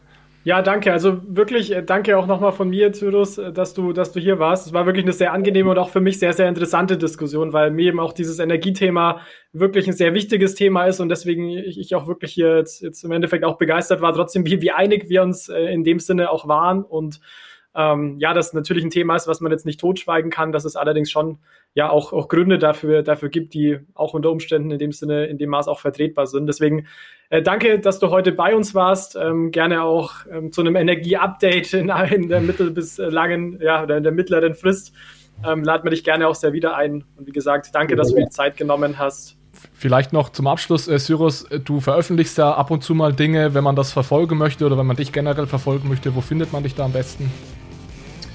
Ja, 0.47 0.63
danke. 0.63 0.93
Also 0.93 1.23
wirklich 1.27 1.73
äh, 1.75 1.83
danke 1.83 2.17
auch 2.17 2.29
nochmal 2.29 2.53
von 2.53 2.71
mir, 2.71 2.93
Cyrus, 2.93 3.37
äh, 3.37 3.53
dass 3.53 3.75
du, 3.75 3.93
dass 3.93 4.13
du 4.13 4.21
hier 4.21 4.39
warst. 4.39 4.69
Es 4.69 4.73
war 4.73 4.87
wirklich 4.87 5.05
eine 5.05 5.13
sehr 5.13 5.33
angenehme 5.33 5.71
und 5.71 5.77
auch 5.77 5.89
für 5.89 6.01
mich 6.01 6.21
sehr, 6.21 6.33
sehr 6.35 6.49
interessante 6.49 6.97
Diskussion, 6.97 7.53
weil 7.53 7.73
mir 7.73 7.87
eben 7.87 7.99
auch 7.99 8.13
dieses 8.13 8.39
Energiethema 8.39 9.23
wirklich 9.53 9.89
ein 9.89 9.93
sehr 9.93 10.15
wichtiges 10.15 10.55
Thema 10.55 10.85
ist 10.87 11.01
und 11.01 11.09
deswegen 11.09 11.49
ich, 11.49 11.93
auch 11.97 12.07
wirklich 12.07 12.33
hier 12.33 12.59
jetzt, 12.59 12.81
jetzt 12.81 13.03
im 13.03 13.11
Endeffekt 13.11 13.45
auch 13.45 13.59
begeistert 13.59 14.01
war, 14.03 14.15
trotzdem 14.15 14.47
wie, 14.47 14.63
wie 14.63 14.71
einig 14.71 15.09
wir 15.09 15.23
uns 15.23 15.49
äh, 15.49 15.63
in 15.63 15.83
dem 15.83 15.99
Sinne 15.99 16.31
auch 16.31 16.47
waren 16.47 16.85
und 16.85 17.19
ähm, 17.75 18.17
ja, 18.21 18.33
das 18.33 18.53
natürlich 18.53 18.85
ein 18.85 18.91
Thema 18.91 19.17
ist, 19.17 19.27
was 19.27 19.41
man 19.41 19.51
jetzt 19.51 19.67
nicht 19.67 19.81
totschweigen 19.81 20.31
kann, 20.31 20.53
dass 20.53 20.65
es 20.65 20.77
allerdings 20.77 21.11
schon 21.11 21.41
ja 21.75 21.91
auch, 21.91 22.13
auch 22.13 22.29
Gründe 22.29 22.59
dafür, 22.59 23.03
dafür 23.03 23.31
gibt, 23.31 23.53
die 23.53 23.81
auch 23.95 24.15
unter 24.15 24.31
Umständen 24.31 24.71
in 24.71 24.79
dem 24.79 24.93
Sinne, 24.93 25.27
in 25.27 25.39
dem 25.39 25.51
Maß 25.51 25.67
auch 25.67 25.81
vertretbar 25.81 26.29
sind. 26.29 26.47
Deswegen 26.47 26.87
äh, 27.31 27.43
danke, 27.43 27.79
dass 27.79 27.99
du 27.99 28.11
heute 28.11 28.33
bei 28.33 28.55
uns 28.55 28.75
warst. 28.75 29.17
Ähm, 29.17 29.51
gerne 29.51 29.83
auch 29.83 30.13
ähm, 30.31 30.53
zu 30.53 30.61
einem 30.61 30.77
Energie-Update 30.77 31.75
in, 31.75 31.89
in, 31.89 32.29
der 32.29 32.41
mittel- 32.41 32.71
bis 32.71 32.99
äh, 32.99 33.09
langen, 33.09 33.61
ja, 33.61 33.83
oder 33.83 33.97
in 33.97 34.03
der 34.03 34.13
mittleren 34.13 34.55
Frist. 34.55 34.93
Ähm, 35.45 35.65
laden 35.65 35.85
wir 35.85 35.91
dich 35.91 36.05
gerne 36.05 36.29
auch 36.29 36.35
sehr 36.35 36.53
wieder 36.53 36.77
ein. 36.77 37.05
Und 37.17 37.27
wie 37.27 37.33
gesagt, 37.33 37.75
danke, 37.75 37.97
dass 37.97 38.09
du 38.09 38.17
dir 38.17 38.25
die 38.25 38.31
Zeit 38.31 38.57
genommen 38.57 38.99
hast. 38.99 39.37
Vielleicht 39.73 40.13
noch 40.13 40.31
zum 40.31 40.47
Abschluss, 40.47 40.89
äh, 40.89 40.99
Cyrus, 40.99 41.45
äh, 41.45 41.61
du 41.61 41.81
veröffentlichst 41.81 42.39
ja 42.39 42.55
ab 42.55 42.71
und 42.71 42.83
zu 42.83 42.95
mal 42.95 43.13
Dinge, 43.13 43.55
wenn 43.55 43.65
man 43.65 43.77
das 43.77 43.93
verfolgen 43.93 44.39
möchte 44.39 44.67
oder 44.67 44.79
wenn 44.79 44.87
man 44.87 44.97
dich 44.97 45.13
generell 45.13 45.47
verfolgen 45.47 45.89
möchte. 45.89 46.15
Wo 46.15 46.21
findet 46.21 46.53
man 46.53 46.63
dich 46.63 46.75
da 46.75 46.85
am 46.85 46.93
besten? 46.93 47.31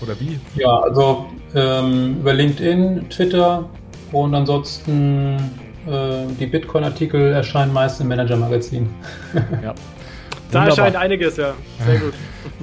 Oder 0.01 0.19
wie? 0.19 0.39
Ja, 0.55 0.79
also 0.79 1.27
ähm, 1.53 2.17
über 2.21 2.33
LinkedIn, 2.33 3.09
Twitter 3.09 3.69
und 4.11 4.33
ansonsten 4.33 5.37
die 5.85 6.45
Bitcoin-Artikel 6.45 7.33
erscheinen 7.33 7.73
meist 7.73 7.99
im 8.01 8.07
Manager-Magazin. 8.07 8.89
ja. 9.63 9.73
Da 10.51 10.65
erscheint 10.65 10.95
einiges, 10.95 11.37
ja. 11.37 11.53
Sehr 11.85 11.99
gut. 11.99 12.13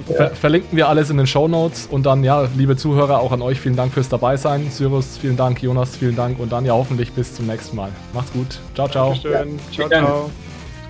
Ver 0.15 0.29
verlinken 0.29 0.77
wir 0.77 0.87
alles 0.87 1.09
in 1.09 1.17
den 1.17 1.27
Show 1.27 1.47
Notes 1.47 1.87
und 1.87 2.05
dann, 2.05 2.23
ja, 2.23 2.47
liebe 2.55 2.77
Zuhörer, 2.77 3.19
auch 3.19 3.31
an 3.31 3.41
euch 3.41 3.59
vielen 3.59 3.75
Dank 3.75 3.93
fürs 3.93 4.09
Dabeisein. 4.09 4.69
Cyrus, 4.71 5.17
vielen 5.17 5.37
Dank, 5.37 5.61
Jonas, 5.61 5.97
vielen 5.97 6.15
Dank 6.15 6.39
und 6.39 6.51
dann 6.51 6.65
ja 6.65 6.73
hoffentlich 6.73 7.11
bis 7.11 7.33
zum 7.33 7.47
nächsten 7.47 7.75
Mal. 7.75 7.89
Macht's 8.13 8.31
gut. 8.31 8.59
Ciao, 8.75 8.87
ciao. 8.87 9.13
Dankeschön. 9.13 9.59
Ciao, 9.71 9.89
ciao. 9.89 10.29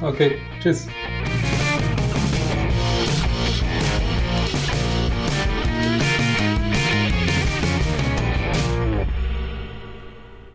Okay, 0.01 0.37
tschüss. 0.61 0.87